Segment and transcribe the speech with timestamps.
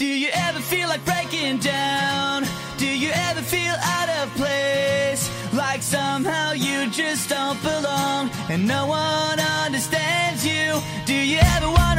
[0.00, 2.46] Do you ever feel like breaking down?
[2.78, 5.30] Do you ever feel out of place?
[5.52, 10.80] Like somehow you just don't belong and no one understands you?
[11.04, 11.89] Do you ever wanna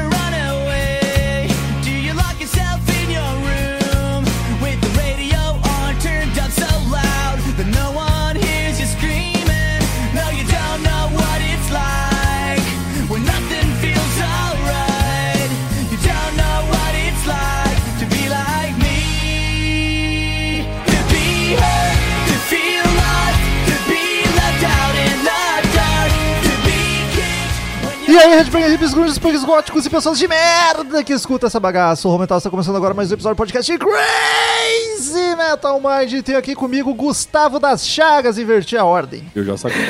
[28.22, 32.08] aí, Redbangers, hippies, grunges, punks góticos e pessoas de merda que escuta essa bagaça.
[32.08, 36.14] O Home Metal está começando agora mais um episódio do podcast de Crazy Metal Mind.
[36.14, 39.24] E tem aqui comigo Gustavo das Chagas, inverti a ordem.
[39.36, 39.82] Eu já sabia.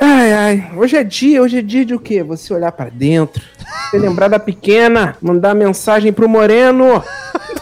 [0.00, 2.22] Ai, ai, hoje é dia, hoje é dia de o quê?
[2.22, 3.42] Você olhar pra dentro,
[3.90, 7.04] você lembrar da pequena, mandar mensagem pro moreno.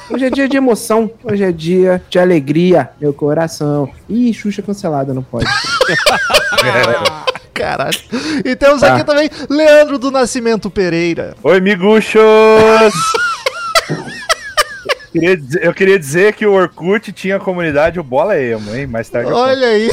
[0.09, 3.91] Hoje é dia de emoção, hoje é dia de alegria, meu coração.
[4.09, 5.46] Ih, Xuxa cancelada, não pode.
[7.61, 7.99] Caralho.
[8.45, 8.95] E temos Tá.
[8.95, 11.35] aqui também Leandro do Nascimento Pereira.
[11.43, 12.23] Oi, miguxos!
[15.13, 18.87] Queria dizer- eu queria dizer que o Orkut tinha a comunidade o Bola Emo, hein?
[18.87, 19.30] Mais tarde.
[19.33, 19.91] Olha aí.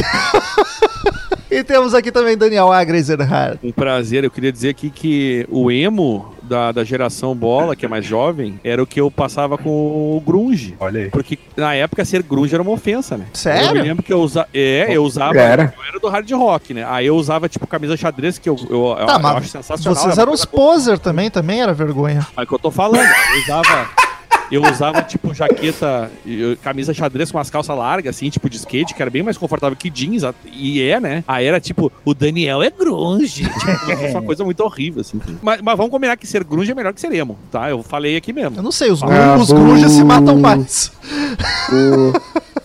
[1.49, 3.57] e temos aqui também Daniel Agresenhardt.
[3.63, 4.23] Um prazer.
[4.23, 8.59] Eu queria dizer aqui que o emo da, da geração bola, que é mais jovem,
[8.63, 10.75] era o que eu passava com o grunge.
[10.79, 11.09] Olha aí.
[11.09, 13.25] Porque na época ser grunge era uma ofensa, né?
[13.33, 13.67] Sério?
[13.69, 14.47] Eu me lembro que eu usava.
[14.53, 15.37] É, eu usava.
[15.39, 15.73] Era.
[15.77, 16.85] Eu era do hard rock, né?
[16.87, 19.95] Aí eu usava, tipo, camisa xadrez, que eu, eu, eu- Tá, eu mas acho sensacional.
[20.01, 22.25] vocês é eram os poser também, também era vergonha.
[22.35, 23.01] É o que eu tô falando.
[23.01, 24.06] Eu usava.
[24.51, 28.93] Eu usava, tipo, jaqueta, eu- camisa xadrez com umas calças largas, assim, tipo de skate,
[28.93, 30.23] que era bem mais confortável que jeans.
[30.23, 31.23] a- E é, né?
[31.27, 33.43] Aí era tipo, o Daniel é grunge.
[33.43, 33.51] Tipo,
[33.97, 35.19] fosse uma coisa muito horrível, assim.
[35.41, 37.69] Mas, mas vamos combinar que ser grunge é melhor que ser emo, tá?
[37.69, 38.61] Eu falei aqui Eu mesmo.
[38.61, 40.91] não sei, os, Ah, os grunges se matam mais.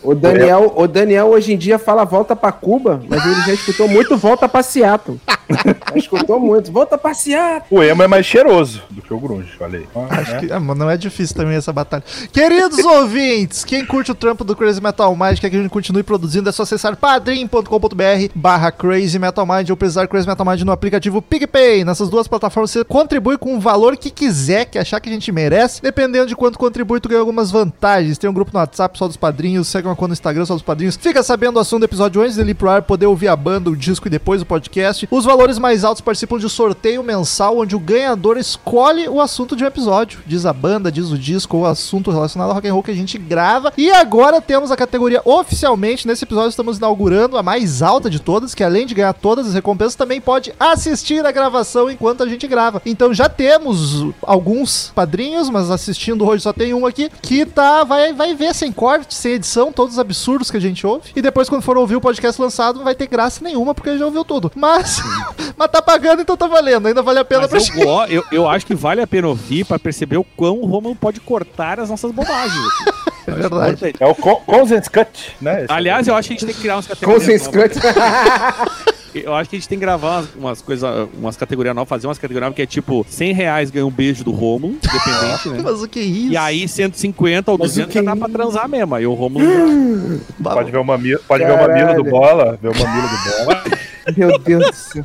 [0.03, 3.53] O, o Daniel, o Daniel hoje em dia fala volta pra Cuba, mas ele já
[3.53, 5.21] escutou muito volta pra Seattle.
[5.51, 7.63] Já escutou muito, volta pra Seattle.
[7.71, 9.87] O Emo é mais cheiroso do que o Grunge, falei.
[10.11, 10.39] Acho É.
[10.41, 12.03] que, ah, mas não é difícil também essa batalha.
[12.33, 16.03] Queridos ouvintes, quem curte o trampo do Crazy Metal Mind, quer que a gente continue
[16.03, 20.73] produzindo, é só acessar padrim.com.br barra Crazy Metal Mind ou pesquisar Crazy Metal Mind no
[20.73, 21.85] aplicativo PicPay.
[21.85, 25.31] Nessas duas plataformas você contribui com o valor que quiser, que achar que a gente
[25.31, 25.83] merece.
[25.83, 28.17] Dependendo de quanto contribui, tu ganha algumas vantagens.
[28.19, 30.63] Tem um grupo no WhatsApp só dos padrinhos, segue uma conta no Instagram só dos
[30.63, 30.97] padrinhos.
[30.97, 33.71] Fica sabendo o assunto do episódio antes dele ir pro ar, poder ouvir a banda,
[33.71, 35.07] o disco e depois o podcast.
[35.11, 39.63] Os valores mais altos participam de sorteio mensal, onde o ganhador escolhe o assunto de
[39.63, 40.21] um episódio.
[40.27, 42.91] Diz a banda, diz o disco ou o assunto relacionado ao rock and roll que
[42.91, 43.73] a gente grava.
[43.77, 46.07] E agora temos a categoria oficialmente.
[46.07, 49.55] Nesse episódio estamos inaugurando a mais alta de todas, que além de ganhar todas as
[49.55, 52.81] recompensas, também pode assistir a gravação enquanto a gente grava.
[52.87, 58.13] Então já temos alguns padrinhos, mas assistindo hoje só tem um aqui, que tá vai,
[58.13, 61.11] vai ver sem corte, sem edição, todos os absurdos que a gente ouve.
[61.17, 64.05] E depois, quando for ouvir o podcast lançado, não vai ter graça nenhuma, porque já
[64.07, 64.51] ouviu tudo.
[64.55, 65.01] Mas,
[65.57, 66.87] mas tá pagando, então tá valendo.
[66.89, 67.85] Ainda vale a pena pra Mas eu, gente.
[67.85, 70.95] go- eu, eu acho que vale a pena ouvir pra perceber o quão o Romulo
[70.95, 72.57] pode cortar as nossas bobagens.
[72.81, 73.13] aqui.
[73.25, 73.95] É verdade.
[74.01, 75.65] É o Con- Consent Cut, né?
[75.69, 77.47] Aliás, eu acho que a gente tem que criar umas categorias.
[77.47, 77.69] Novas.
[77.73, 77.79] Cut.
[79.15, 82.07] Eu acho que a gente tem que gravar umas, umas coisas, umas categorias novas, fazer
[82.07, 85.61] umas categorias novas que é tipo 100 reais ganha um beijo do Romulo, independente, né?
[85.65, 86.33] Mas o que é isso?
[86.33, 88.37] E aí 150 ou Mas o 200 que já dá é pra isso?
[88.39, 88.95] transar mesmo.
[88.95, 89.45] Aí o Romulo.
[90.43, 93.63] Pode ver o mamilo, pode ver o mamilo do bola, ver o mamilo do bola.
[94.17, 95.03] Meu Deus do céu.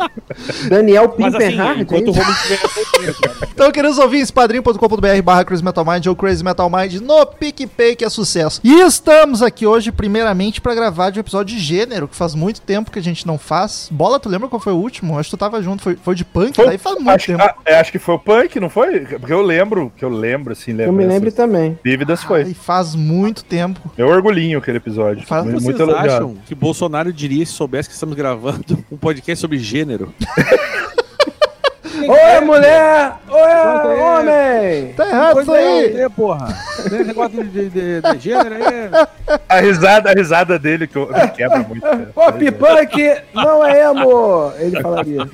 [0.70, 2.20] Daniel Mas assim, Pimperhard, enquanto é o isso?
[2.20, 3.38] Romulo estiver solteiro, cara.
[3.54, 8.06] Então, queridos ouvintes, padrim.com.br barra Crazy Metal Mind ou Crazy Metal Mind no PicPay, que
[8.06, 8.62] é sucesso.
[8.64, 12.62] E estamos aqui hoje, primeiramente, pra gravar de um episódio de gênero, que faz muito
[12.62, 13.88] tempo que a gente não faz.
[13.92, 15.18] Bola, tu lembra qual foi o último?
[15.18, 17.42] Acho que tu tava junto, foi, foi de punk, Foi- daí faz muito acho, tempo.
[17.44, 19.00] ah, é, acho que foi o Punk, não foi?
[19.02, 21.78] Porque eu lembro, que eu lembro, assim, Eu me lembro também.
[21.84, 22.44] Vívidas foi.
[22.44, 23.80] Ai, faz muito tempo.
[23.98, 25.26] Meu orgulhinho aquele episódio.
[25.26, 26.10] Fala- muito, Vocês muito elogiado.
[26.10, 30.14] acham que Bolsonaro diria se soubesse que estamos gravando um podcast sobre gênero?
[32.00, 33.14] Oi, mulher!
[33.28, 34.00] Oi, Conta aí.
[34.00, 34.94] homem!
[34.94, 36.00] Tá errado isso aí.
[36.02, 36.48] É, porra.
[36.80, 39.08] Esse negócio de, de, de gênero aí.
[39.50, 41.82] A risada, a risada dele que eu- me quebra muito.
[41.82, 42.10] cara.
[42.16, 44.54] Pop punk não é emo!
[44.58, 45.28] Ele falaria.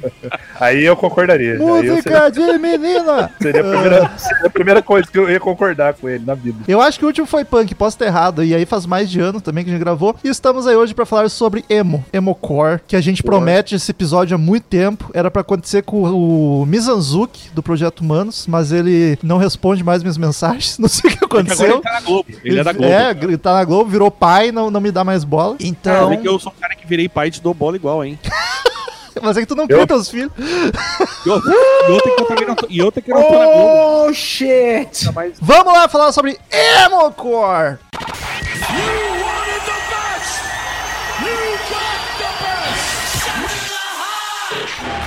[0.60, 1.60] Aí eu concordaria.
[1.60, 3.30] Música de menina!
[3.40, 6.58] seria, a primeira, seria a primeira coisa que eu ia concordar com ele na vida.
[6.68, 8.44] Eu acho que o último foi punk, posso estar errado.
[8.44, 10.16] E aí faz mais de ano também que a gente gravou.
[10.24, 14.34] E estamos aí hoje pra falar sobre emo, emocore, que a gente promete esse episódio
[14.34, 15.12] há muito tempo.
[15.14, 20.18] Era pra acontecer com o Mizanzuki do Projeto Humanos, mas ele não responde mais minhas
[20.20, 20.78] mensagens.
[20.78, 21.72] Não sei o que Agora aconteceu.
[21.76, 22.26] ele tá na Globo.
[22.44, 22.94] Ele é da Globo.
[22.94, 25.56] É, ele tá na Globo, virou pai, não, não me dá mais bola.
[25.60, 28.04] Então, Então, que eu sou um cara que virei pai e te dou bola igual,
[28.06, 28.20] hein?
[29.22, 30.32] Mas é que tu não Eu- cria teus filhos.
[31.26, 33.40] E outra, e outra que eu também não tô, e outra que eu não tô
[33.40, 34.08] na Globo.
[34.10, 35.06] Oh, shit!
[35.40, 37.78] Vamos lá falar sobre Emocore.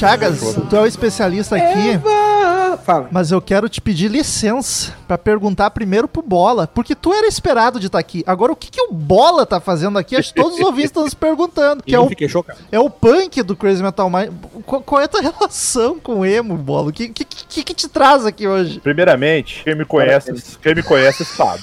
[0.00, 1.90] Chagas, tu é o especialista aqui.
[1.90, 2.78] Eva!
[2.78, 3.08] Fala.
[3.12, 7.78] Mas eu quero te pedir licença pra perguntar primeiro pro Bola, porque tu era esperado
[7.78, 8.24] de estar aqui.
[8.26, 10.16] Agora, o que, que o Bola tá fazendo aqui?
[10.16, 11.82] Acho que todos os ouvintes estão se perguntando.
[11.82, 12.58] Que é eu o, fiquei chocado.
[12.72, 14.30] é o punk do Crazy Metal Mind.
[14.64, 16.88] Qual, qual é a tua relação com o emo, Bola?
[16.88, 18.80] O que, que, que, que te traz aqui hoje?
[18.80, 20.32] Primeiramente, quem me conhece,
[20.62, 21.60] quem me conhece sabe.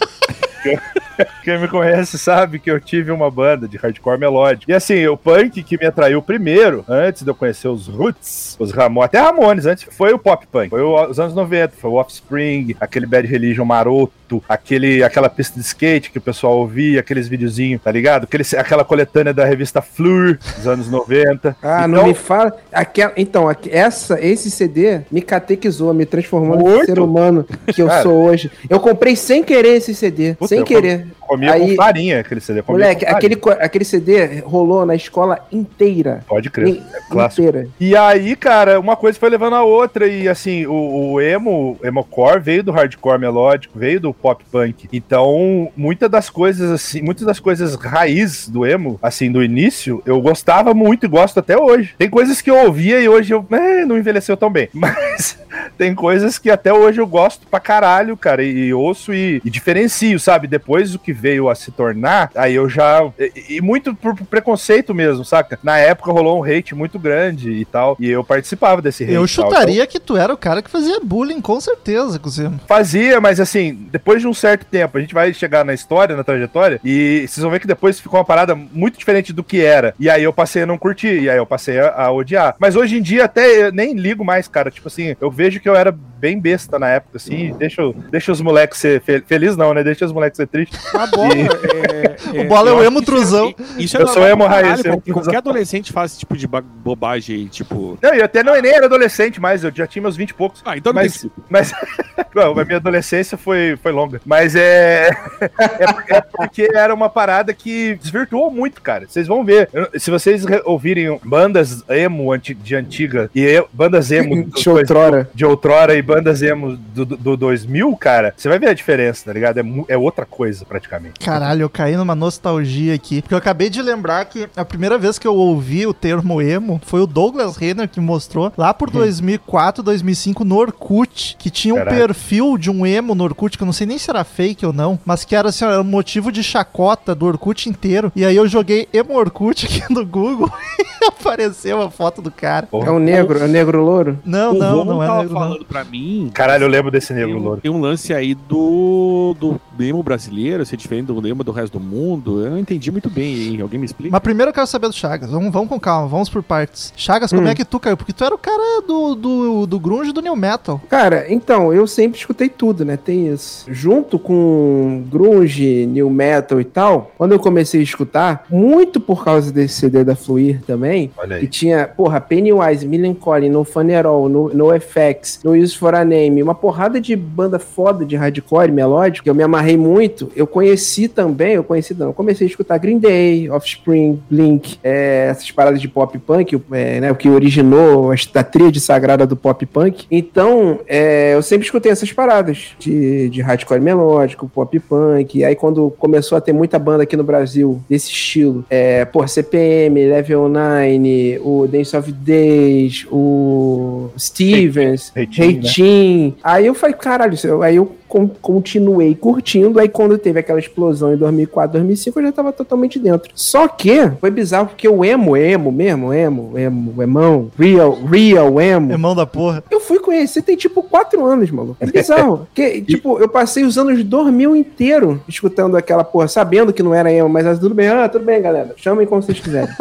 [0.76, 0.80] Que-
[1.44, 4.70] Quem me conhece sabe que eu tive uma banda de hardcore melódico.
[4.70, 8.72] E assim, o punk que me atraiu primeiro, antes de eu conhecer os Roots, os
[8.72, 10.70] Ramones, até Ramones, antes foi o pop punk.
[10.70, 15.66] Foi os anos 90, foi o Offspring, aquele Bad Religion maroto, aquele, aquela pista de
[15.66, 18.26] skate que o pessoal ouvia, aqueles videozinhos, tá ligado?
[18.26, 21.56] Aquele, aquela coletânea da revista Fleur, dos anos 90.
[21.64, 22.54] Ah, não Então, me fala.
[22.72, 27.44] Aquela, então, essa, esse CD me catequizou, me transformou no ser humano
[27.74, 28.04] que eu Cara.
[28.04, 28.52] sou hoje.
[28.70, 30.36] Eu comprei sem querer esse CD.
[30.36, 31.08] Puta, sem eu querer.
[31.28, 32.64] Comia Aí- com farinha aquele CD.
[32.68, 36.24] Moleque, aquele, aquele CD rolou na escola inteira.
[36.28, 37.42] Pode crer, In- é clássico.
[37.48, 37.68] inteira.
[37.80, 40.08] E aí, cara, uma coisa foi levando a outra.
[40.08, 44.88] E assim, o, o emo, emocore veio do hardcore melódico, veio do pop punk.
[44.92, 50.22] Então, muitas das coisas, assim, muitas das coisas raiz do emo, assim, do início, eu
[50.22, 51.94] gostava muito e gosto até hoje.
[51.98, 54.70] Tem coisas que eu ouvia e hoje eu eh, não envelheceu tão bem.
[54.74, 55.38] Mas
[55.78, 59.50] tem coisas que até hoje eu gosto pra caralho, cara, e, e ouço e, e
[59.50, 60.48] diferencio, sabe?
[60.48, 63.02] Depois do que veio a se tornar, aí eu já.
[63.20, 65.60] E, e muito por preconceito mesmo, saca?
[65.64, 69.14] Na época rolou um hate muito grande e tal, e eu participava desse hate.
[69.14, 69.46] Eu e tal.
[69.46, 72.56] chutaria que tu era o cara que fazia bullying, com certeza, com o emo.
[72.56, 76.16] Então, fazia, mas assim, depois de um certo tempo, a gente vai chegar na história,
[76.16, 79.62] na trajetória, e vocês vão ver que depois ficou uma parada muito diferente do que
[79.62, 79.94] era.
[80.00, 82.56] E aí eu passei a não curtir, e aí eu passei a, a odiar.
[82.60, 84.72] Mas hoje em dia até eu nem ligo mais, cara.
[84.72, 88.32] Tipo assim, eu vejo que eu era bem besta na época, assim, deixa, eu- deixa
[88.32, 89.84] os moleques ser fe- feliz não, né?
[89.84, 90.80] Deixa os moleques ser tristes.
[90.96, 93.54] A bola, é, O Bola é o eu emo isso truzão.
[93.78, 94.82] Isso Eu normal sou emo raiz.
[95.12, 97.98] Qualquer adolescente faz esse tipo de ba- bobagem aí, tipo.
[98.02, 100.62] Não, eu até não, nem era adolescente mais, eu já tinha meus 20 e poucos.
[100.66, 101.72] Ah, então não Mas- tem Mas
[102.36, 104.22] a minha adolescência foi, foi longa.
[104.26, 105.10] Mas é,
[105.42, 109.06] é, é porque era uma parada que desvirtuou muito, cara.
[109.08, 109.70] Vocês vão ver.
[109.74, 115.30] Eu- Se vocês re- ouvirem bandas emo de antiga e e- bandas emo De outrora.
[115.34, 119.26] de outrora e bandas emo do, do, do 2000, cara, você vai ver a diferença,
[119.26, 119.60] tá ligado?
[119.60, 121.20] É, é outra coisa, praticamente.
[121.20, 123.22] Caralho, eu caí numa nostalgia aqui.
[123.22, 126.82] Porque eu acabei de lembrar que a primeira vez que eu ouvi o termo emo
[126.86, 131.78] foi o Douglas Renner que mostrou lá por 2004, 2005 no Orkut, que tinha um
[131.78, 131.98] Caralho.
[131.98, 134.72] perfil de um emo no Orkut, que eu não sei nem se era fake ou
[134.72, 138.12] não, mas que era assim, ó, era um motivo de chacota do Orkut inteiro.
[138.16, 140.50] E aí eu joguei emo Orkut aqui no Google
[140.80, 142.68] e apareceu a foto do cara.
[142.72, 144.20] É um negro, é um negro louro.
[144.24, 145.42] Não, o não, Romulo não é negro, não.
[145.42, 145.97] falando pra mim.
[146.34, 147.62] Caralho, eu lembro desse negro um, louro.
[147.62, 151.84] tem um lance aí do, do emo brasileiro ser diferente do emo do resto do
[151.84, 152.44] mundo.
[152.44, 153.62] Eu não entendi muito bem, hein?
[153.62, 154.12] Alguém me explica?
[154.12, 155.30] Mas primeiro eu quero saber do Chagas.
[155.30, 156.94] Vamos, vamos com calma, vamos por partes.
[156.96, 157.48] Chagas, como Hum.
[157.50, 157.96] é que tu caiu?
[157.98, 160.82] Porque tu era o cara do, do, do grunge e do new metal.
[160.90, 162.98] Cara, então, eu sempre escutei tudo, né?
[162.98, 163.66] Tem isso.
[163.72, 169.52] Junto com grunge, new metal e tal, quando eu comecei a escutar, muito por causa
[169.52, 174.68] desse CD da Fluir também, Olha que tinha, porra, Pennywise, Melancholy, No Funeral, No, no
[174.80, 179.30] FX, No Use For A Name, uma porrada de banda foda de hardcore melódico, que
[179.30, 180.30] eu me amarrei muito.
[180.36, 185.30] Eu conheci também, eu conheci não, eu comecei a escutar Green Day, Offspring, Blink, é,
[185.32, 189.66] essas paradas de pop punk, é, né, o que originou a, tríade sagrada do pop
[189.66, 190.06] punk.
[190.12, 195.38] Então, é, eu sempre escutei essas paradas de, de hardcore melódico, pop punk.
[195.38, 199.26] E aí, quando começou a ter muita banda aqui no Brasil desse estilo, é, pô,
[199.26, 205.70] CPM, Level 9, o Dance of Days, o Stevens, Reitinho, né?
[205.78, 206.36] Reitinho.
[206.44, 209.80] Aí eu falei, caralho, isso- aí eu con- continuei curtindo.
[209.80, 213.30] Aí quando teve aquela explosão em 2004, 2005, eu já tava totalmente dentro.
[213.36, 218.92] Só que foi bizarro porque o emo, emo mesmo, emo, emo, emão, real, real emo.
[218.92, 219.64] Irmão da porra.
[219.70, 221.78] Eu fui conhecer tem tipo quatro anos, maluco.
[221.80, 222.48] É bizarro.
[222.54, 227.12] Porque, tipo, eu passei os anos 2000 inteiro escutando aquela porra, sabendo que não era
[227.12, 228.74] emo, mas tudo bem, ah, tudo bem, galera.
[228.78, 229.70] Chamem como vocês quiserem.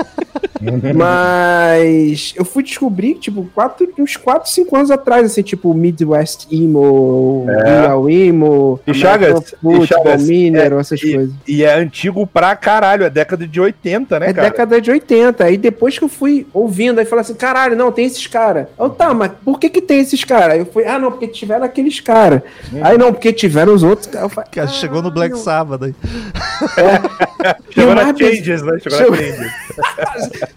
[0.95, 7.47] Mas eu fui descobrir, tipo, quatro, uns 4, 5 anos atrás, assim, tipo, Midwest Emo,
[7.49, 7.81] É.
[7.83, 11.35] Real Emo, E Chagas, American e Football, Chagas, Mineral, é, essas e, coisas.
[11.47, 14.49] e é antigo pra caralho, é década de 80, né, É cara?
[14.51, 15.45] década de 80.
[15.45, 18.67] Aí depois que eu fui ouvindo, aí falei assim: caralho, não, tem esses caras.
[18.79, 20.55] Eu, tá, mas por que que tem esses caras?
[20.55, 22.43] Aí eu fui, ah, não, porque tiveram aqueles caras.
[22.83, 24.09] Aí não, porque tiveram os outros.
[24.15, 25.41] Eu falei, Que chegou no ah, Black não.
[25.43, 25.95] Sabbath aí.
[27.71, 28.79] Chegou E o na Changes, né?
[28.81, 29.53] Chegou Chegou- na Changes.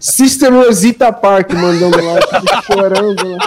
[0.00, 3.38] Sister Rosita Park mandando lá, tudo chorando lá.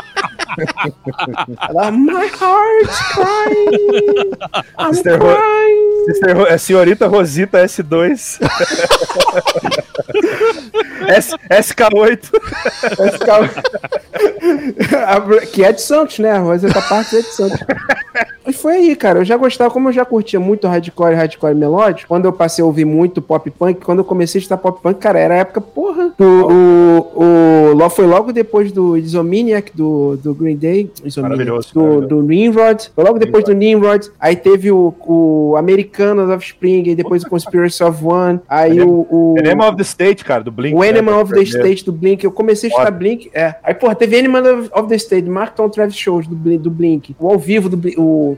[1.91, 4.02] My heart crying.
[4.93, 6.05] Sister Ro- crying.
[6.05, 8.39] Sister Ro- é senhorita Rosita S2.
[11.07, 12.29] S, SK8.
[13.07, 13.49] Esse cara-
[15.07, 16.31] A Br- que é de Santos, né?
[16.31, 17.59] A Roseta Park é de Santos.
[18.53, 19.19] E foi aí, cara.
[19.19, 22.65] Eu já gostava, como eu já curtia muito hardcore, hardcore melódico, quando eu passei a
[22.65, 25.59] ouvir muito pop punk, quando eu comecei a estudar pop punk, cara, era a época,
[25.59, 26.13] porra.
[26.17, 27.23] Do, o,
[27.71, 30.91] o, lo- foi logo depois do Insomniac, do, do Green Day.
[31.17, 32.07] Maravilhoso, Do, maravilhoso.
[32.07, 32.91] do Nimrod.
[32.95, 34.07] Foi logo depois do Nimrod.
[34.19, 38.39] Aí teve o, o Americanos of Spring, aí depois o Conspiracy of One.
[38.47, 39.07] Aí o.
[39.09, 40.75] o Enema of the State, cara, do Blink.
[40.75, 41.57] o né, Animal of the primeiro.
[41.67, 42.91] State do Blink, eu comecei a estudar.
[42.91, 43.55] Blink, é.
[43.63, 44.43] Aí, porra, teve Animal
[44.73, 48.37] of- the State, Markton Travis Shows do, Blink- do Blink, o ao vivo do o...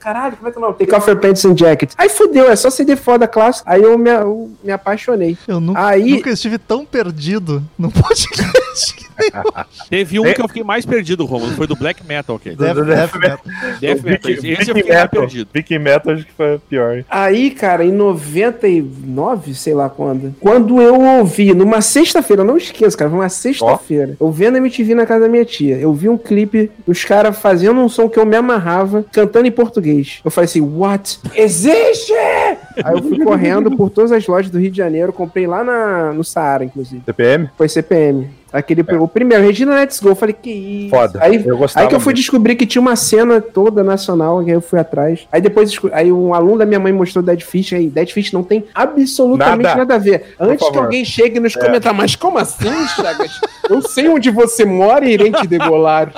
[0.01, 0.75] Caralho, como é que é o nome?
[0.77, 1.91] Take Off Your Pants and Jacket.
[1.97, 3.69] Aí fudeu, é só CD foda clássico.
[3.69, 5.37] Aí eu me, eu me apaixonei.
[5.47, 8.95] Eu nunca, Aí- nunca estive tão perdido no podcast.
[8.95, 9.11] que.
[9.89, 10.33] Teve um É.
[10.33, 12.55] que eu fiquei mais perdido, Romulo, foi do Black Metal, ok?
[12.55, 13.39] Death, Death Death Metal.
[13.79, 14.31] Death Metal.
[14.31, 15.09] Viking, Esse eu fiquei mais Metal.
[15.21, 15.49] perdido.
[15.53, 17.03] Viking Metal acho que foi pior.
[17.07, 22.97] Aí, cara, em 99, sei lá quando, quando eu ouvi, numa sexta-feira, eu não esqueço,
[22.97, 26.09] cara, foi uma sexta-feira, eu vendo a MTV na casa da minha tia, eu vi
[26.09, 29.51] um clipe dos caras fazendo um som que eu me amarrava, cantando em
[29.91, 30.21] português.
[30.23, 31.19] Eu falei assim, what?
[31.35, 32.13] Existe!
[32.13, 36.13] Aí eu fui correndo por todas as lojas do Rio de Janeiro, comprei lá na,
[36.13, 37.03] no Saara, inclusive.
[37.05, 37.49] CPM?
[37.57, 38.29] Foi CPM.
[38.53, 40.89] Aquele, o primeiro, Regina Let's Go, eu falei, que isso?
[40.89, 41.19] Foda.
[41.21, 42.17] Aí, Eu gostava aí que eu fui muito.
[42.17, 45.27] descobrir que tinha uma cena toda nacional, aí eu fui atrás.
[45.31, 48.43] Aí depois, aí um aluno da minha mãe mostrou Dead Fish, aí Dead Fish não
[48.43, 49.75] tem absolutamente Nada.
[49.77, 50.35] nada, a ver.
[50.39, 51.59] Antes que alguém chegue nos É.
[51.59, 53.39] comentários, mas como assim, Chagas?
[53.69, 56.11] Eu sei onde você mora e irei te degolar.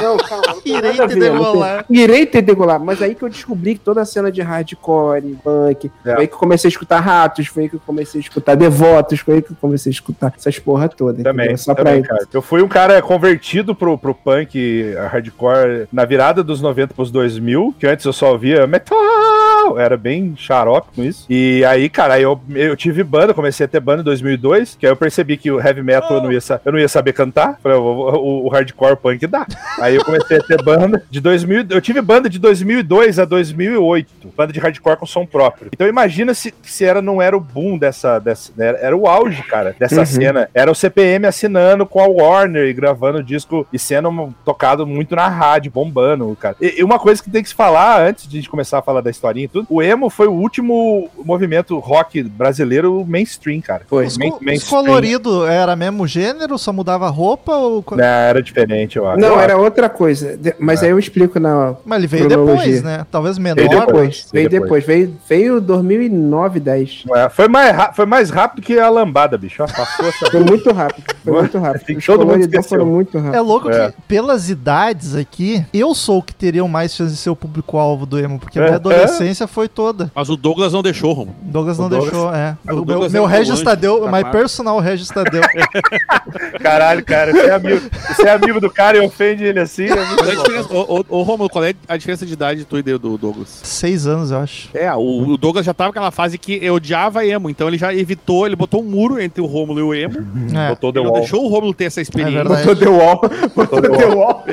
[0.00, 1.84] Não, calma, Irei te ver, degolar.
[1.88, 2.78] Irei te degolar.
[2.80, 6.12] Mas aí que eu descobri que toda a cena de hardcore, punk, É.
[6.12, 8.54] foi aí que eu comecei a escutar Ratos, foi aí que eu comecei a escutar
[8.56, 11.22] Devotos, foi aí que eu comecei a escutar essas porra toda.
[11.22, 11.58] Também, entendeu?
[11.58, 12.26] Só também, cara.
[12.32, 17.10] Eu fui um cara convertido pro, pro punk a hardcore na virada dos 90 pros
[17.10, 21.26] 2000, que antes eu só ouvia metal, era bem xarope com isso.
[21.28, 24.86] E aí, cara, aí eu, eu tive banda, comecei a ter banda em 2002, que
[24.86, 27.58] aí eu percebi que o heavy metal eu não ia, eu não ia saber cantar,
[27.62, 29.46] falei, o, o- o hardcore punk dá.
[29.80, 34.08] Aí eu comecei a ter banda de 2000, eu tive banda de 2002 a 2008,
[34.36, 35.70] banda de hardcore com som próprio.
[35.72, 38.74] Então imagina se, se era, não era o boom dessa, dessa né?
[38.80, 40.06] era o auge, cara, dessa Uhum.
[40.06, 40.48] cena.
[40.54, 45.28] Era o CPM assinando com a Warner e gravando disco e sendo tocado muito na
[45.28, 46.56] rádio, bombando, cara.
[46.60, 48.82] E, e uma coisa que tem que se falar antes de a gente começar a
[48.82, 53.82] falar da historinha e tudo, o emo foi o último movimento rock brasileiro mainstream, cara.
[53.88, 54.06] Foi.
[54.06, 54.82] Os, Main- os mainstream.
[54.84, 57.54] colorido era mesmo gênero, só mudava roupa?
[57.56, 57.84] Ou...
[57.92, 59.20] Não, era diferente, eu acho.
[59.20, 60.38] Não, era outra coisa.
[60.58, 61.74] Mas aí eu explico na.
[61.84, 62.64] Mas ele veio Cronologia.
[62.64, 63.06] depois, né?
[63.10, 63.56] Talvez menor.
[63.56, 64.84] Veio Depois, veio Veio depois.
[64.84, 66.88] Veio, veio 2009, 10.
[66.88, 67.14] acho.
[67.16, 69.58] É, foi, mais foi mais rápido que a lambada, bicho.
[69.58, 70.30] Passou essa...
[70.30, 71.04] Foi muito rápido.
[71.24, 72.00] Foi muito rápido.
[72.04, 73.46] Todo Os mundo foram muito É rápidos.
[73.46, 73.90] louco É.
[73.92, 78.06] que, pelas idades aqui, eu sou o que teriam mais chance de ser o público-alvo
[78.06, 80.10] do emo, porque a É, minha adolescência foi toda.
[80.14, 81.36] Mas o Douglas não deixou, Romulo.
[81.42, 82.56] Douglas O não Douglas- deixou, é.
[82.70, 85.42] O O meu, meu é Regis Tadeu, da my personal Regis Tadeu.
[86.60, 89.84] Caralho, cara, você é, amigo, você é amigo do cara e ofende ele assim.
[89.86, 92.64] É muito Qual é a ô, ô, ô, Romulo, qual é a diferença de idade
[92.64, 93.48] tu e do do Douglas?
[93.62, 94.68] Seis anos, eu acho.
[94.74, 97.94] É, o, o Douglas já tava naquela fase que eu odiava emo, então ele já
[97.94, 100.26] evitou, ele botou um muro entre o Romulo e o emo.
[100.56, 100.68] É.
[100.70, 101.12] Botou The Wall.
[101.12, 102.42] deixou o Romulo ter essa experiência.
[102.44, 102.66] verdade.
[102.66, 103.20] Botou The Wall.
[103.54, 104.44] Botou The Wall.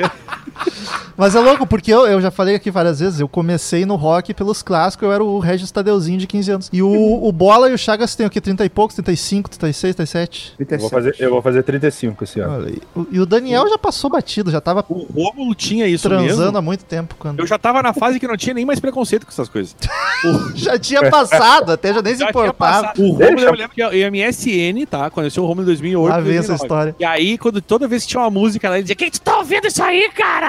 [1.16, 4.34] Mas é louco, porque eu, eu já falei aqui várias vezes, eu comecei no rock
[4.34, 6.70] pelos clássicos, eu era o Regis Tadeuzinho de 15 anos.
[6.70, 8.38] E o, o Bola e o Chagas têm o quê?
[8.38, 8.94] 30 e poucos?
[8.96, 10.54] 35, 36, 37?
[10.68, 12.70] Eu vou, fazer, eu vou fazer 35 esse ano.
[12.94, 16.58] O- E o Daniel já passou batido, já tava O Romulo tinha isso transando mesmo.
[16.58, 17.14] há muito tempo.
[17.18, 17.40] Quando...
[17.40, 19.74] Eu já tava na fase que não tinha nem mais preconceito com essas coisas.
[20.24, 22.92] O, Já tinha passado, até já nem se já importava.
[22.98, 25.08] O Romulo, Deixa- eu lembro que eu MSN, tá?
[25.08, 26.08] Conheci o Romulo em 2008.
[26.12, 26.64] Lá vem essa 2009.
[26.64, 26.96] história.
[26.98, 29.38] E aí, quando toda vez que tinha uma música lá, ele dizia: Quem tu tá
[29.38, 30.45] ouvindo isso aí, cara?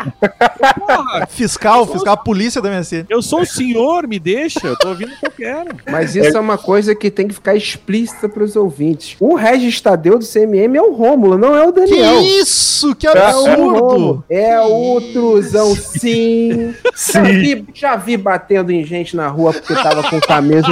[0.78, 3.06] Porra, Fiscal, fiscal, a polícia da MSN.
[3.10, 5.76] eu sou o senhor, me deixa, eu tô ouvindo o que eu quero.
[5.90, 9.16] Mas isso é uma coisa que tem que ficar explícita pros ouvintes.
[9.20, 12.22] O Regis Tadeu do CMM é o Rômulo, não é o Que Daniel.
[12.22, 12.96] isso?
[12.96, 14.24] Que É o absurdo!
[14.30, 16.74] É o truzão, sim.
[17.14, 20.68] Já vi, já vi batendo em gente na rua porque tava com camisa.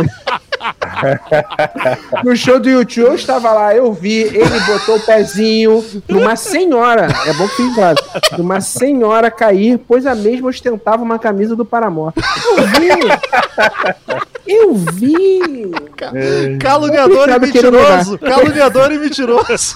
[2.24, 7.08] No show do YouTube eu estava lá, eu vi, ele botou o pezinho numa senhora,
[7.26, 7.98] é bom que fique claro,
[8.38, 12.14] numa senhora cair, pois a mesma ostentava uma camisa do Paramore.
[12.58, 12.90] Eu vi!
[14.48, 15.72] Eu vi!
[16.60, 18.20] Caluniador e mentiroso.
[18.20, 19.76] Caluniador e mentiroso.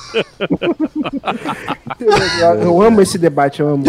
[2.61, 3.83] Eu amo esse debate, eu amo.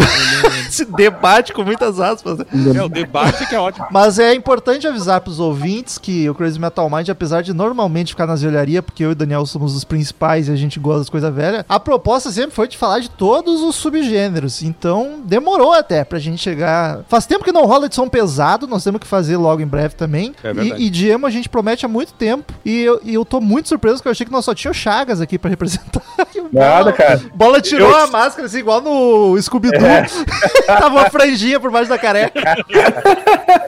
[0.67, 2.39] Esse debate com muitas aspas.
[2.39, 2.45] né?
[2.75, 3.85] É, o debate que é ótimo.
[3.91, 8.25] Mas é importante avisar pros ouvintes que o Crazy Metal Mind, apesar de normalmente ficar
[8.27, 11.09] nas velharias, porque eu e o Daniel somos os principais e a gente gosta das
[11.09, 14.63] coisas velhas, a proposta sempre foi de falar de todos os subgêneros.
[14.63, 17.01] Então, demorou até pra gente chegar.
[17.07, 19.95] Faz tempo que não rola de som pesado, nós temos que fazer logo em breve
[19.95, 20.33] também.
[20.43, 22.51] É e, e de emo a gente promete há muito tempo.
[22.65, 24.73] E eu, e eu tô muito surpreso porque eu achei que nós só tinha o
[24.73, 26.01] Chagas aqui pra representar.
[26.51, 27.21] Nada, Bola- cara.
[27.35, 29.85] Bola tirou Eu- a máscara, assim, igual no Scooby-Doo.
[29.85, 30.05] É.
[30.67, 32.39] Tava uma franjinha por baixo da careca.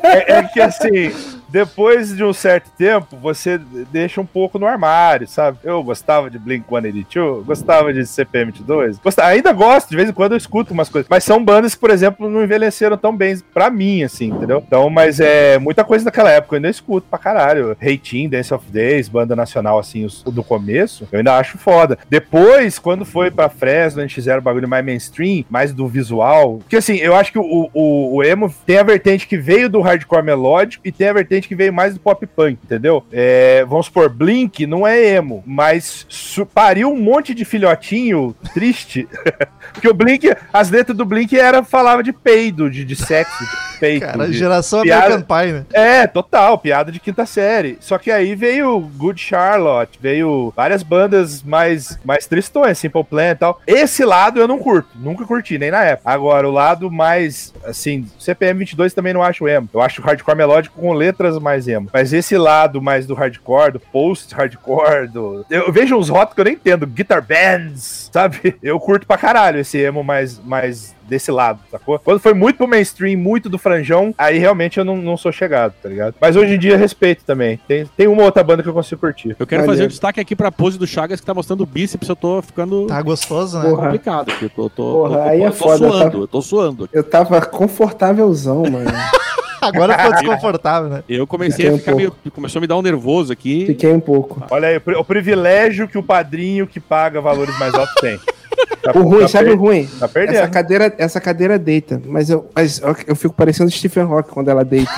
[0.03, 1.11] É, é que assim,
[1.53, 3.59] depois de um certo tempo, você
[3.91, 5.59] deixa um pouco no armário, sabe?
[5.63, 10.13] Eu gostava de Blink 182, gostava de CPM 22, gostava, ainda gosto, de vez em
[10.13, 13.37] quando eu escuto umas coisas, mas são bandas que, por exemplo, não envelheceram tão bem
[13.53, 14.63] pra mim, assim, entendeu?
[14.65, 17.77] Então, mas é muita coisa daquela época, eu ainda escuto pra caralho.
[17.79, 21.99] Reitinho, Dance of Days, banda nacional, assim, os- do começo, eu ainda acho foda.
[22.09, 26.77] Depois, quando foi pra Fresno, eles fizeram o bagulho mais mainstream, mais do visual, porque
[26.77, 30.23] assim, eu acho que o, o, o emo tem a vertente que veio do hardcore
[30.23, 33.03] melódico e tem a vertente que veio mais do pop punk, entendeu?
[33.11, 36.07] É, vamos supor, Blink não é emo, mas
[36.53, 39.07] pariu um monte de filhotinho triste,
[39.73, 43.43] porque o Blink, as letras do Blink era, falava de peido, de, de sexo,
[43.83, 44.05] de peito.
[44.05, 45.65] Cara, de- geração piada- American Pie, né?
[45.73, 47.77] é, total, piada de quinta série.
[47.79, 53.35] Só que aí veio Good Charlotte, veio várias bandas mais, mais tristões, Simple Plan e
[53.35, 53.61] tal.
[53.67, 56.09] Esse lado eu não curto, nunca curti, nem na época.
[56.09, 59.69] Agora, o lado mais, assim, CPM 22 também não acho emo.
[59.73, 61.89] Eu acho hardcore melódico com letras mais emo.
[61.93, 65.45] Mas esse lado mais do hardcore, do post-hardcore, do...
[65.49, 68.55] Eu vejo uns rótulos que eu nem entendo, guitar bands, sabe?
[68.61, 70.39] Eu curto pra caralho esse emo mais...
[70.43, 71.99] mais desse lado, sacou?
[71.99, 75.73] Quando foi muito pro mainstream, muito do franjão, aí realmente eu não, não sou chegado,
[75.81, 76.15] tá ligado?
[76.19, 77.59] Mas hoje em dia respeito também.
[77.67, 79.35] Tem, tem uma outra banda que eu consigo curtir.
[79.39, 79.71] Eu quero Olha.
[79.71, 82.41] fazer um destaque aqui pra pose do Chagas que tá mostrando o bíceps, eu tô
[82.41, 83.69] ficando Tá gostoso, né?
[83.69, 83.83] Porra.
[83.85, 84.45] complicado aqui.
[84.45, 86.17] Eu tô, tô, Porra, tô- aí tô- é eu foda, suando, tá?
[86.17, 86.89] eu tô suando.
[86.93, 88.89] Eu tava confortávelzão, mano.
[89.61, 91.03] Agora ficou desconfortável, né?
[91.07, 92.13] Eu comecei Fiquei a um ficar meio.
[92.33, 93.65] Começou a me dar um nervoso aqui.
[93.65, 94.43] Fiquei um pouco.
[94.51, 98.19] Olha aí, o privilégio que o padrinho que paga valores mais altos tem.
[98.81, 99.87] Tá, O ruim, tá sabe per- o ruim?
[99.99, 100.35] Tá perdendo.
[100.35, 104.65] Essa cadeira, essa cadeira deita, mas eu, mas eu, fico parecendo Stephen Hawking quando ela
[104.65, 104.91] deita.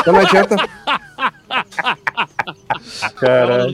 [0.00, 0.56] Então não adianta.
[3.16, 3.66] Cara.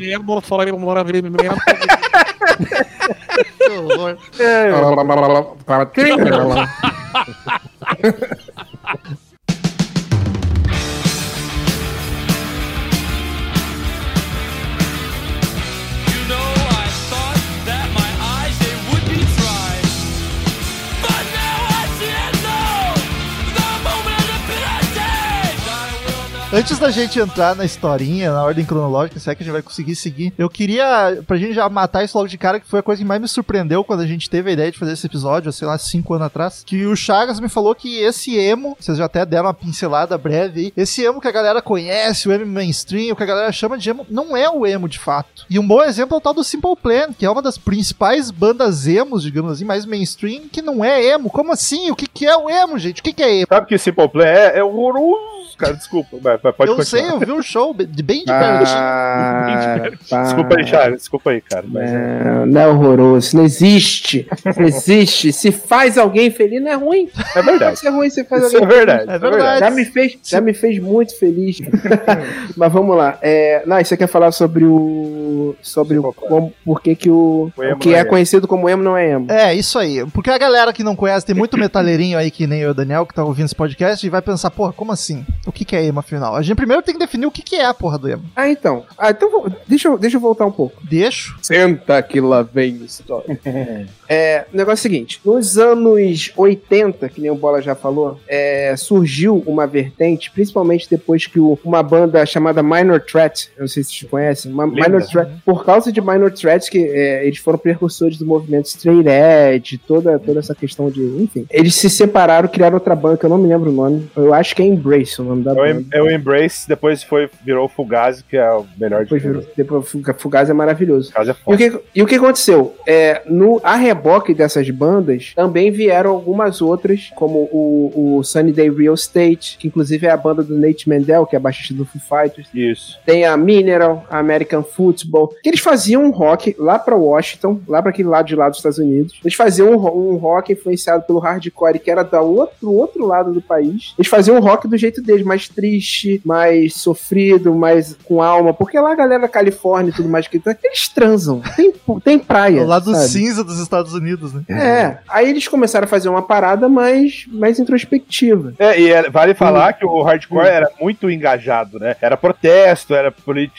[26.56, 29.60] Antes da gente entrar na historinha, na ordem cronológica, se é que a gente vai
[29.60, 32.82] conseguir seguir, eu queria, pra gente já matar isso logo de cara, que foi a
[32.82, 35.52] coisa que mais me surpreendeu quando a gente teve a ideia de fazer esse episódio,
[35.52, 39.06] sei lá, cinco anos atrás, que o Chagas me falou que esse emo, vocês já
[39.06, 43.12] até deram uma pincelada breve aí, esse emo que a galera conhece, o emo mainstream,
[43.12, 45.44] o que a galera chama de emo, não é o emo de fato.
[45.50, 48.30] E um bom exemplo é o tal do Simple Plan, que é uma das principais
[48.30, 51.30] bandas emos, digamos assim, mais mainstream, que não é emo.
[51.30, 51.90] Como assim?
[51.90, 53.00] O que, que é o emo, gente?
[53.00, 53.46] O que, que é emo?
[53.48, 55.74] Sabe que o Simple Plan é, é horroroso, cara.
[55.74, 57.02] Desculpa, vai, pode eu continuar.
[57.06, 58.76] sei, eu vi o show de bem de pertinho.
[58.76, 60.22] Ah, pá.
[60.22, 60.98] Desculpa aí, Charles.
[61.00, 61.64] Desculpa aí, cara.
[61.68, 64.26] Mas é- Não, não é horroroso, isso não existe.
[64.56, 65.32] Não existe.
[65.32, 67.08] Se faz alguém feliz, não é ruim.
[67.34, 67.78] é verdade.
[67.78, 69.10] Se é ruim, você faz Isso é alguém verdade.
[69.10, 69.60] É isso verdade.
[69.60, 71.58] Já me fez, já me fez muito feliz.
[72.56, 73.18] Mas vamos lá.
[73.22, 75.54] É, não, você quer falar sobre o.
[75.62, 76.12] Sobre o.
[76.12, 77.50] Como, por que, que o.
[77.56, 79.30] O O que não é, é conhecido como emo não é emo.
[79.30, 80.04] É, isso aí.
[80.12, 82.74] Porque a galera que não conhece, tem muito metaleirinho aí, que nem eu e o
[82.74, 85.24] Daniel, que tá ouvindo esse podcast, e vai pensar, porra, como assim?
[85.46, 86.33] O que, que é emo, afinal?
[86.34, 88.22] A gente primeiro tem que definir o que, que é a porra do emo.
[88.34, 88.84] Ah, então.
[88.98, 90.80] Ah, então vou- deixa, eu, deixa eu voltar um pouco.
[90.82, 91.36] Deixo.
[91.42, 93.38] Senta que lá vem história.
[94.08, 98.18] é, o negócio é o seguinte: nos anos 80, que nem o Bola já falou,
[98.28, 103.68] é, surgiu uma vertente, principalmente depois que o- uma banda chamada Minor Threat, eu não
[103.68, 104.66] sei se vocês conhecem, uma?
[104.66, 109.08] Minor Threat, por causa de Minor Threat, que é, eles foram precursores do movimento Straight
[109.08, 111.00] Edge, toda, toda essa questão de.
[111.02, 111.46] Enfim.
[111.50, 114.08] Eles se separaram, criaram outra banda que eu não me lembro o nome.
[114.16, 115.80] Eu acho que é Embrace o nome da É o, banda.
[115.80, 116.23] em- é o Embrace,
[116.68, 119.52] depois foi, virou o Fugazi, que é o melhor Depois, de virou, tudo.
[119.56, 121.12] depois Fuga- Fugaz é maravilhoso.
[121.12, 122.74] Fugazi é E o, que, e o que aconteceu?
[122.86, 128.70] É, no, a reboque dessas bandas, também vieram algumas outras, como o, o Sunny Day
[128.70, 132.00] Real Estate, que inclusive é a banda do Nate Mendel, que é baixista do Foo
[132.00, 132.48] Fighters.
[132.54, 132.98] Isso.
[133.04, 137.80] Tem a Mineral, a American Football, que eles faziam um rock lá pra Washington, lá
[137.82, 139.18] pra aquele lado de lá dos Estados Unidos.
[139.24, 143.40] Eles faziam um, um rock influenciado pelo hardcore, que era da outro, outro lado do
[143.42, 143.94] país.
[143.98, 148.78] Eles faziam um rock do jeito deles, mais triste, mais sofrido, mais com alma, porque
[148.78, 151.72] lá a galera da Califórnia e tudo mais que eles transam, tem,
[152.02, 152.62] tem praia.
[152.62, 153.08] O lado sabe?
[153.08, 154.42] cinza dos Estados Unidos, né?
[154.48, 158.52] É, aí eles começaram a fazer uma parada mais, mais introspectiva.
[158.58, 160.50] É, e é- vale falar que o hardcore Hum.
[160.50, 161.96] era muito engajado, né?
[162.00, 163.12] Era protesto, era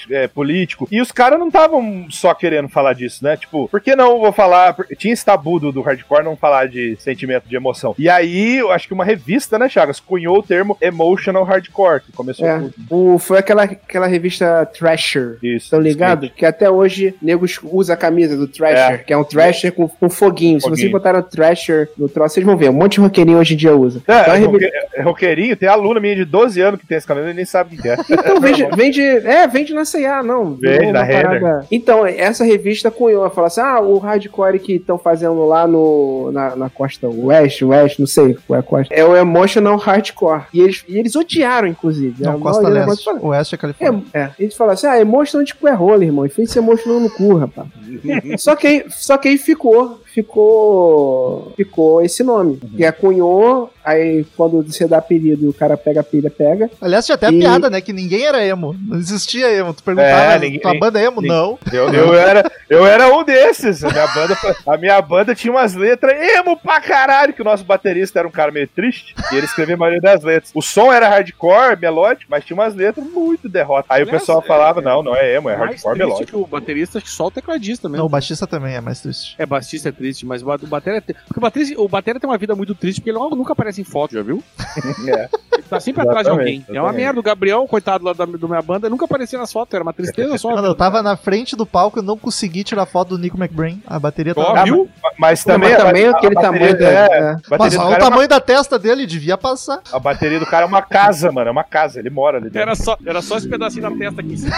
[0.09, 0.87] é, político.
[0.91, 3.37] E os caras não estavam só querendo falar disso, né?
[3.37, 4.75] Tipo, por que não vou falar.
[4.97, 7.95] Tinha esse tabu do, do hardcore não falar de sentimento de emoção.
[7.97, 12.11] E aí, eu acho que uma revista, né, Chagas, cunhou o termo emotional hardcore, que
[12.11, 15.37] começou É, o, foi aquela, aquela revista Thrasher.
[15.41, 15.65] Isso.
[15.65, 16.31] Estão ligados?
[16.35, 18.97] Que até hoje negros usa a camisa do Thrasher, É.
[18.97, 20.59] que é um Thrasher com, com foguinho.
[20.59, 20.91] Se vocês Foguinho.
[20.91, 22.69] botaram Thrasher no troço, vocês vão ver.
[22.69, 24.01] Um monte de roqueirinho hoje em dia usa.
[24.07, 26.97] É, Então, é, revi- roque- é roqueirinho, tem aluna minha de 12 anos que tem
[26.97, 27.95] esse cabelo e nem sabe o que é.
[28.09, 30.55] Então, vende, vende, é, vende na C&A, não.
[30.55, 35.45] Vende na parada- Então, essa revista cunhou, falou assim, ah, o hardcore que estão fazendo
[35.45, 39.15] lá no, na, na costa oeste, oeste, não sei qual é a costa, é o
[39.15, 40.43] emotional hardcore.
[40.53, 42.24] E eles, e eles odiaram, inclusive.
[42.25, 43.05] Não, A Costa maioria Leste.
[43.05, 44.03] fala, Oeste é Califórnia.
[44.13, 44.31] É, é.
[44.39, 46.25] Eles falam assim, ah, emotional de cu é rola, irmão.
[46.25, 47.67] E fez esse emotional no cu, rapaz.
[48.37, 52.59] só, que aí, só que aí ficou, ficou, ficou esse nome.
[52.63, 52.69] Uhum.
[52.77, 56.69] Que é cunhou, aí quando você dá apelido e o cara pega a pilha, pega.
[56.81, 57.81] Aliás, tinha até a E- piada, né?
[57.81, 58.75] Que ninguém era emo.
[58.87, 59.73] Não existia emo.
[59.73, 61.21] Tu perguntava, É, ninguém- tua banda é emo?
[61.21, 61.59] ninguém- Não.
[61.71, 63.83] Eu, eu era, eu era um desses.
[63.83, 67.63] A minha, banda, a minha banda tinha umas letras emo pra caralho, que o nosso
[67.63, 70.51] baterista era um cara meio triste, e ele escrevia a maioria das letras.
[70.53, 73.85] O som era hardcore, melódico, mas tinha umas letras muito derrota.
[73.89, 76.25] Aí o Aliás, pessoal é- falava, não, não é emo, é mais hardcore melódico.
[76.31, 77.99] que o baterista, acho que só o tecladista mesmo.
[77.99, 79.35] Não, o baixista também é mais triste.
[79.37, 82.19] É, baixista é triste, mas o ba- o batera, é- porque o batera, o batera
[82.19, 84.43] tem uma vida muito triste, porque ele logo nunca aparece em foto, já viu?
[85.07, 85.29] É.
[85.53, 86.55] Ele tá sempre atrás de alguém.
[86.57, 87.19] Exatamente, É uma merda.
[87.19, 90.37] O Gabriel, coitado lá da, do minha banda, nunca aparecia nas fotos, era uma tristeza
[90.37, 90.51] só.
[90.53, 93.81] Mano, eu tava na frente do palco e não consegui tirar foto do Nico McBrain.
[93.87, 94.59] A bateria Ó, tava.
[94.59, 94.89] Ah, viu?
[95.17, 97.29] Mas Não, também, mas também a- a aquele bateria- tamanho da- é, é.
[97.31, 99.81] a Mas o é uma- tamanho da testa dele, devia passar.
[99.91, 101.47] A bateria do cara é uma casa, mano.
[101.47, 101.99] É uma casa.
[101.99, 102.59] Ele mora ali dentro.
[102.59, 104.55] Era só, era só esse pedacinho da testa aqui em cima.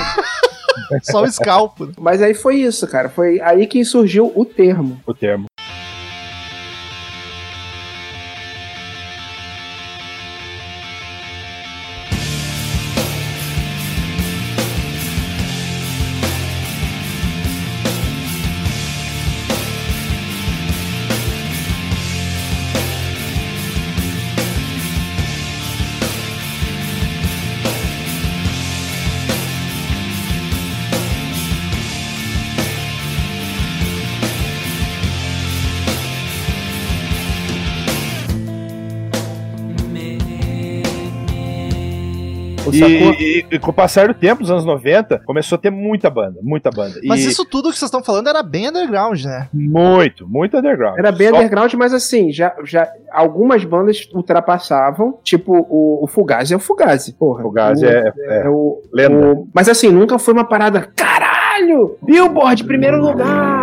[1.03, 1.85] Só o escalpo.
[1.87, 1.93] né?
[1.99, 3.09] Mas aí foi isso, cara.
[3.09, 4.99] Foi aí que surgiu o termo.
[5.05, 5.36] O termo.
[42.77, 43.13] E, sacou?
[43.19, 46.39] e- e com o passar do tempo, nos anos 90, começou a ter muita banda,
[46.41, 46.99] muita banda.
[47.05, 49.47] Mas e isso tudo que vocês estão falando era bem underground, né?
[49.53, 50.97] muito, muito underground.
[50.97, 56.53] Era bem Só- underground, mas assim, já, já algumas bandas ultrapassavam, tipo o, o Fugazi
[56.53, 57.43] é o Fugazi, porra.
[57.43, 59.15] Fugazi O- é- é é o, lenda.
[59.33, 63.56] o- Mas assim, nunca foi uma parada, caralho, Billboard, primeiro lugar,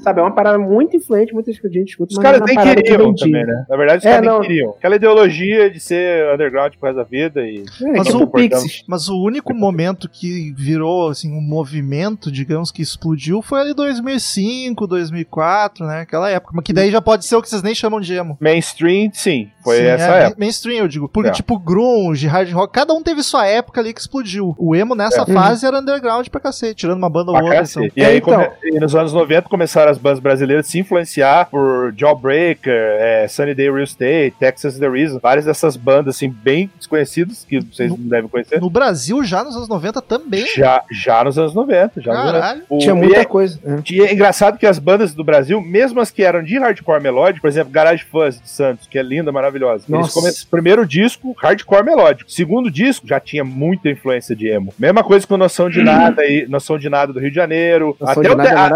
[0.00, 3.14] sabe, é uma parada muito influente, muita gente escuta, Os mas caras é nem queriam
[3.14, 3.64] também, né?
[3.68, 4.70] Na verdade, os É, caras nem queriam.
[4.70, 7.64] Aquela ideologia de ser underground por causa da vida e.
[7.82, 8.84] É, Mas tipo o- Pixies.
[8.86, 14.86] Mas o único momento que virou assim um movimento, digamos que explodiu foi ali 2005,
[14.86, 16.00] 2004, né?
[16.00, 18.36] Aquela época, mas que daí já pode ser o que vocês nem chamam de emo.
[18.40, 20.36] Mainstream, sim, foi Sim, essa é, época.
[20.40, 21.08] Mainstream, eu digo.
[21.08, 21.32] Porque, É.
[21.32, 24.54] tipo, grunge, hard rock, cada um teve sua época ali que explodiu.
[24.58, 25.26] O emo nessa É.
[25.26, 27.58] fase era underground pra cacete, tirando uma banda ou Pra outra.
[27.60, 27.86] cacete.
[27.86, 28.04] Então.
[28.04, 28.34] E aí, É, então.
[28.34, 33.26] come- e nos anos 90, começaram as bandas brasileiras a se influenciar por Jawbreaker, é,
[33.28, 37.90] Sunny Day Real Estate, Texas The Reason, várias dessas bandas, assim, bem desconhecidas, que vocês
[37.90, 38.60] No- não devem conhecer.
[38.60, 40.46] No Brasil, já nos anos 90 também.
[40.46, 42.60] Já, já nos anos 90, já nos anos Caralho.
[42.68, 42.74] 90.
[42.74, 43.58] O- Tinha muita é- coisa.
[43.64, 43.78] é.
[43.92, 47.42] E é engraçado que as bandas do Brasil, mesmo as que eram de hardcore melódico,
[47.42, 49.84] por exemplo, Garage Fuzz de Santos, que é linda, maravilhosa.
[49.88, 50.12] Eles Nossa.
[50.14, 52.30] come- Primeiro disco, hardcore melódico.
[52.30, 54.72] Segundo disco, já tinha muita influência de emo.
[54.78, 57.96] Mesma coisa com Noção de Nada e Noção de Nada do Rio de Janeiro.
[58.00, 58.68] Noção Até de o nada é a-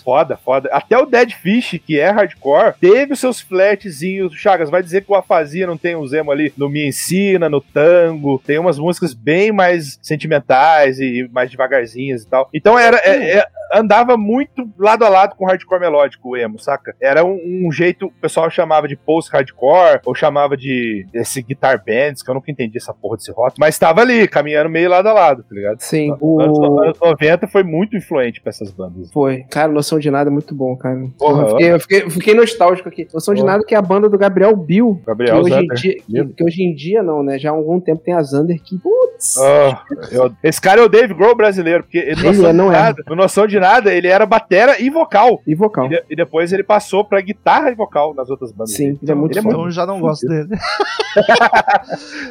[0.00, 0.68] Foda, foda.
[0.72, 4.34] Até o Dead Fish, que é hardcore, teve os seus flatzinhos.
[4.34, 7.60] Chagas, vai dizer que o Afasia não tem os emo ali no Me Ensina, no
[7.60, 8.40] Tango.
[8.44, 12.48] Tem umas músicas bem mais sentimentais e mais devagarzinhas e tal.
[12.52, 12.96] Então era.
[12.98, 16.94] é- é- andava muito lado a lado com o hardcore melódico, o emo, saca?
[17.00, 22.22] Era um, um jeito, o pessoal chamava de post-hardcore, ou chamava de esse guitar bands,
[22.22, 25.12] que eu nunca entendi essa porra desse rótulo, mas tava ali, caminhando meio lado a
[25.12, 25.80] lado, tá ligado?
[25.80, 26.80] Sim, Anos, o...
[26.82, 29.10] anos 90 foi muito influente pra essas bandas.
[29.12, 29.44] Foi.
[29.50, 30.98] Cara, Noção de Nada é muito bom, cara.
[31.18, 33.06] Porra, eu, fiquei, eu, fiquei, fiquei nostálgico aqui.
[33.12, 33.42] Noção de.
[33.42, 35.00] Nada que é a banda do Gabriel Bill.
[35.06, 37.38] Gabriel que, hoje dia, que, que hoje em dia não, né?
[37.38, 38.78] Já há algum tempo tem a Zander que,
[39.40, 42.56] Ah, eu- esse cara é o Dave Grohl brasileiro, porque ele, Ele noção é, de
[42.56, 42.78] não é.
[42.78, 45.40] nada, no noção de nada, ele era batera e vocal.
[45.46, 45.86] e vocal.
[45.86, 48.72] E, de- e depois ele passou pra guitarra e vocal nas outras bandas.
[48.74, 49.50] Sim, ele é muito ele é.
[49.50, 50.48] Então eu já não gosto dele.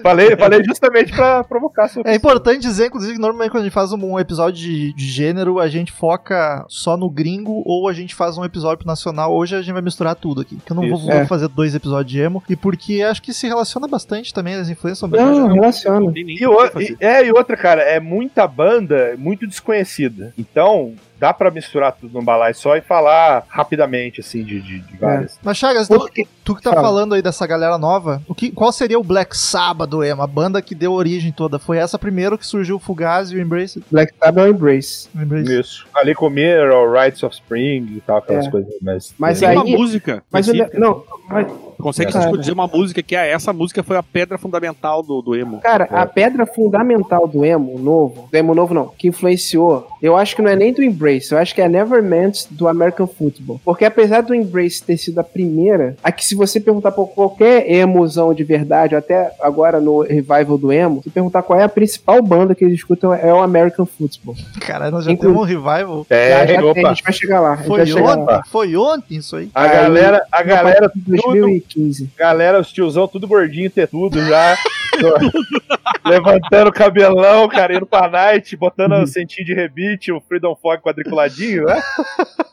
[0.01, 3.73] Falei, falei justamente pra provocar seu É importante dizer, inclusive, que normalmente quando a gente
[3.73, 8.15] faz um, episódio de, de gênero, a gente foca só no gringo ou a gente
[8.15, 9.33] faz um episódio pro nacional.
[9.33, 10.57] Hoje a gente vai misturar tudo aqui.
[10.65, 11.05] Que eu não vou, Isso.
[11.05, 11.25] vou É.
[11.25, 12.43] fazer dois episódios de emo.
[12.49, 16.11] E porque acho que se relaciona bastante também, as influências são bem Não, relaciona.
[16.15, 20.33] E, o o- e- é, e outra, cara, é muita banda muito desconhecida.
[20.37, 24.97] Então, dá pra misturar tudo num balai só e falar rapidamente, assim, de, de, de
[24.97, 25.39] várias.
[25.43, 26.81] Mas Chagas, Porque- tu que tá Fala.
[26.83, 30.21] falando aí dessa galera nova, o que, qual seria o Black Sabbath do emo?
[30.21, 31.57] A banda que deu origem toda.
[31.59, 33.83] Foi essa primeiro que surgiu o Fugazi e o Embrace?
[33.91, 35.09] Black Sabbath é o Embrace.
[35.15, 35.59] O Embrace.
[35.59, 35.87] Isso.
[35.95, 38.51] Ali com Mineral, Rights of Spring e tal, aquelas É.
[38.51, 38.73] coisas.
[38.81, 40.23] Mas, Mas Tem aí- uma música.
[40.31, 40.79] Mas eu, específica.
[40.79, 42.37] não, mas, Consegue Cara.
[42.37, 45.59] dizer uma música que é essa música foi a pedra fundamental do, do emo.
[45.59, 45.97] cara, É.
[45.97, 50.41] a pedra fundamental do emo novo, do emo novo não, que influenciou, eu acho que
[50.41, 53.61] não é nem do Embrace, eu acho que é Nevermind do American Football.
[53.63, 58.33] Porque apesar do Embrace ter sido a primeira, aqui se você perguntar pra qualquer emozão
[58.33, 62.55] de verdade, até agora no revival do emo, se perguntar qual é a principal banda
[62.55, 64.35] que eles escutam, é o American Football.
[64.61, 66.05] Caralho, nós já Inclu- temos um revival.
[66.09, 67.53] É, Já- já tem, a gente vai chegar lá.
[67.53, 68.39] a Foi ontem?
[68.49, 69.49] Foi ontem isso aí?
[69.53, 72.11] A galera, a galera, tudo, 2015.
[72.17, 74.57] galera, os tiozão tudo gordinho, ter tudo já.
[76.05, 80.81] levantando o cabelão, cara, indo pra night, botando o centinho de rebite, o Freedom Fog
[80.81, 81.81] quadriculadinho, né?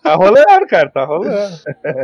[0.02, 1.56] Tá rolando, cara, tá rolando.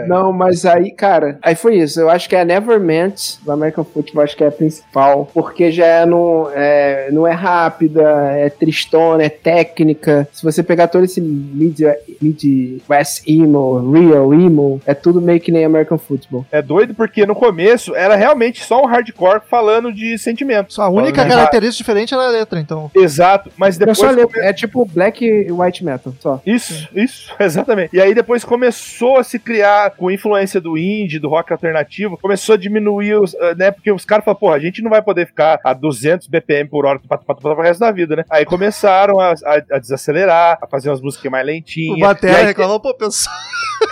[0.07, 2.01] Não, mas aí, cara, aí foi isso.
[2.01, 5.71] Eu acho que é a Nevermind do American Football, acho que é a principal, porque
[5.71, 10.27] já é não é, não é rápida, é tristona, é técnica.
[10.33, 11.81] Se você pegar todo esse mid,
[12.23, 16.47] mid West emo, real emo, é tudo meio que nem American Football.
[16.51, 20.75] É doido porque no começo era realmente só um hardcore falando de sentimentos.
[20.75, 22.91] Só a única característica diferente era a letra, então.
[22.95, 24.17] Exato, mas É, depois.
[24.17, 26.41] ler- é tipo black e white metal, só.
[26.47, 27.95] Isso, isso, exatamente.
[27.97, 32.55] E aí depois começou a se criar, com influência do indie, do rock alternativo, começou
[32.55, 33.71] a diminuir, os, eh, né?
[33.71, 36.87] Porque os caras falaram, porra, a gente não vai poder ficar a 200 BPM por
[36.87, 37.21] hora para
[37.53, 38.25] o resto da vida, né?
[38.31, 41.97] Aí começaram a, a- a desacelerar, a fazer umas músicas mais lentinhas.
[41.97, 43.35] O Batera aí- reclamou, pô, pessoal.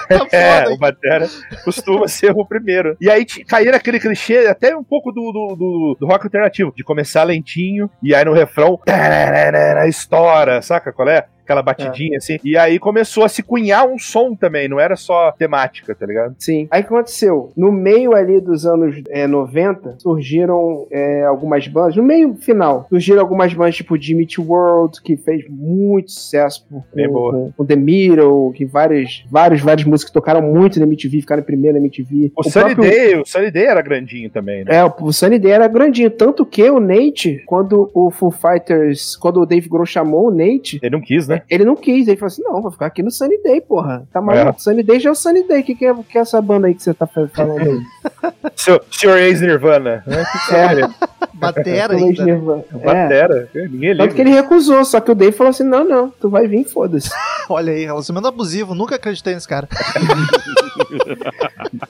[0.28, 0.76] tá É, o?
[0.78, 1.26] Batera
[1.64, 2.96] costuma ser o primeiro.
[3.00, 6.82] E aí caía naquele clichê, até um pouco do, do, do- do rock alternativo, de
[6.84, 8.78] começar lentinho, e aí no refrão,
[9.88, 11.26] estoura, saca qual é?
[11.48, 12.36] Aquela batidinha assim.
[12.44, 16.34] E aí começou a se cunhar um som também, não era só temática, tá ligado?
[16.38, 16.68] Sim.
[16.70, 17.52] Aí o que aconteceu?
[17.56, 21.96] No meio ali dos anos é, 90, surgiram é, algumas bandas.
[21.96, 27.52] No meio final, surgiram algumas bandas tipo Eat World, que fez muito sucesso com, com,
[27.56, 31.78] com The Middle, que várias, várias, várias músicas tocaram muito na MTV, ficaram em primeiro
[31.78, 32.32] na MTV.
[32.36, 34.76] O, Sunny Day, o Sunny Day era grandinho também, né?
[34.76, 36.10] É, o Sunny Day era grandinho.
[36.10, 40.78] Tanto que o Nate, quando o Foo Fighters, quando o Dave Grohl chamou o Nate,
[40.82, 41.37] Ele não quis, né?
[41.48, 42.06] Ele não quis.
[42.08, 44.06] Ele falou assim: não, vou ficar aqui no Sunny Day, porra.
[44.12, 44.60] Tá maluco?
[44.60, 45.60] Sunny Day já é o Sunny Day.
[45.60, 47.80] O que, que, é, que é essa banda aí que você tá fa- falando aí?
[48.56, 49.18] Seu, Sr.
[49.18, 50.02] ex-Nirvana.
[50.06, 50.24] Né?
[50.32, 50.58] Que que É.
[50.66, 50.88] vai querer?
[51.34, 52.24] Batera ainda.
[52.24, 52.64] Nirvana.
[52.72, 52.76] É.
[52.78, 53.48] Batera.
[53.54, 56.46] Ninguém Tanto que ele recusou, só que o Dave falou assim: não, não, tu vai
[56.48, 57.10] vir, foda-se.
[57.48, 58.74] Olha aí, relacionamento abusivo.
[58.74, 59.68] Nunca acreditei nesse cara.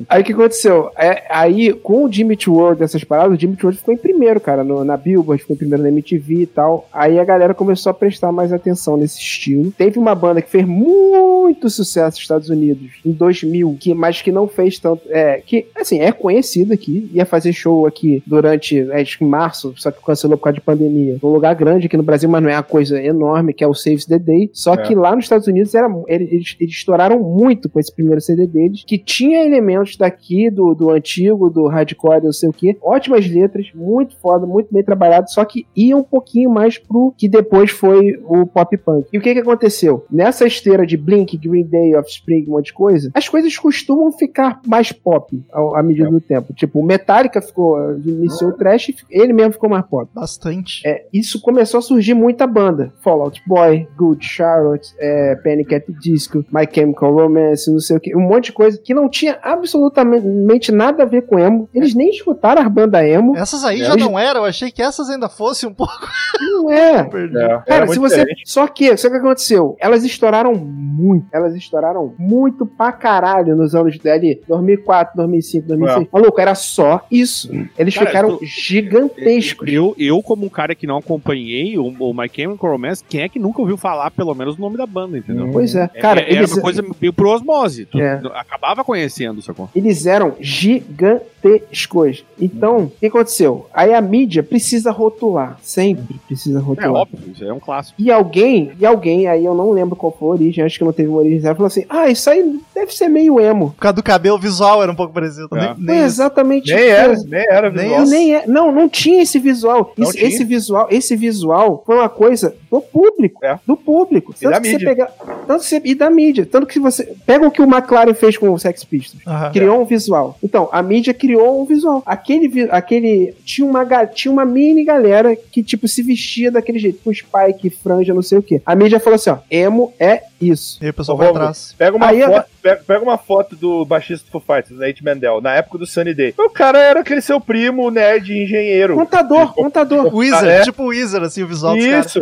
[0.09, 0.91] Aí o que aconteceu?
[0.97, 4.63] É, aí, com o Jimmy World, essas paradas, o Jimmy World ficou em primeiro, cara,
[4.65, 6.89] no- na Billboard, ficou em primeiro na MTV e tal.
[6.93, 9.73] Aí a galera começou a prestar mais atenção nesse estilo.
[9.73, 14.33] Teve uma banda que fez muito sucesso nos Estados Unidos em 2000, que, mas que
[14.33, 15.03] não fez tanto.
[15.09, 19.29] É, que, assim, é conhecida aqui, ia fazer show aqui durante, é, acho que em
[19.29, 21.19] março, só que cancelou por causa de pandemia.
[21.23, 23.75] Num lugar grande aqui no Brasil, mas não é uma coisa enorme, que é o
[23.75, 24.51] Saves the Day.
[24.53, 24.79] Só É.
[24.79, 28.85] que lá nos Estados Unidos era, eles, eles estouraram muito com esse primeiro CD deles,
[28.87, 32.77] que tinha elementos daqui, do, do antigo, do hardcore, não sei o que.
[32.83, 37.29] Ótimas letras, muito foda, muito bem trabalhado, só que ia um pouquinho mais pro que
[37.29, 39.07] depois foi o pop punk.
[39.13, 40.05] E o que que aconteceu?
[40.11, 44.61] Nessa esteira de Blink, Green Day, Offspring, um monte de coisa, as coisas costumam ficar
[44.67, 46.53] mais pop ao- à medida do tempo.
[46.55, 50.11] Tipo, o Metallica ficou, iniciou o trash, ele mesmo ficou mais pop.
[50.15, 50.81] Bastante.
[50.87, 52.93] É, isso começou a surgir muita banda.
[53.03, 55.75] Fallout Boy, Good Charlotte, é, Panic!
[55.75, 58.95] at the Disco, My Chemical Romance, não sei o que, um monte de coisa que
[58.95, 61.69] não tinha absolutamente nada a ver com emo.
[61.75, 63.37] Eles nem escutaram as bandas emo.
[63.37, 65.93] Essas aí É, já não eram, eu achei que essas ainda fossem um pouco.
[66.41, 67.09] Não é.
[67.39, 68.17] É, Cara, muito se você.
[68.19, 68.43] diferente.
[68.47, 69.77] Só que, só que o que aconteceu?
[69.81, 71.27] Elas estouraram muito.
[71.33, 74.41] Elas estouraram muito pra caralho nos anos dali.
[74.47, 76.09] 2004, 2005, 2006.
[76.13, 77.51] Maluco, era só isso.
[77.79, 79.69] Eles Cara, ficaram gigantescos.
[79.73, 83.29] Eu, eu, como um cara que não acompanhei o, o My Chemical Romance, quem é
[83.29, 85.49] que nunca ouviu falar, pelo menos, o nome da banda, entendeu?
[85.53, 85.91] Pois é.
[85.95, 87.87] É- Cara, é, era eles, uma coisa meio por osmose.
[87.87, 88.21] Tu É.
[88.35, 89.69] acabava conhecendo, sacou?
[89.75, 92.25] eles eram gigantescos.
[92.41, 93.67] Então, o que aconteceu?
[93.73, 95.59] Aí a mídia precisa rotular.
[95.63, 97.03] Sempre precisa É rotular.
[97.03, 98.01] óbvio, isso é um clássico.
[98.01, 100.93] E alguém, e alguém, aí eu não lembro qual foi a origem, acho que não
[100.93, 103.71] teve uma origem zero, falou assim: ah, isso aí deve ser meio emo.
[103.71, 105.49] Por causa do cabelo visual era um pouco parecido.
[105.57, 105.75] É.
[105.77, 108.07] Nem, nem exatamente Nem era, nem era Nem visual.
[108.07, 109.93] Nem é, não, não tinha esse visual.
[109.97, 110.29] Não Isso- tinha.
[110.29, 113.59] Esse visual, esse visual foi uma coisa do público, É.
[113.67, 114.35] do público.
[114.41, 114.89] E da Tanto que você mídia.
[114.89, 115.11] pega,
[115.47, 118.37] tanto que você, e da mídia, tanto que você pega o que o McLaren fez
[118.37, 119.23] com o Sex Pistols.
[119.27, 119.53] Aham.
[119.53, 120.37] Criou um visual.
[120.43, 122.03] Então, a mídia criou um visual.
[122.07, 127.13] Aquele, aquele tinha uma tinha uma mini galera que tipo se vestia daquele jeito, com
[127.13, 128.61] spike, franja, não sei o quê.
[128.65, 130.79] A mídia falou assim, ó, emo é isso.
[130.81, 131.75] E aí o pessoal vai atrás.
[131.77, 135.41] Pega uma, Aí, foto, pega, pega uma foto do baixista do Foo Fighters, Nate Mandel,
[135.41, 136.35] na época do Sunny Day.
[136.39, 138.95] O cara era aquele seu primo nerd engenheiro.
[138.95, 140.15] Contador, contador.
[140.15, 140.63] Wizard, é.
[140.63, 142.07] tipo Wizard, assim, o visual dos caras.
[142.07, 142.21] Isso,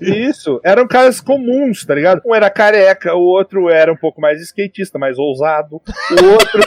[0.00, 0.60] isso.
[0.64, 2.22] Eram caras comuns, tá ligado?
[2.24, 5.76] Um era careca, o outro era um pouco mais skatista, mais ousado.
[6.10, 6.62] O outro.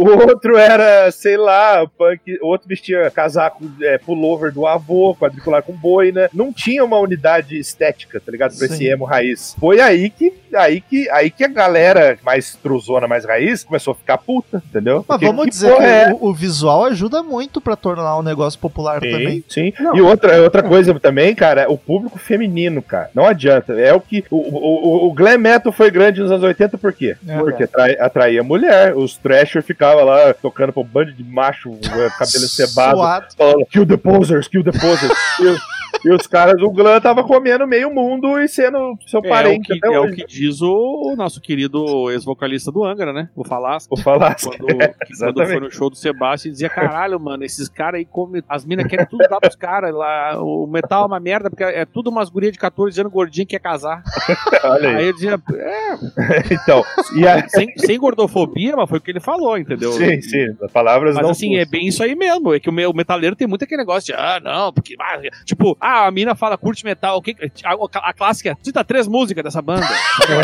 [0.00, 2.38] O outro era, sei lá, punk.
[2.42, 6.28] O outro vestia casaco, é, pullover do avô, quadricular com boina.
[6.32, 8.56] Não tinha uma unidade estética, tá ligado?
[8.56, 8.88] Pra esse Sim.
[8.88, 9.56] emo raiz.
[9.58, 13.94] Foi aí que, aí que, aí que a galera mais truzona, mais raiz, começou a
[13.94, 14.96] ficar puta, entendeu?
[15.06, 18.22] Mas Porque vamos que dizer que é o, o visual ajuda muito pra tornar um
[18.22, 19.44] negócio popular também.
[19.48, 19.82] Sim, sim.
[19.82, 19.96] Não.
[19.96, 23.10] E outra, outra coisa também, cara, o público feminino, cara.
[23.14, 23.72] Não adianta.
[23.74, 24.24] É o que.
[24.30, 27.16] O, o, o- o glam metal foi grande nos anos 80 por quê?
[27.26, 27.38] É.
[27.38, 28.96] Porque atrai- atraía mulher.
[28.96, 32.98] Os Thrasher ficavam lá tocando pra um bando de macho, eh, cabelo cebado,
[33.36, 35.12] falando kill the posers, kill the posers.
[36.04, 39.78] e, os, caras, o glam tava comendo meio mundo e sendo seu É o, parente
[39.78, 43.28] que, é o que diz o, o nosso querido ex-vocalista do Angra, né?
[43.34, 43.94] O Falasco.
[43.94, 44.36] Vou falar.
[44.40, 44.66] Quando,
[45.06, 48.42] que quando foi no show do Sebastião, dizia: caralho, mano, esses caras aí comem.
[48.48, 49.94] As minas querem tudo dar pros caras.
[49.94, 53.44] lá O metal é uma merda, porque é tudo umas gurias de 14 anos gordinha
[53.46, 54.02] que quer casar.
[54.64, 54.96] Olha aí.
[54.96, 55.94] Aí ele dizia: é,
[56.54, 56.84] Então,
[57.16, 59.92] e a, sem, sem gordofobia, mas foi o que ele falou, entendeu?
[59.92, 62.54] sim, sim, as palavras Mas não assim, é bem isso aí mesmo.
[62.54, 64.94] É que o, me- o metaleiro tem muito aquele negócio de, ah, não, porque.
[65.00, 67.18] ah, tipo, ah, a mina fala, curte metal.
[67.18, 69.86] O que, a, a clássica, cita três músicas dessa banda.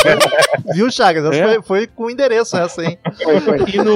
[0.74, 1.34] Viu, Chagas?
[1.36, 1.42] É.
[1.42, 2.98] foi, foi com endereço essa, hein?
[3.22, 3.56] Foi, foi.
[3.72, 3.94] E, no,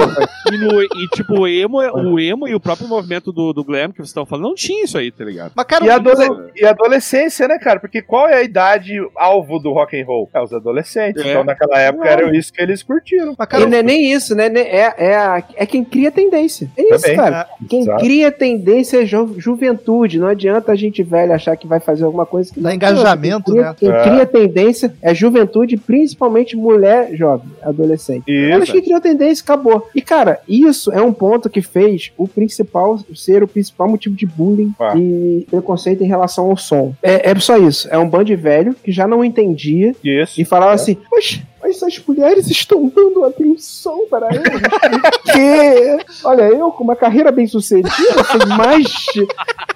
[0.53, 3.65] e, no- e, tipo, o emo, é- o emo e o próprio movimento do, do
[3.65, 5.53] glam que vocês estão falando, não tinha isso aí, tá ligado?
[5.55, 7.81] Mas, cara, E, adole- e adolescência, né, cara?
[7.81, 10.29] Porque qual é a idade alvo do rock and roll?
[10.33, 11.25] É os adolescentes.
[11.25, 11.31] É.
[11.31, 13.35] Então, naquela época, era isso que eles curtiram.
[13.39, 14.49] mas, cara, E não é nem isso, né?
[14.49, 14.61] né?
[14.61, 16.71] É, é, a- é quem cria tendência.
[16.77, 17.17] É isso, Também.
[17.17, 17.49] cara.
[17.69, 18.01] Quem Exato.
[18.05, 20.19] cria tendência é ju- juventude.
[20.19, 23.55] Não adianta a gente velho achar que vai fazer alguma coisa que Dá engajamento, quem
[23.55, 23.75] cria, né?
[23.79, 24.03] Quem É.
[24.03, 28.25] cria tendência é juventude, principalmente mulher jovem, adolescente.
[28.31, 28.73] Elas Isso.
[28.73, 29.89] que criam tendência, acabou.
[29.95, 34.27] E, cara, isso é um ponto que fez o principal ser o principal motivo de
[34.27, 34.95] bullying Ah.
[34.97, 36.95] e preconceito em relação ao som.
[37.03, 37.89] É, é só isso.
[37.91, 40.41] É um bando de velho que já não entendia Isso.
[40.41, 44.45] e falava assim: Poxa, mas as mulheres estão dando atenção para eles.
[45.33, 49.27] que, olha, eu com uma carreira bem sucedida, sei mais de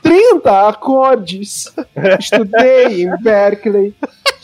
[0.03, 1.73] 30 acordes.
[2.19, 3.95] Estudei em Berkeley.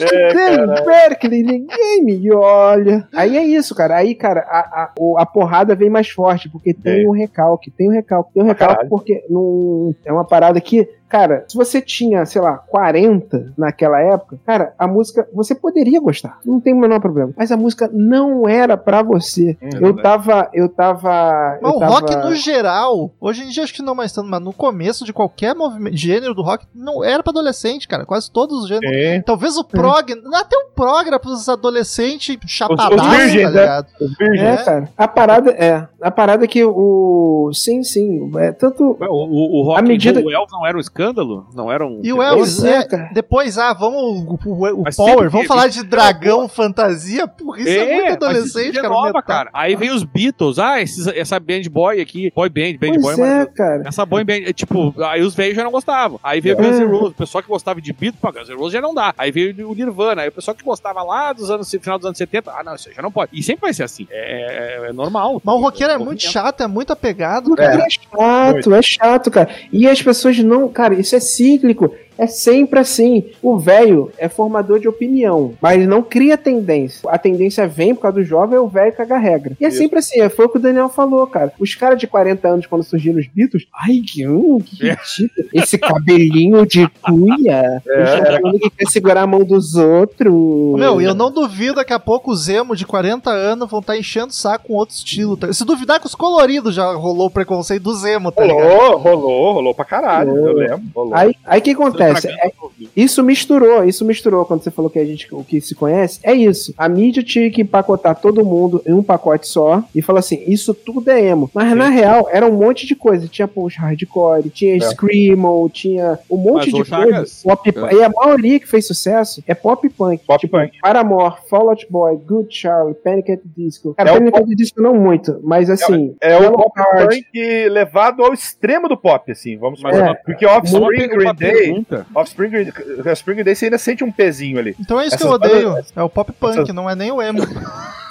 [0.04, 3.06] Estudei em Berkeley, ninguém me olha.
[3.14, 3.96] Aí é isso, cara.
[3.96, 7.08] Aí, cara, a, a, o- a porrada vem mais forte, porque tem É.
[7.08, 8.88] um recalque, tem um recalque, tem um recalque, caralho.
[8.90, 14.38] porque não, é uma parada que Cara, se você tinha, sei lá, 40 naquela época,
[14.46, 16.38] cara, a música você poderia gostar.
[16.46, 17.32] Não tem o menor problema.
[17.36, 19.56] Mas a música não era pra você.
[19.80, 20.48] eu tava.
[20.54, 21.58] Eu tava.
[21.60, 21.92] Mas eu o tava...
[21.94, 25.12] rock no geral, hoje em dia acho que não mais tanto, mas no começo de
[25.12, 28.06] qualquer movimento, gênero do rock, não era pra adolescente, cara.
[28.06, 28.96] Quase todos os gêneros.
[29.16, 29.22] Sim.
[29.22, 33.26] Talvez o prog, até o prog era pros adolescentes chapadaços, os tá né?
[33.26, 33.86] ligado?
[34.00, 34.60] Os virgens.
[34.60, 34.88] É, cara.
[34.96, 35.86] A parada é.
[36.00, 37.50] A parada é que o.
[37.52, 38.30] Sim, sim.
[38.38, 38.96] É tanto.
[39.00, 41.46] O, o, o rock À medida- o Elvis não era um escândalo?
[41.54, 42.00] Não era um.
[42.02, 43.10] E o Elvis, Pois é, é, cara.
[43.12, 47.86] depois, ah, vamos, o, o- o Power, vamos falar de dragão, fantasia, porra, isso é,
[47.94, 48.88] muito mas adolescente, é cara.
[48.94, 49.50] nova, cara.
[49.52, 53.14] Aí vem os Beatles, ah, esses- essa band boy aqui, boy band, band Pois boy,
[53.14, 53.82] é, mas cara.
[53.86, 56.18] essa boy band, é, tipo, aí os velhos já não gostavam.
[56.22, 56.62] Aí veio É.
[56.62, 58.94] Guns N' Roses, o pessoal que gostava de Beatles, pô, Guns N' Roses já não
[58.94, 59.12] dá.
[59.18, 62.18] Aí veio o Nirvana, aí o pessoal que gostava lá dos anos, final dos anos
[62.18, 63.30] 70, ah, não, isso aí já não pode.
[63.32, 65.40] E sempre vai ser assim, é, é- é normal.
[65.44, 66.32] Mas o roqueiro é muito movimento.
[66.32, 67.82] chato, é muito apegado, cara.
[67.84, 69.48] é chato, é chato, cara.
[69.72, 70.68] E as pessoas não.
[70.68, 71.94] Cara, isso é cíclico.
[72.20, 73.24] É sempre assim.
[73.42, 77.08] O velho é formador de opinião, mas ele não cria tendência.
[77.10, 79.56] A tendência vem por causa do jovem, é o velho caga a regra.
[79.58, 79.78] E é Isso.
[79.78, 81.52] sempre assim, foi o que o Daniel falou, cara.
[81.58, 84.90] Os caras de 40 anos, quando surgiram os Beatles, ai, que, hum, que
[85.20, 85.48] ridículo.
[85.52, 87.82] Esse cabelinho de cuia.
[87.86, 90.78] É, o que quer segurar a mão dos outros.
[90.78, 94.28] Meu, eu não duvido daqui a pouco os emo de 40 anos vão estar enchendo
[94.28, 95.36] o saco com outro estilo.
[95.36, 95.52] tá?
[95.52, 98.60] Se duvidar que os coloridos já rolou o preconceito dos emo, tá ligado?
[98.60, 100.30] Rolou, rolou, rolou pra caralho.
[100.30, 100.48] Rolou.
[100.48, 100.82] Eu lembro.
[100.94, 101.14] Rolou.
[101.14, 102.09] Aí o que acontece?
[102.18, 106.20] É- isso misturou, isso misturou quando você falou que a gente o que se conhece.
[106.22, 106.72] É isso.
[106.76, 110.72] A mídia tinha que empacotar todo mundo em um pacote só e falar assim: isso
[110.74, 111.50] tudo é emo.
[111.54, 113.26] Mas na real era um monte de coisa.
[113.28, 114.80] Tinha post hardcore, tinha É.
[114.80, 117.24] screamo, tinha um monte Mas, de coisa.
[117.44, 117.94] Pop, é.
[117.94, 120.22] E a maioria que fez sucesso é pop punk.
[120.26, 120.78] Pop tipo, punk.
[120.80, 123.30] Paramore, Fall Out Boy, Good Charlie, Panic!
[123.32, 123.94] at the Disco.
[123.94, 124.32] Cara, É o Panic!
[124.32, 126.14] pop- at the Disco não muito, mas assim.
[126.20, 130.10] É o Yellow pop punk levado ao extremo do pop, assim, vamos falar.
[130.10, 131.86] é, Porque Offspring Green Day.
[132.14, 132.69] Offspring Green
[133.10, 134.74] Offspring Day você ainda sente um pezinho ali.
[134.78, 135.70] Então é isso que Essas eu odeio.
[135.70, 137.40] bandas- É o pop punk, essas- não é nem o emo.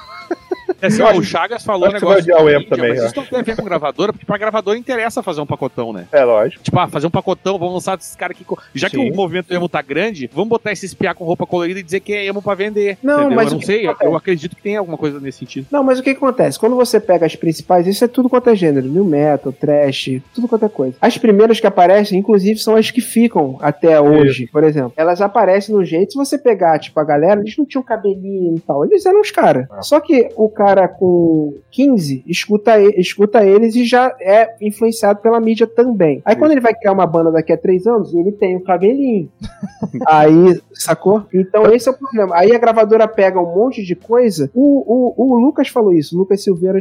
[0.81, 2.69] É assim, ó, o Chagas falou um acho que vai negócio.
[2.69, 5.45] também, mas isso não tem a ver com gravadora, porque pra gravadora interessa fazer um
[5.45, 6.05] pacotão, né?
[6.11, 6.63] É lógico.
[6.63, 8.45] Tipo, ah, fazer um pacotão, vamos lançar esses caras aqui.
[8.73, 9.11] Já que Sim.
[9.11, 12.13] o movimento emo tá grande, vamos botar esses piá com roupa colorida e dizer que
[12.13, 12.97] é emo pra vender.
[13.03, 13.35] Não, entendeu?
[13.35, 14.11] mas eu não que sei, eu, acontece?
[14.11, 15.67] eu acredito que tem alguma coisa nesse sentido.
[15.71, 16.59] Não, mas o que, que acontece?
[16.59, 20.47] Quando você pega as principais, isso é tudo quanto é gênero, new metal, trash, tudo
[20.47, 20.95] quanto é coisa.
[21.01, 24.93] As primeiras que aparecem, inclusive, são as que ficam até hoje, por exemplo.
[24.95, 28.59] Elas aparecem no jeito, se você pegar, tipo, a galera, eles não tinham cabelinho e
[28.59, 29.67] tal, eles eram os caras.
[29.69, 29.81] Ah.
[29.81, 35.67] Só que o cara com 15 escuta, escuta eles e já é influenciado pela mídia
[35.67, 36.21] também.
[36.25, 39.29] Aí quando ele vai criar uma banda daqui a três anos, ele tem o cabelinho.
[40.07, 41.23] Aí, sacou?
[41.33, 42.35] Então esse é o problema.
[42.35, 44.49] Aí a gravadora pega um monte de coisa.
[44.53, 46.79] O, o, o Lucas falou isso, o Lucas Silveira,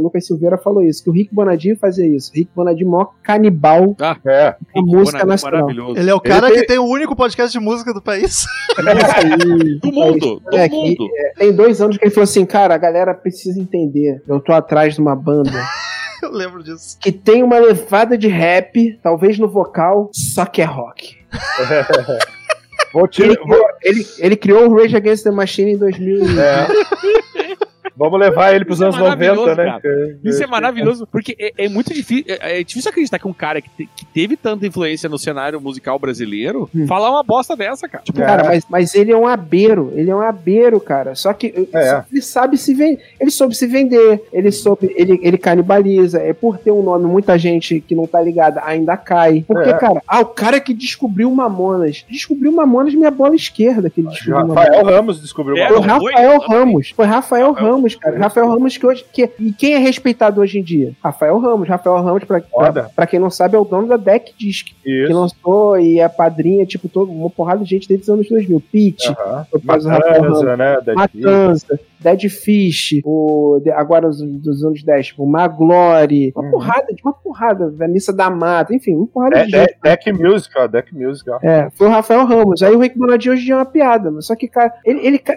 [0.00, 2.30] Lucas Silveira falou isso, que o Rick Bonadinho fazia isso.
[2.34, 4.54] Rick Bonadinho, maior canibal É.
[4.74, 5.60] da música nacional.
[5.62, 5.98] Maravilhoso.
[5.98, 8.44] Ele é o cara tem- que tem o único podcast de música do país.
[9.16, 11.08] Aí, Do mundo, do É, que- mundo.
[11.36, 14.22] tem dois anos que ele falou assim, cara, a galera precisa entender.
[14.28, 15.50] Eu tô atrás de uma banda
[16.22, 16.96] Eu lembro disso.
[17.00, 21.16] que tem uma levada de rap, talvez no vocal, só que é rock.
[22.94, 26.22] Vou te, Ele, criou- ele, ele criou o Rage Against the Machine em 2000.
[26.40, 26.66] é.
[27.96, 29.64] Vamos levar ele pros Isso é anos 90, maravilhoso, né?
[29.80, 30.18] cara.
[30.24, 32.24] Isso é maravilhoso, porque é, é muito difícil.
[32.40, 35.60] É, é difícil acreditar que um cara que, te- que teve tanta influência no cenário
[35.60, 36.86] musical brasileiro Hum.
[36.86, 38.02] falar uma bosta dessa, cara.
[38.04, 38.24] Tipo, É.
[38.24, 41.14] Cara, mas, mas ele é um abeiro, ele é um abeiro, cara.
[41.14, 42.02] Só que É.
[42.10, 43.00] ele sabe se vender.
[43.20, 46.18] Ele soube se vender, ele soube, ele, ele canibaliza.
[46.20, 49.44] É por ter um nome, muita gente que não tá ligada ainda cai.
[49.46, 49.74] Porque, É.
[49.74, 52.04] cara, ah, o cara que descobriu Mamonas.
[52.08, 54.64] Descobriu Mamonas minha bola esquerda que ele descobriu Mamonas.
[54.64, 56.12] Rafael Ramos descobriu É, Foi o uma não foi?
[56.12, 56.90] Rafael Ramos.
[56.96, 58.18] Foi Rafael Ramos, cara.
[58.18, 59.04] Rafael Ramos que hoje.
[59.12, 60.92] Que, e quem é respeitado hoje em dia?
[61.02, 61.68] Rafael Ramos.
[61.68, 64.68] Rafael Ramos, pra, pra, pra quem não sabe, é o dono da Deck Disc.
[64.82, 65.12] Que Isso.
[65.12, 68.62] lançou e é padrinha, tipo, todo, uma porrada de gente desde os anos 2000.
[68.72, 69.08] Pete,
[69.66, 70.42] Rafael Ramos.
[70.42, 70.76] Matanza, né?
[70.84, 71.24] Dead Fish.
[71.24, 76.50] Matanza, Dead Fish, o, agora dos, dos anos 10, tipo, Maglory, uma Uhum.
[76.50, 79.70] porrada, de uma porrada, Vanessa da Mata, enfim, uma porrada É, de gente.
[79.84, 80.66] é, Deck Music, ó.
[80.66, 81.38] Deck Music, ó.
[81.42, 82.62] É, foi o Rafael Ramos.
[82.62, 85.32] Aí o Rick Bonadinho hoje é uma piada, mas só que, cara, ele, ele que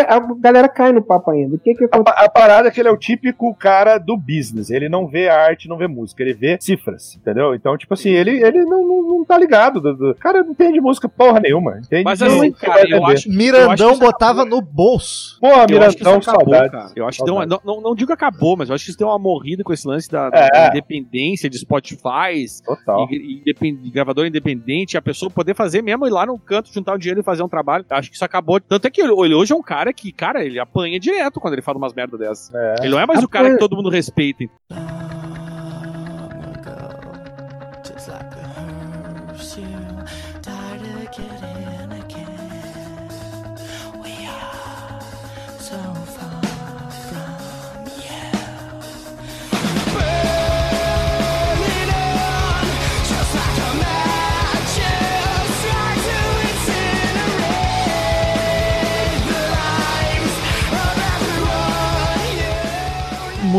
[0.00, 1.56] a galera cai no papo ainda.
[1.58, 2.24] Que que A, acontece?
[2.24, 4.70] a parada é que ele é o típico cara do business.
[4.70, 6.22] Ele não vê arte, não vê música.
[6.22, 7.54] Ele vê cifras, entendeu?
[7.54, 9.80] Então, tipo assim, ele, ele não, não, não tá ligado.
[9.80, 11.78] do- do- cara não entende música porra nenhuma.
[11.78, 14.60] Entende Mas assim, cara, eu acho, eu acho Mirandão que isso botava acabou.
[14.60, 15.38] no bolso.
[15.40, 16.22] Porra, Eu acho Mirandão, acabou,
[16.54, 16.70] saudade.
[16.72, 16.90] cara.
[16.96, 18.98] Eu acho que deu uma, não, não, não digo acabou, mas eu acho que isso
[18.98, 20.50] deu uma morrida com esse lance da, É.
[20.50, 23.06] da independência de Spotify, Total.
[23.10, 26.94] e, e de gravador independente, a pessoa poder fazer mesmo ir lá no canto, juntar
[26.94, 27.84] o dinheiro e fazer um trabalho.
[27.88, 28.60] Eu acho que isso acabou.
[28.60, 31.62] Tanto é que ele, hoje é um cara que, cara, ele apanha direto quando ele
[31.70, 32.52] fala umas merda dessas.
[32.54, 32.76] É.
[32.80, 34.44] Ele não é mais o cara que todo mundo respeita.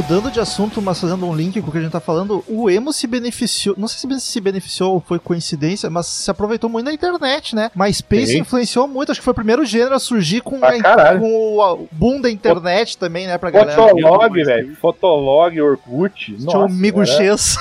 [0.02, 2.68] Mudando de assunto, mas fazendo um link com o que a gente tá falando, o
[2.72, 6.86] emo se beneficiou, não sei se se beneficiou ou foi coincidência, mas se aproveitou muito
[6.88, 7.70] da internet, né?
[7.76, 8.40] MySpace Sim.
[8.40, 11.88] influenciou muito, acho que foi o primeiro gênero a surgir com, Pra a- com o
[11.92, 13.74] boom da internet também, né, pra galera.
[13.74, 14.76] Fotolog, velho.
[14.76, 16.26] Fotolog, Orkut.
[16.36, 17.06] Tinha um Nossa, amigo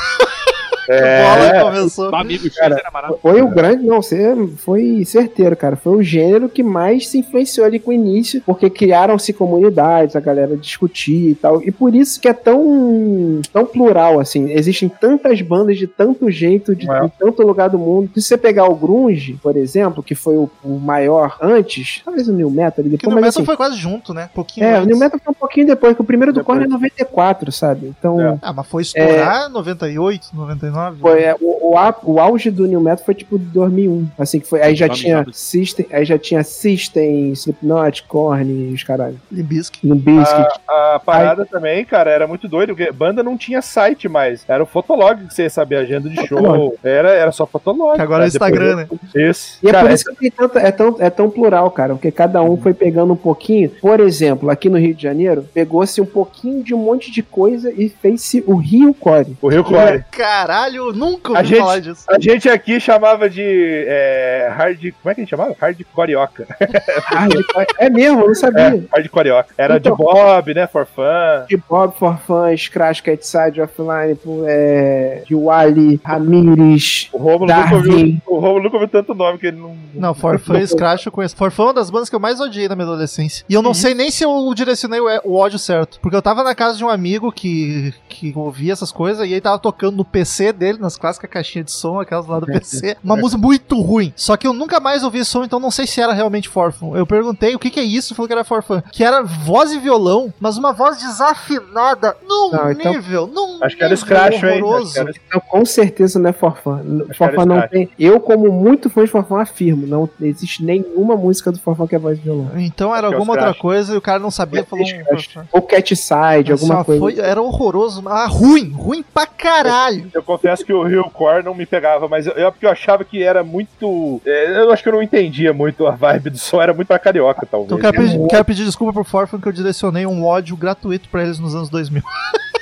[0.89, 1.61] X.
[1.61, 2.11] Bola começou.
[2.11, 3.23] O amigo X Cara, era maravilhoso.
[3.23, 5.77] Foi o grande, não, você foi certeiro, cara.
[5.77, 10.21] Foi o gênero que mais se influenciou ali com o início, porque criaram-se comunidades, a
[10.21, 11.63] galera discutia e tal.
[11.63, 14.51] E por isso que é tão, tão plural, assim.
[14.53, 17.01] Existem tantas bandas de tanto jeito, de, É.
[17.05, 18.11] de tanto lugar do mundo.
[18.15, 22.33] Se você pegar o Grunge, por exemplo, que foi o, o maior antes, talvez o
[22.33, 24.31] New Metal, depois, no mas Metal assim, foi quase junto, né?
[24.35, 24.87] Pouquinho É, o antes.
[24.89, 26.45] New Metal foi um pouquinho depois, que o primeiro do.
[26.45, 27.93] Korn é 94, sabe?
[27.99, 28.39] Então, É.
[28.43, 30.70] Ah, mas foi estourar 98, 99.
[31.01, 34.09] Foi, é, o, o, a- o auge do New Metal foi tipo de 2001.
[34.19, 34.61] Assim que foi.
[34.63, 35.25] Aí já tinha.
[35.33, 39.21] System, aí já tinha System, Slipknot, Korn e os caralho.
[39.31, 39.75] Limbisk.
[39.83, 40.47] No Biscuit.
[40.69, 44.45] A, a parada também, cara, era muito doido, porque banda não tinha site mais.
[44.49, 46.77] Era o Fotolog que você ia saber a agenda de show.
[46.83, 48.01] Era, era só Fotolog.
[48.01, 48.29] Agora é o.
[48.29, 48.89] Instagram, né?
[49.15, 49.59] Isso.
[49.63, 52.11] E é Cara, por isso que tem tanta- é, tão, é tão plural, cara, porque
[52.11, 53.71] cada um foi pegando um pouquinho.
[53.81, 57.73] Por exemplo, aqui no Rio de Janeiro, pegou-se um pouquinho de um monte de coisa
[57.77, 59.37] e fez-se o Rio Core.
[59.41, 60.05] o Rio Core.
[60.11, 62.05] Caralho, eu nunca A ouvi gente- falar disso.
[62.09, 64.79] A gente aqui chamava de é, hard.
[65.03, 65.57] Como é que a gente chamava?
[65.61, 66.47] Hardcoreoca.
[67.79, 68.63] é mesmo, eu não sabia.
[68.63, 69.55] É, hardcoreoca.
[69.57, 69.93] Era Então.
[69.97, 70.67] de Bob, né?
[70.67, 71.03] For fun.
[71.49, 77.75] de Bob for Fun, Crash Cat Side Offline, é, de Wally, Ramires, O Romulo nunca
[77.75, 77.91] ouviu.
[77.93, 78.23] Darwin.
[78.27, 79.77] O Romulo nunca ouviu tanto nome que ele não.
[79.95, 81.37] Não, Forfã e Scratch eu conheço.
[81.37, 83.45] Forfã é uma das bandas que eu mais odiei na minha adolescência.
[83.49, 85.99] E eu não sei nem se eu direcionei o, o ódio certo.
[86.01, 89.41] Porque eu tava na casa de um amigo que, que ouvia essas coisas e ele
[89.41, 92.97] tava tocando no PC dele, nas clássicas caixinhas de som, aquelas lá do PC.
[93.05, 94.13] Uma música muito ruim.
[94.17, 96.87] Só que eu nunca mais ouvi esse som, então não sei se era realmente Forfã.
[96.95, 98.83] Eu perguntei o que, que é isso, falou que era Forfã.
[98.93, 103.77] Que era voz e violão, mas uma voz desafinada num Não, então- nível, num Acho
[103.77, 104.39] que era Scratch, hein?
[104.39, 104.99] Acho que horroroso.
[104.99, 106.81] era- Então, com certeza não é Forfã.
[107.17, 107.89] Forfã não tem.
[107.99, 111.99] Eu, como muito fã de Forfã, afirmo: não existe nenhuma música do Forfã que é
[111.99, 112.51] voz de violão.
[112.57, 115.45] Então era Acho é alguma outra coisa e o cara não sabia, falou um.
[115.53, 117.01] Ou Cat Side, alguma coisa.
[117.01, 118.03] foi- era horroroso.
[118.07, 120.11] Ah, ruim, ruim pra caralho.
[120.13, 123.05] Eu confesso que o Rio Core não me pegava, mas eu, eu, porque eu achava
[123.05, 124.21] que era muito.
[124.25, 126.99] é, eu acho que eu não entendia muito a vibe do som, era muito pra
[126.99, 127.71] carioca, talvez.
[127.71, 131.23] Então quero pedir, quero pedir desculpa pro Forfan que eu direcionei um ódio gratuito pra
[131.23, 132.03] eles nos anos 2000.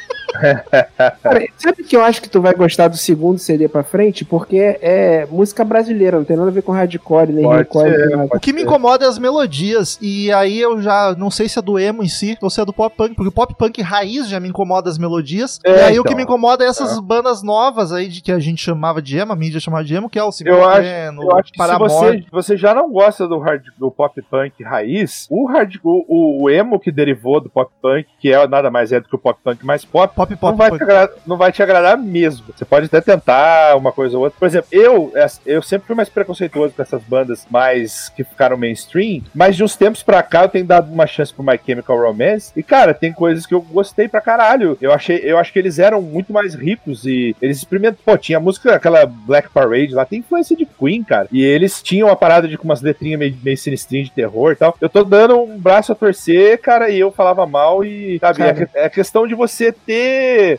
[1.23, 4.25] Cara, sabe que eu acho que tu vai gostar do segundo CD pra frente?
[4.25, 7.91] Porque é música brasileira, não tem nada a ver com hardcore, nem Pode hardcore.
[7.91, 8.37] ser, nem nada.
[8.37, 9.99] O que me incomoda é as melodias.
[10.01, 12.65] E aí eu já não sei se é do emo em si ou se é
[12.65, 13.15] do pop punk.
[13.15, 15.59] Porque o pop punk raiz já me incomoda as melodias.
[15.65, 16.05] É, e aí o então.
[16.05, 19.33] que me incomoda é essas bandas novas aí de que a gente chamava de emo,
[19.33, 21.79] a mídia chamava de emo, que é o Simple Eu acho, eu acho que se
[21.79, 26.51] você, você já não gosta do, hard, do pop punk raiz, o, hard, o, o
[26.51, 29.39] emo que derivou do pop punk, que é nada mais é do que o pop
[29.43, 30.83] punk mais pop, Pop não pop vai, te punk.
[30.83, 32.47] agradar, não vai te agradar mesmo.
[32.55, 34.39] Você pode até tentar uma coisa ou outra.
[34.39, 35.13] Por exemplo, eu,
[35.47, 39.77] eu sempre fui mais preconceituoso com essas bandas mais que ficaram mainstream, mas de uns
[39.77, 42.53] tempos pra cá eu tenho dado uma chance pro My Chemical Romance.
[42.57, 44.77] E, cara, tem coisas que eu gostei pra caralho.
[44.81, 47.99] Eu achei, eu acho que eles eram muito mais ricos e eles experimentam.
[48.05, 51.29] Pô, tinha a música, aquela Black Parade lá, tem influência de Queen, cara.
[51.31, 54.57] E eles tinham uma parada de com umas letrinhas meio, meio sinistrinhas de terror e
[54.57, 54.77] tal.
[54.81, 58.69] Eu tô dando um braço a torcer, cara, e eu falava mal e, sabe, é,
[58.75, 60.08] é questão de você ter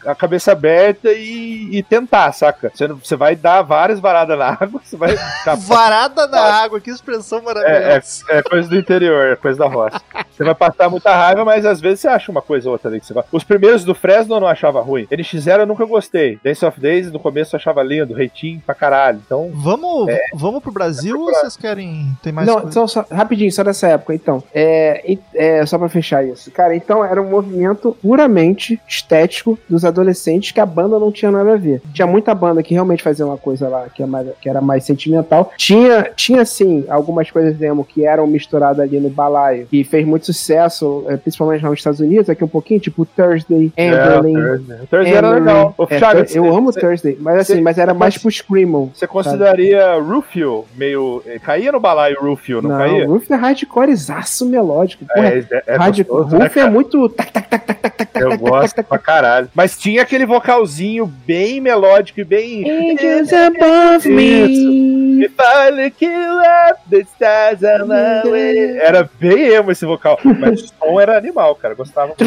[0.05, 2.71] a cabeça aberta e, e tentar, saca?
[3.03, 5.15] Você, vai dar várias varadas na água, você vai
[5.57, 8.23] Varada na água, que expressão é, maravilhosa.
[8.29, 10.01] é, é coisa do interior, é coisa da roça.
[10.31, 12.99] Você vai passar muita raiva, mas às vezes você acha uma coisa ou outra ali
[12.99, 13.29] que você gosta.
[13.31, 15.05] Os primeiros do Fresno eu não achava ruim.
[15.07, 16.39] NX0 eu nunca gostei.
[16.43, 19.21] Dance of Days no começo eu achava lindo, reitinho pra caralho.
[19.25, 22.17] Então, Vamos, vamos pro Brasil ou vocês querem.
[22.21, 22.71] Tem mais não, coisa?
[22.71, 24.43] só, só- rapidinho, só dessa época, então.
[24.53, 26.51] É, é, só pra fechar isso.
[26.51, 29.38] Cara, então era um movimento puramente estético
[29.69, 31.81] dos adolescentes que a banda não tinha nada a ver.
[31.93, 34.83] Tinha muita banda que realmente fazia uma coisa lá que, é mais- que era mais
[34.83, 35.51] sentimental.
[35.57, 40.25] Tinha, tinha sim, algumas coisas demo que eram misturadas ali no balaio, que fez muito
[40.25, 44.37] sucesso, é, principalmente lá nos Estados Unidos, aqui um pouquinho, tipo Thursday, Amberlin.
[44.37, 44.77] É, Thursday.
[44.89, 45.75] Thursday era legal.
[45.89, 48.91] É, Thiago, eu amo você- Thursday, mas assim, você- mas era mais pro Screamo.
[48.93, 51.21] Você consideraria Rufio meio.
[51.25, 53.05] eh, Caía no balaio Rufio, não, Não, caía?
[53.07, 55.05] o Roof é hardcorezaço melódico.
[55.05, 55.97] Porra, É, é, é Hard...
[55.97, 57.09] gostoso, né, Roof é muito.
[57.09, 59.28] tac, tac, tac, tac, tac, Eu tac, gosto tac, pra caralho.
[59.53, 62.69] Mas tinha aquele vocalzinho bem melódico e bem.
[62.91, 65.23] Angels above me.
[65.25, 66.39] If I look you
[66.71, 68.77] up, the stars are my way.
[68.79, 70.17] Era bem emo esse vocal.
[70.23, 71.73] Mas o som era animal, cara.
[71.75, 72.23] Gostava muito.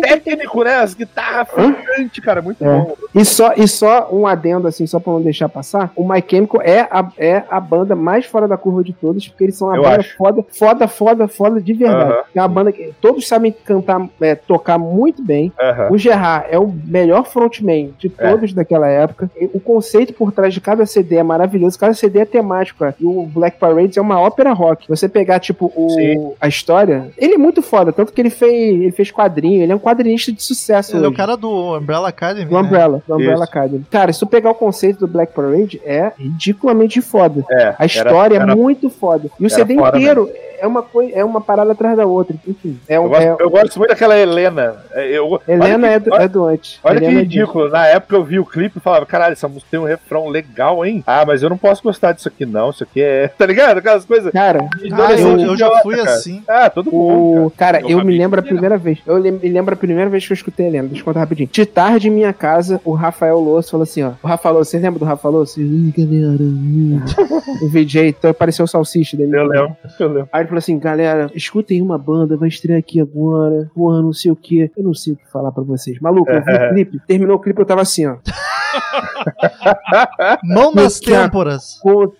[0.00, 0.74] Técnico, né?
[0.76, 2.42] As guitarras funkantes, cara.
[2.42, 2.66] Muito É.
[2.68, 2.96] bom.
[3.14, 6.60] E só, e só um adendo, assim, só pra não deixar passar: o My Chemical
[6.62, 9.76] é a, é a banda mais fora da curva de todas, porque eles são uma
[9.76, 10.16] Eu banda acho.
[10.16, 12.12] foda, foda, foda, foda de verdade.
[12.12, 12.22] Aham.
[12.34, 15.52] É uma banda que todos sabem cantar, é, tocar muito bem.
[15.60, 15.88] Aham.
[15.90, 18.30] O Gerard é o melhor frontman de É.
[18.30, 19.30] todos daquela época.
[19.40, 21.78] E O conceito por trás de cada CD é maravilhoso.
[21.78, 22.78] Cada CD é temático.
[22.80, 22.94] cara.
[23.00, 24.88] E o Black Parade é uma ópera rock.
[24.88, 26.32] Você pegar, tipo, o, Sim.
[26.40, 27.92] a história, ele é muito foda.
[27.92, 29.62] Tanto que ele fez, ele fez quadrinho.
[29.62, 30.92] Ele é um quadrinista de sucesso.
[30.96, 31.16] Ele é o hoje.
[31.16, 32.46] cara do Umbrella Academy.
[32.46, 32.60] Do né?
[32.60, 33.42] Umbrella, do Umbrella Isso.
[33.44, 33.84] Academy.
[33.90, 37.44] Cara, se tu pegar o conceito do Black Parade, é ridiculamente foda.
[37.50, 39.28] É, A história era- é muito foda.
[39.40, 40.30] E o era CD inteiro
[40.60, 42.36] é uma, coi- é uma parada atrás da outra.
[42.46, 43.08] Enfim, é Eu um.
[43.08, 44.76] gosto, é- eu gosto muito daquela Helena.
[44.92, 46.78] É, Eu, Helena olha é que, do, é do antes.
[46.84, 47.68] Olha que Helena é do- ridículo.
[47.70, 50.84] Na época eu vi o clipe e falava, caralho, essa música tem um refrão legal,
[50.84, 51.02] hein?
[51.06, 52.70] Ah, mas eu não posso gostar disso aqui, não.
[52.70, 53.28] Isso aqui é.
[53.36, 53.78] Tá ligado?
[53.78, 54.32] Aquelas coisas.
[54.32, 56.10] Cara, Ah, eu, eu já fui cara.
[56.10, 56.42] assim.
[56.48, 57.46] Ah, todo mundo.
[57.46, 58.98] O, cara, Eu eu, me lembro a primeira vez.
[59.06, 60.88] Eu me lembro a primeira vez que eu escutei a Helena.
[60.88, 61.48] Deixa eu contar rapidinho.
[61.52, 64.12] De tarde em minha casa, o Rafael Louço falou assim: ó.
[64.22, 65.60] O Rafael Louço, você lembra do Rafael Louço?
[65.60, 66.42] Ih, galera.
[67.62, 69.36] o VJ, então apareceu o salsicha dele.
[69.36, 70.28] Eu lembro, eu lembro.
[70.32, 74.30] Aí ele falou assim, galera, escutem uma banda, vai estrear aqui agora, porra, não sei
[74.30, 74.70] o que.
[74.76, 75.98] Eu não sei o que falar pra vocês.
[76.00, 78.16] Maluco, eu vi o clipe, terminou o clipe, eu tava assim, ó.
[80.44, 81.80] Mão nas têmporas.
[81.84, 82.12] Mão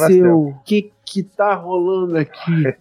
[0.00, 0.48] nas Aconteceu.
[0.48, 2.72] O que que tá rolando aqui?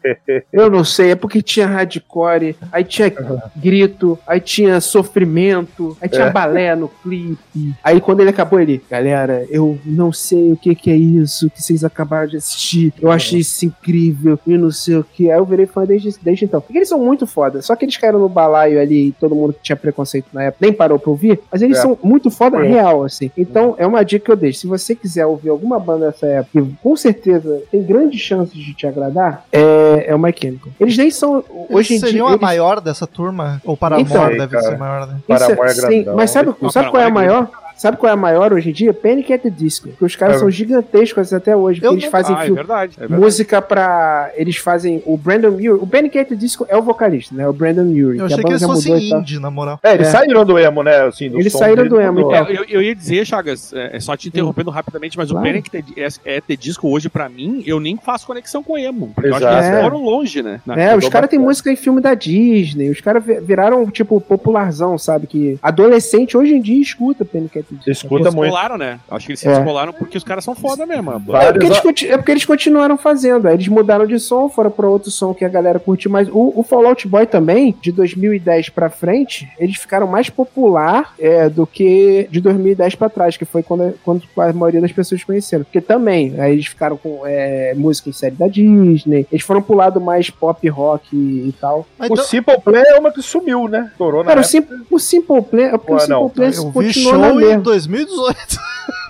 [0.54, 3.12] Eu não sei, é porque tinha hardcore, aí tinha
[3.56, 6.32] grito, aí tinha sofrimento, aí tinha É.
[6.32, 7.74] balé no clipe.
[7.84, 11.62] Aí quando ele acabou, ele, galera, eu não sei o que que é isso que
[11.62, 12.94] vocês acabaram de assistir.
[13.02, 15.32] Eu achei isso incrível e não sei o que.
[15.32, 16.62] Aí eu virei fã desde, desde então.
[16.62, 17.62] Porque eles são muito foda.
[17.62, 20.64] Só que eles caíram no balaio ali e todo mundo que tinha preconceito na época
[20.66, 21.40] nem parou pra ouvir.
[21.52, 21.82] Mas eles É.
[21.82, 22.68] são muito foda É.
[22.68, 23.32] real, assim.
[23.38, 24.60] Então é uma dica que eu deixo.
[24.60, 28.86] Se você quiser ouvir alguma banda dessa época, com certeza tem grandes chances de te
[28.88, 30.72] agradar, é, é o My Chemical.
[30.80, 31.44] Eles nem são.
[31.70, 32.00] Hoje em Eles dia.
[32.00, 33.62] seriam a eles- maior dessa turma?
[33.66, 34.64] Ou Paramore Então, deve cara.
[34.64, 35.16] ser maior, né?
[35.18, 36.16] Isso Paramore é sim, grandão.
[36.16, 37.50] mas sabe, sabe qual é a é maior?
[37.80, 38.94] Sabe qual é a maior hoje em dia?
[38.94, 39.88] Panic at the Disco.
[39.88, 40.40] Porque os caras É.
[40.40, 41.80] são gigantescos até hoje.
[41.80, 42.94] Porque eles não- fazem Ah, é verdade.
[42.98, 43.22] É verdade.
[43.22, 44.32] música pra.
[44.36, 45.02] Eles fazem.
[45.06, 45.70] O Brandon Urie.
[45.72, 47.48] O Panic at the Disco é o vocalista, né?
[47.48, 48.20] O Brandon Urie.
[48.20, 49.80] Eu que achei que banda eles fossem indie, na moral.
[49.82, 50.12] É, eles É.
[50.12, 51.04] saíram do emo, né?
[51.08, 52.36] Assim, do Eles som saíram do emo, então.
[52.36, 55.48] É, eu, eu ia dizer, Chagas, é, é só te interrompendo rapidamente, mas Claro.
[55.48, 55.70] o Panic!
[55.98, 59.12] é, é ter disco hoje, pra mim, eu nem faço conexão com emo.
[59.16, 59.66] Porque eu acho que Exato.
[59.68, 59.84] eles É.
[59.84, 60.60] foram longe, né?
[60.66, 62.90] Na- É, os caras têm música em filme da Disney.
[62.90, 65.28] Os caras vi- viraram, tipo, popularzão, sabe?
[65.28, 67.69] Que adolescente hoje em dia escuta Panic at the Disco.
[67.88, 68.52] Escuta Eles muito.
[68.52, 69.00] descolaram, né?
[69.10, 69.54] Acho que eles se É.
[69.54, 71.12] descolaram porque os caras são foda mesmo.
[71.12, 71.20] É
[71.52, 73.48] porque, eles, é porque eles continuaram fazendo.
[73.48, 76.28] Aí eles mudaram de som, foram pra outro som que a galera curte mais.
[76.30, 81.66] O, o Fallout Boy também, de 2010 pra frente, eles ficaram mais popular é, do
[81.68, 85.64] que de 2010 pra trás, que foi quando, quando a maioria das pessoas conheceram.
[85.64, 89.76] Porque também, aí eles ficaram com é, música em série da Disney, eles foram pro
[89.76, 91.86] lado mais pop rock e, e tal.
[91.98, 93.90] Mas O então- Simple Play é uma que sumiu, né?
[93.92, 94.44] Estourou na Cara, o.
[94.44, 96.32] Sim, o Simple Plan, é o Simple não.
[96.36, 97.94] Eu vi continua na show em mesma.
[97.94, 98.60] 2018.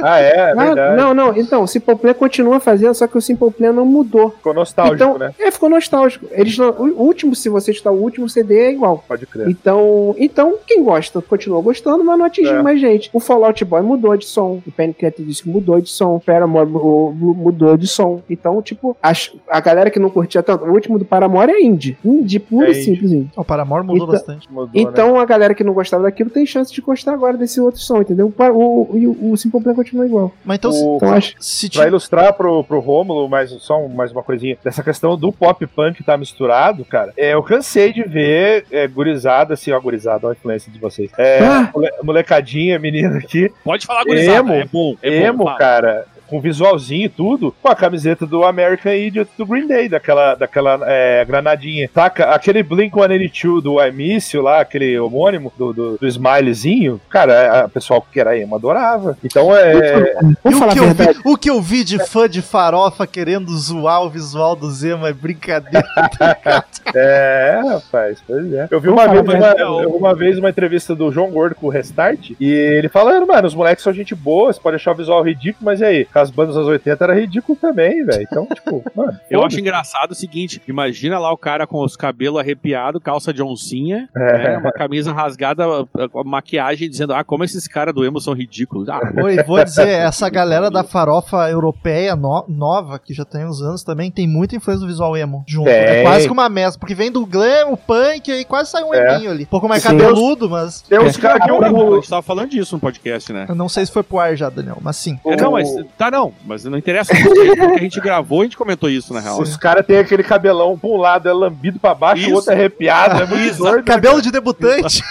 [0.02, 0.96] Ah, é, é Ah, verdade.
[1.02, 4.30] não, não, então, o Simple Plan continua fazendo, só que o Simple Plan não mudou.
[4.32, 5.34] Ficou nostálgico, então, né?
[5.38, 6.26] é, ficou nostálgico.
[6.32, 9.04] Eles não, o último, se você escutar o último CD, é igual.
[9.08, 9.50] Pode crer.
[9.50, 12.62] Então, então, quem gosta continua gostando, mas não atingiu É.
[12.62, 13.10] mais gente.
[13.14, 15.06] O Fallout Boy mudou de som, o Panic!
[15.06, 18.22] At Disco mudou de som, o Paramore mu- mu- mudou de som.
[18.30, 21.98] Então, tipo, as- a galera que não curtia tanto, o último do Paramore é indie.
[22.06, 23.12] Indie puro É e simples.
[23.12, 23.30] indie.
[23.36, 24.48] O Paramore mudou Então- bastante.
[24.52, 24.72] Mudou, né?
[24.82, 28.00] Então a galera que não gostava daquilo tem chance de gostar agora desse outro som,
[28.02, 28.32] entendeu?
[28.50, 30.32] O, o, o, Simple Plan continua igual.
[30.46, 31.36] Mas então, O- Então acho.
[31.40, 35.32] se Pra ilustrar pro, pro Rômulo, mais, só um- mais uma coisinha, dessa questão do
[35.32, 40.28] pop punk tá misturado, cara, é, eu cansei de ver é, gurizada, assim, ó, gurizada,
[40.28, 41.10] ó a influência de vocês.
[41.18, 41.70] É, Ah!
[41.74, 44.40] mole- molecadinha, menina aqui, Pode falar, gurizada.
[44.40, 44.54] Emo.
[44.54, 44.96] É bom.
[45.02, 49.46] É emo, bom, cara, com visualzinho e tudo, com a camiseta do American Idiot do
[49.46, 51.90] Green Day, daquela, daquela é, granadinha.
[51.94, 52.26] Saca?
[52.26, 57.70] Aquele Blink-182 do I Miss You lá, aquele homônimo do, do, do smilezinho, cara, a
[57.70, 59.18] pessoal que era emo adorava.
[59.24, 60.16] Então é...
[60.44, 63.56] Vamos o que, a eu vi, o que eu vi de fã de farofa querendo
[63.58, 65.88] zoar o visual do Zema é brincadeira.
[66.96, 68.68] É, rapaz, pois é.
[68.72, 71.70] Eu vi uma vez, uma, vi uma vez uma entrevista do João Gordo com o
[71.70, 75.22] Restart e ele falando, mano, os moleques são gente boa, você pode achar o visual
[75.22, 76.08] ridículo, mas e aí?
[76.20, 78.22] Com as bandas dos anos 80 era ridículo também, velho.
[78.30, 79.18] Então, tipo, mano.
[79.30, 83.42] Eu acho engraçado o seguinte: imagina lá o cara com os cabelos arrepiados, calça de
[83.42, 84.38] oncinha, É.
[84.50, 88.90] né, uma camisa rasgada, a maquiagem, dizendo: Ah, como esses caras do emo são ridículos.
[88.90, 93.62] Ah, Oi, vou dizer, essa galera da farofa europeia no- nova, que já tem uns
[93.62, 95.70] anos também, tem muita influência do visual emo junto.
[95.70, 96.04] É Tem.
[96.04, 99.16] quase que uma mescla, porque vem do glam, o punk, aí quase sai um É.
[99.16, 99.44] eminho ali.
[99.44, 99.90] Um pouco mais Sim.
[99.98, 100.82] cabeludo, mas...
[100.82, 103.46] Tem uns caras que a o, gente tava falando disso no podcast, né?
[103.48, 105.20] Eu não sei se foi pro ar já, Daniel, mas sim.
[105.26, 107.14] É, não, mas tá não, mas não interessa.
[107.16, 109.40] Porque a gente gravou, a gente comentou isso, na real.
[109.42, 112.36] os caras têm aquele cabelão pra um lado é lambido pra baixo, o Isso.
[112.36, 113.60] outro é arrepiado, é muito Isso.
[113.64, 113.84] doido.
[113.84, 115.02] Cabelo de debutante.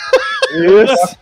[0.50, 1.18] Isso.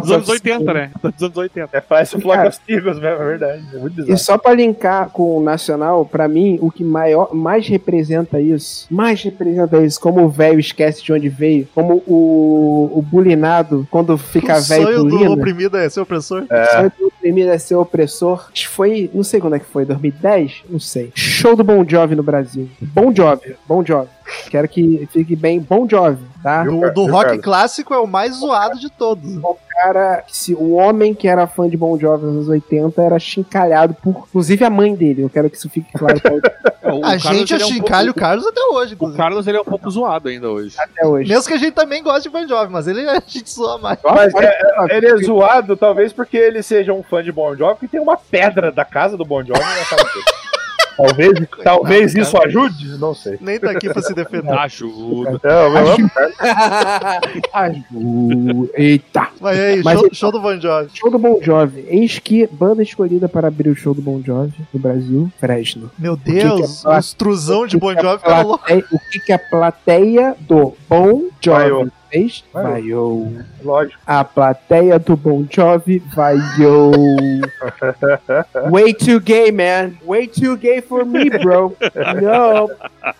[0.00, 0.90] Dos anos 80, né?
[1.02, 1.68] Dos anos 80.
[1.76, 2.50] É, parece o Cara.
[2.50, 3.62] Tigos mesmo, é verdade.
[3.74, 4.18] É muito E bizarro.
[4.18, 9.22] só pra linkar com o Nacional, pra mim, o que maior, mais representa isso, mais
[9.22, 14.56] representa isso, como o velho esquece de onde veio, como o, o bulinado, quando fica
[14.56, 16.44] o velho sonho do oprimido é ser opressor.
[16.44, 18.50] o sonho do oprimido é ser opressor.
[18.68, 20.64] Foi, não sei quando é que foi, 2010?
[20.68, 21.10] Não sei.
[21.14, 22.68] Show do Bon Jovi no Brasil.
[22.80, 24.10] Bon Jovi, Bon Jovi.
[24.50, 26.62] Quero que fique bem Bon Jovi, tá?
[26.62, 26.80] Viu?
[26.80, 29.40] Do, do rock clássico é o mais zoado de todos.
[29.74, 33.94] Cara, se o homem que era fã de Bon Jovi nos anos 80 era chincalhado
[33.94, 35.22] por, inclusive a mãe dele.
[35.22, 36.32] Eu quero que isso fique claro pra
[36.84, 39.16] É, o a Carlos, gente ele é um achincalha o Carlos até hoje, O inclusive.
[39.16, 40.76] Carlos ele é um pouco zoado ainda hoje.
[40.78, 41.30] até hoje.
[41.30, 43.98] Mesmo que a gente também goste de Bon Jovi, mas ele a gente zoa mais.
[44.04, 44.58] Mas é,
[44.96, 48.18] ele é zoado, talvez porque ele seja um fã de Bon Jovi, que tem uma
[48.18, 50.24] pedra da casa do Bon Jovi na casa dele.
[50.96, 51.32] Talvez,
[51.62, 52.22] talvez cara.
[52.24, 52.98] isso ajude?
[52.98, 53.38] Não sei.
[53.40, 54.52] Nem tá aqui pra se defender.
[54.52, 55.40] Ajuda.
[55.42, 56.10] Não, eu amo.
[57.52, 59.28] Aju- Eita!
[59.40, 60.90] Mas aí, Mas show, então- show do Bon Jovi.
[60.94, 61.84] Show do Bon Jovi.
[61.88, 65.90] Eis que banda escolhida para abrir o show do Bon Jovi no Brasil, Fresno.
[65.98, 68.98] Meu que que é Deus, pla- o extrusão de que Bon que a Jovi O
[69.10, 71.24] que, que a plateia do Bon.
[71.40, 72.44] Jovi fez?
[72.52, 73.32] Vaiou.
[73.62, 73.98] Lógico.
[74.06, 76.92] A plateia do Bon Jovi vaiou.
[78.70, 79.92] Way too gay, man.
[80.06, 81.76] Way too gay for me, bro.
[82.20, 82.70] No.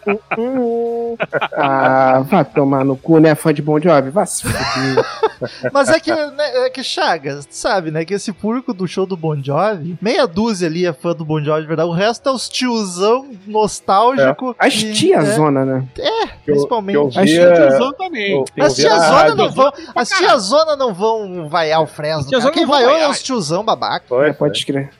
[0.06, 1.16] Uh-uh.
[1.52, 3.34] Ah, vai tomar no cu, né?
[3.34, 4.10] Fã de Bon Jovi?
[4.10, 5.04] Vai se fuder.
[5.72, 8.04] Mas é que, né, é que Chagas, sabe, né?
[8.04, 11.42] Que esse público do show do Bon Jovi, meia dúzia ali é fã do Bon
[11.42, 11.88] Jovi, de verdade.
[11.88, 14.54] O resto é os tiozão nostálgico.
[14.58, 15.84] As e- tia é, zona, né?
[16.44, 16.94] Principalmente.
[16.94, 17.24] Que eu, As que eu
[17.54, 18.32] via, Tiozão também.
[18.32, 19.36] eu- eu As via tia na zona rádio.
[19.36, 19.72] não vão.
[19.94, 22.30] As tia zona não vão vaiar o Fresno.
[22.30, 22.50] Cara.
[22.50, 24.06] Quem vaiou é os tiozão babaca.
[24.08, 24.90] Foi, É, pode escrever.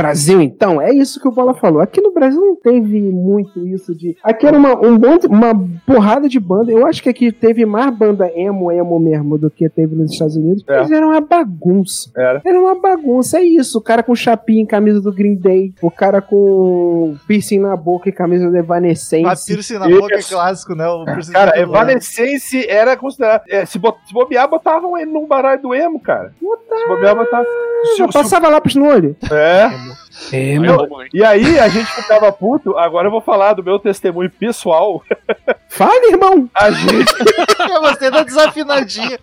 [0.00, 1.80] Brasil, então, é isso que o Bola falou.
[1.80, 4.16] Aqui no Brasil não teve muito isso de.
[4.22, 5.52] Aqui era uma, um monte, uma
[5.86, 6.70] porrada de banda.
[6.72, 10.36] Eu acho que aqui teve mais banda emo, emo mesmo, do que teve nos Estados
[10.36, 10.64] Unidos.
[10.68, 10.78] É.
[10.78, 12.10] Mas era uma bagunça.
[12.16, 12.40] Era.
[12.44, 13.78] Era uma bagunça, é isso.
[13.78, 15.72] O cara com chapinha em camisa do Green Day.
[15.82, 19.46] O cara com piercing na boca e camisa do A Evanescence.
[19.46, 20.00] piercing na Isso.
[20.00, 20.84] boca é clássico, né?
[21.32, 23.42] Cara, Evanescence era considerado.
[23.48, 26.32] é, se, bot, se bobear, botavam ele num baralho do emo, cara.
[26.38, 27.46] Se bobear, botavam.
[27.96, 29.16] Já passava lápis no olho.
[29.30, 29.68] É.
[30.32, 30.64] Emo.
[30.66, 32.76] Eu- E aí a gente ficava puto.
[32.78, 35.02] Agora eu vou falar do meu testemunho pessoal.
[35.68, 36.48] Fale, irmão.
[36.54, 37.12] A gente,
[37.70, 39.18] Eu gostei da desafinadinha.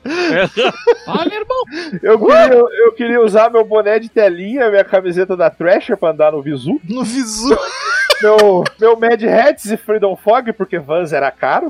[1.07, 1.63] Olha, irmão.
[2.01, 2.53] eu, queria,
[2.85, 6.79] eu queria usar meu boné de telinha, minha camiseta da Thrasher pra andar no visu.
[6.87, 7.57] No visu.
[8.21, 11.69] Meu, meu Mad Hats e Freedom Fog, porque Vans era caro.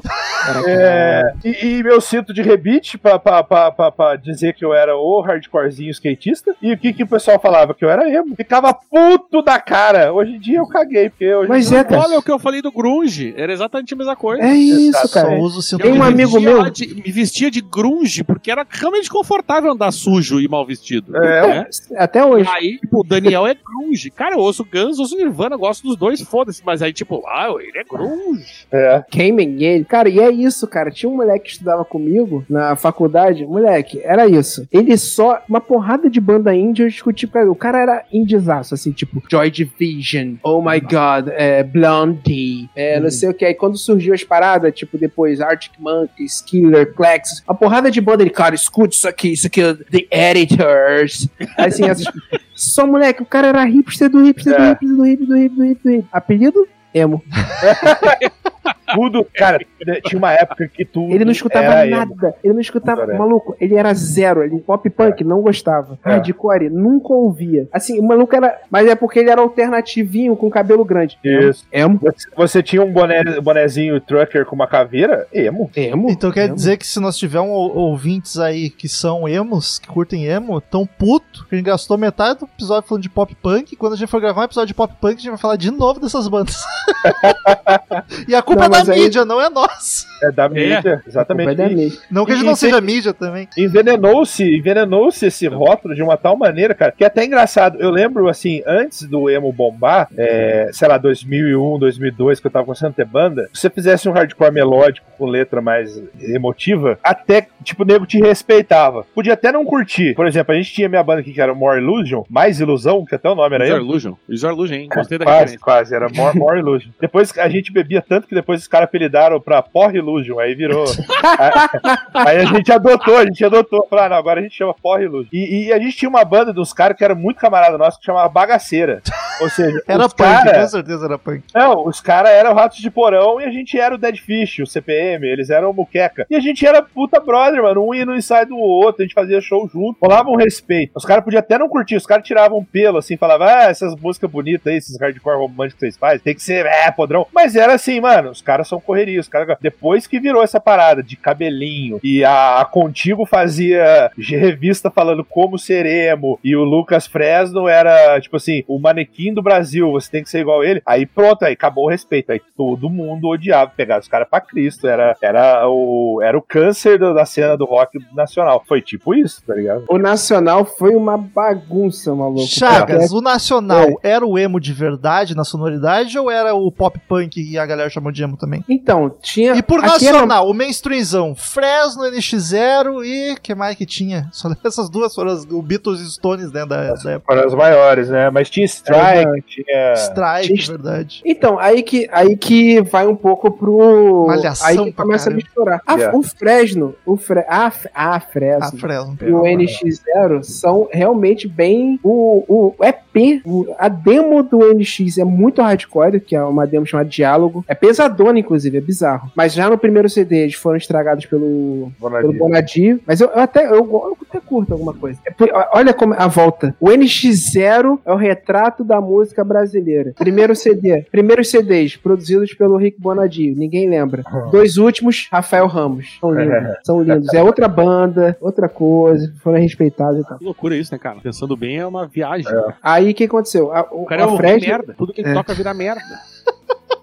[0.68, 4.74] É, e, e meu cinto de rebite pra, pra, pra, pra, pra dizer que eu
[4.74, 6.56] era o hardcorezinho skatista.
[6.62, 7.74] E o que, que o pessoal falava?
[7.74, 8.36] Que eu era emo.
[8.36, 10.14] Ficava puto da cara.
[10.14, 12.02] Hoje em dia eu caguei, porque hoje Mas em dia- é, cara.
[12.04, 13.34] Olha o que eu falei do grunge.
[13.38, 14.42] Era exatamente a mesma coisa.
[14.44, 15.10] É isso, Exato.
[15.10, 15.28] cara.
[15.30, 18.66] Só uso o cinto Tem um amigo meu- de- me vestia de grunge porque era
[18.70, 21.16] realmente confortável andar sujo e mal vestido.
[21.18, 21.68] É, né?
[21.98, 22.50] Até hoje.
[22.54, 24.10] Aí, tipo, o Daniel é grunge.
[24.12, 26.62] Cara, eu ouço Guns, ouço Nirvana, gosto dos dois, foda-se.
[26.66, 28.68] Mas aí, tipo, ah, ele é grunge.
[28.72, 29.04] é.
[29.10, 29.84] Queimem ele.
[29.86, 30.92] Cara, e é isso, cara.
[30.92, 33.46] Tinha um moleque que estudava comigo na faculdade.
[33.46, 34.68] Moleque, era isso.
[34.72, 35.42] Ele só.
[35.50, 37.50] Uma porrada de banda indie eu discuti com ele.
[37.50, 43.10] O cara era indiezaço, assim, tipo, Joy Division, Oh My God, é, Blondie, é, não
[43.10, 43.46] sei o que.
[43.46, 48.24] Aí quando surgiu as paradas, tipo, depois Arctic Monkeys, Killer, Klex, uma porrada de banda.
[48.24, 51.28] Ele, cara, escute isso aqui, isso aqui, The Editors.
[51.58, 52.06] Assim, essas.
[52.58, 54.70] Só moleque, o cara era hipster do hipster do É.
[54.70, 55.84] hipster do hipster do hipster do hipster.
[55.84, 56.04] do hipster.
[56.28, 56.68] Apelido?
[56.94, 57.24] Emo.
[58.94, 59.60] Tudo, cara,
[60.06, 61.14] tinha uma época que tudo.
[61.14, 62.36] Ele não escutava nada.
[62.44, 63.02] Ele não escutava.
[63.04, 64.44] Era Maluco, ele era zero.
[64.44, 65.98] Ele, pop punk, não gostava.
[66.06, 66.10] É.
[66.12, 67.68] Hardcore, nunca ouvia.
[67.72, 68.60] Assim, o maluco era.
[68.72, 71.18] Mas é porque ele era alternativinho com cabelo grande.
[71.24, 71.66] Isso.
[71.72, 72.00] Emo.
[72.02, 75.28] Você, você tinha um boné, bonezinho trucker com uma caveira?
[75.34, 75.70] Emo.
[75.76, 76.10] Emo.
[76.10, 76.56] Então quer Emo.
[76.56, 80.86] dizer que se nós tivermos ou- ouvintes aí que são emos, que curtem emo, tão
[80.86, 83.74] puto que a gente gastou metade do episódio falando de pop punk.
[83.74, 85.56] e Quando a gente for gravar um episódio de pop punk, a gente vai falar
[85.58, 86.58] de novo dessas bandas.
[88.28, 90.06] e a culpa Não, é da mas aí- mídia, não é nossa.
[90.24, 91.50] É da mídia, A exatamente.
[91.52, 92.00] é da mídia.
[92.10, 93.48] Não que a gente não seja mídia também.
[93.58, 97.78] envenenou-se, envenenou-se esse rótulo de uma tal maneira, cara, que é até engraçado.
[97.80, 102.66] Eu lembro, assim, antes do emo bombar, é, sei lá, 2001, 2002, que eu tava
[102.66, 107.48] começando a ter banda, se você fizesse um hardcore melódico com letra mais emotiva, até,
[107.64, 109.06] tipo, o nego te respeitava.
[109.16, 110.14] Podia até não curtir.
[110.16, 113.16] Por exemplo, a gente tinha minha banda aqui que era More Illusion, mais ilusão, que
[113.16, 113.78] até o nome era emo.
[113.78, 114.14] Illusion.
[114.30, 114.90] User Illusion, hein?
[114.94, 115.60] Gostei da Quase, referência.
[115.60, 116.92] quase, era More, More Illusion.
[117.00, 120.84] Depois a gente bebia tanto que depois os caras apelidaram pra Porra Illusion, aí virou.
[122.14, 123.88] aí a gente adotou, a gente adotou.
[123.90, 125.30] Falaram, não, agora a gente chama Porra Illusion.
[125.32, 128.06] E, e a gente tinha uma banda dos caras que era muito camarada nosso que
[128.06, 129.02] chamava Bagaceira.
[129.42, 131.44] Ou seja, Era os punk, cara- com certeza era punk.
[131.54, 134.66] não, os caras eram ratos de porão e a gente era o Dead Fish, o
[134.66, 136.26] CPM, eles eram o Muqueca.
[136.30, 137.86] E a gente era puta brother, mano.
[137.88, 139.98] Um ia no ensaio do outro, a gente fazia show junto.
[140.02, 140.92] Rolava um respeito.
[140.96, 144.30] Os caras podiam até não curtir, os caras tiravam pelo, assim, falavam, ah, essas músicas
[144.30, 147.28] bonitas aí, esses hardcore românticos que vocês fazem, tem que ser, é, podrão.
[147.34, 149.58] Mas era assim, mano, os caras são correria, os caras.
[149.62, 155.58] Depois que virou essa parada de cabelinho e a, a Contigo fazia revista falando como
[155.58, 160.24] ser emo e o Lucas Fresno era, tipo assim, o manequim do Brasil, você tem
[160.24, 160.82] que ser igual ele.
[160.86, 162.32] Aí pronto, aí acabou o respeito.
[162.32, 164.88] Aí todo mundo odiava pegar os caras pra Cristo.
[164.88, 168.64] Era, era, o, era o câncer do- da cena do rock nacional.
[168.68, 169.86] Foi tipo isso, tá ligado?
[169.90, 172.42] O Nacional foi uma bagunça, maluco.
[172.48, 177.38] Chagas, o Nacional era o emo de verdade na sonoridade ou era o pop punk
[177.42, 178.64] e a galera chamou de emo também?
[178.70, 179.54] Então, tinha.
[179.56, 184.28] E por aqui era- nacional, o mainstreamzão, Fresno, NX0 e que mais que tinha?
[184.34, 187.34] Só essas duas foram as, o Beatles e Stones, né, da, da época.
[187.36, 188.30] Para as maiores, né?
[188.30, 189.94] Mas tinha Strike, tinha.
[189.96, 191.22] Strike, tinha- verdade.
[191.26, 194.26] Então, aí que, aí que vai um pouco pro.
[194.28, 195.42] Malhação aí que pra começa caramba.
[195.42, 195.82] a misturar.
[195.86, 196.18] A- Yeah.
[196.18, 198.80] O Fresno, o Fre a, a A Fresno.
[198.80, 199.18] Fresno.
[199.22, 202.00] E o NX0 são realmente bem.
[202.04, 202.76] O, o
[203.18, 203.44] EP,
[203.78, 207.64] a demo do NX é muito hardcore, que é uma demo chamada Diálogo.
[207.68, 209.32] É pesadona, inclusive, é bizarro.
[209.36, 213.00] Mas já no primeiro CD eles foram estragados pelo, pelo Bonadio.
[213.06, 215.20] Mas eu, eu até eu, eu até curto alguma coisa.
[215.26, 215.34] É
[215.74, 216.76] olha como a volta.
[216.80, 220.14] O NX0 é o retrato da música brasileira.
[220.18, 221.06] Primeiro CD.
[221.12, 223.56] Primeiros CDs produzidos pelo Rick Bonadio.
[223.56, 224.24] Ninguém lembra.
[224.52, 226.18] Dois últimos, Rafael Ramos.
[226.20, 226.78] São lindos.
[226.84, 227.34] São lindos.
[227.34, 229.34] É outra banda, outra coisa.
[229.42, 230.38] Foram respeitados e tal.
[230.38, 231.20] Que loucura isso, né, cara?
[231.20, 232.52] Pensando bem, é uma viagem.
[232.82, 233.72] Aí o que aconteceu?
[233.74, 234.94] A, o, cara é a um Fred merda.
[234.98, 235.34] Tudo que ele É.
[235.34, 236.02] toca vira merda.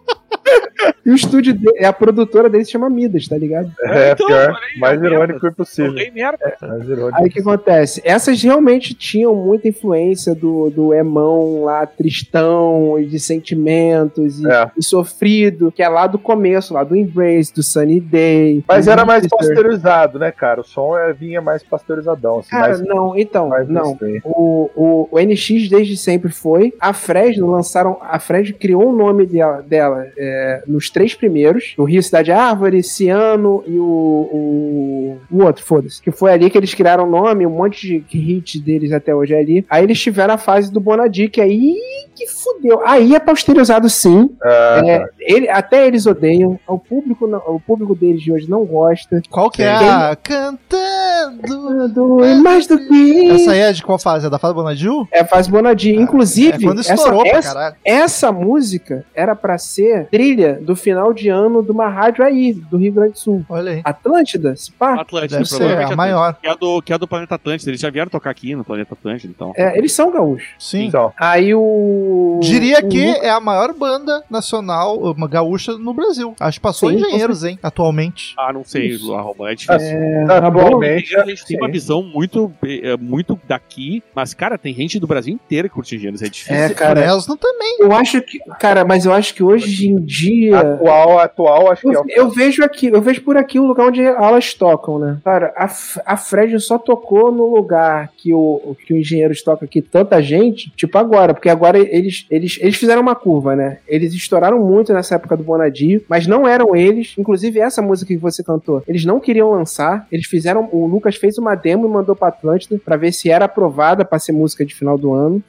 [1.05, 3.71] e o estúdio dele, a produtora dele se chama Midas, tá ligado?
[3.83, 5.49] É, Então, pior, aí, mais é irônico merda.
[5.49, 6.13] impossível.
[6.15, 6.57] Merda.
[6.63, 7.19] Mais irônico.
[7.19, 8.01] Aí o que acontece?
[8.05, 14.71] Essas realmente tinham muita influência do, do Emão lá, tristão e de sentimentos e, É.
[14.77, 18.65] e sofrido, que é lá do começo, lá do Embrace, do Sunny Day.
[18.67, 20.61] Mas era mais pasteurizado, né, cara?
[20.61, 22.39] O som é, vinha mais pasteurizadão.
[22.41, 23.97] Assim, Cara, mais, não, então, não.
[24.25, 26.73] O, o, o NX desde sempre foi.
[26.81, 27.99] A Fresno lançaram.
[28.01, 30.34] A Fresno criou o nome dela, dela é,
[30.67, 36.01] nos três primeiros: no Rio Cidade Árvore, Ciano e o, o, o outro, foda-se.
[36.01, 39.35] Que foi ali que eles criaram o nome, um monte de hit deles até hoje
[39.35, 39.67] é ali.
[39.69, 41.75] Aí eles tiveram a fase do Bonadi, que aí
[42.15, 42.81] que fudeu.
[42.87, 44.31] Aí é pasteurizado sim.
[44.43, 46.59] Ah, É, ele, até eles odeiam.
[46.69, 49.21] O público, não- o público deles de hoje não gosta.
[49.31, 50.17] Qual que é a...
[50.23, 51.89] Cantando...
[51.89, 53.31] Do, e mais do que.
[53.31, 54.27] Essa aí é de qual fase?
[54.27, 55.09] É da fase Bonadil?
[55.11, 55.95] É a fase Bonadi.
[55.95, 57.77] Inclusive, É quando essa, estourou pra essa, caralho.
[57.85, 62.79] essa música era pra ser trilha do final de ano de uma rádio aí, do
[62.79, 63.45] Rio Grande do Sul.
[63.49, 63.81] Olha aí.
[63.85, 65.01] Atlântida, pá.
[65.01, 66.37] Atlântida, Deve ser provavelmente a maior.
[66.41, 67.71] Que é, do, que é do Planeta Atlântida.
[67.71, 69.53] Eles já vieram tocar aqui no Planeta Atlântida, então.
[69.57, 70.49] É, eles são gaúchos.
[70.59, 70.87] Sim.
[70.87, 71.13] então.
[71.19, 72.41] Aí o.
[72.43, 76.35] Diria o que é a maior banda nacional, uma gaúcha no Brasil.
[76.41, 78.35] Acho que passou Sim, engenheiros, hein, atualmente.
[78.39, 79.15] Ah, não sei, Isso.
[79.15, 79.97] a Roma é difícil.
[79.97, 80.61] É, tá bom?
[80.61, 85.07] Atualmente, A gente tem uma visão muito, eh, muito daqui, mas, cara, tem gente do
[85.07, 86.23] Brasil inteiro que curte engenheiros.
[86.23, 86.55] É difícil.
[86.55, 87.03] É, cara.
[87.03, 87.79] Fresno também.
[87.81, 88.39] Eu acho que.
[88.59, 90.14] Cara, mas eu acho que hoje em dia.
[90.55, 92.07] Atual, atual, acho que é Eu, o.
[92.09, 95.19] eu vejo aqui, eu vejo por aqui o lugar onde elas tocam, né?
[95.25, 95.65] Cara, a,
[96.07, 100.71] a Fred só tocou no lugar que o, que o Engenheiros toca aqui tanta gente,
[100.77, 103.79] tipo agora, porque agora eles, eles, eles fizeram uma curva, né?
[103.87, 107.15] Eles estouraram muito nessa época do Bonadio, mas não eram eles.
[107.19, 110.69] Inclusive, essa música que você cantou, eles não queriam lançar, eles fizeram.
[110.73, 114.19] O Lucas fez uma demo e mandou pra Atlântida pra ver se era aprovada pra
[114.19, 115.43] ser música de final do ano.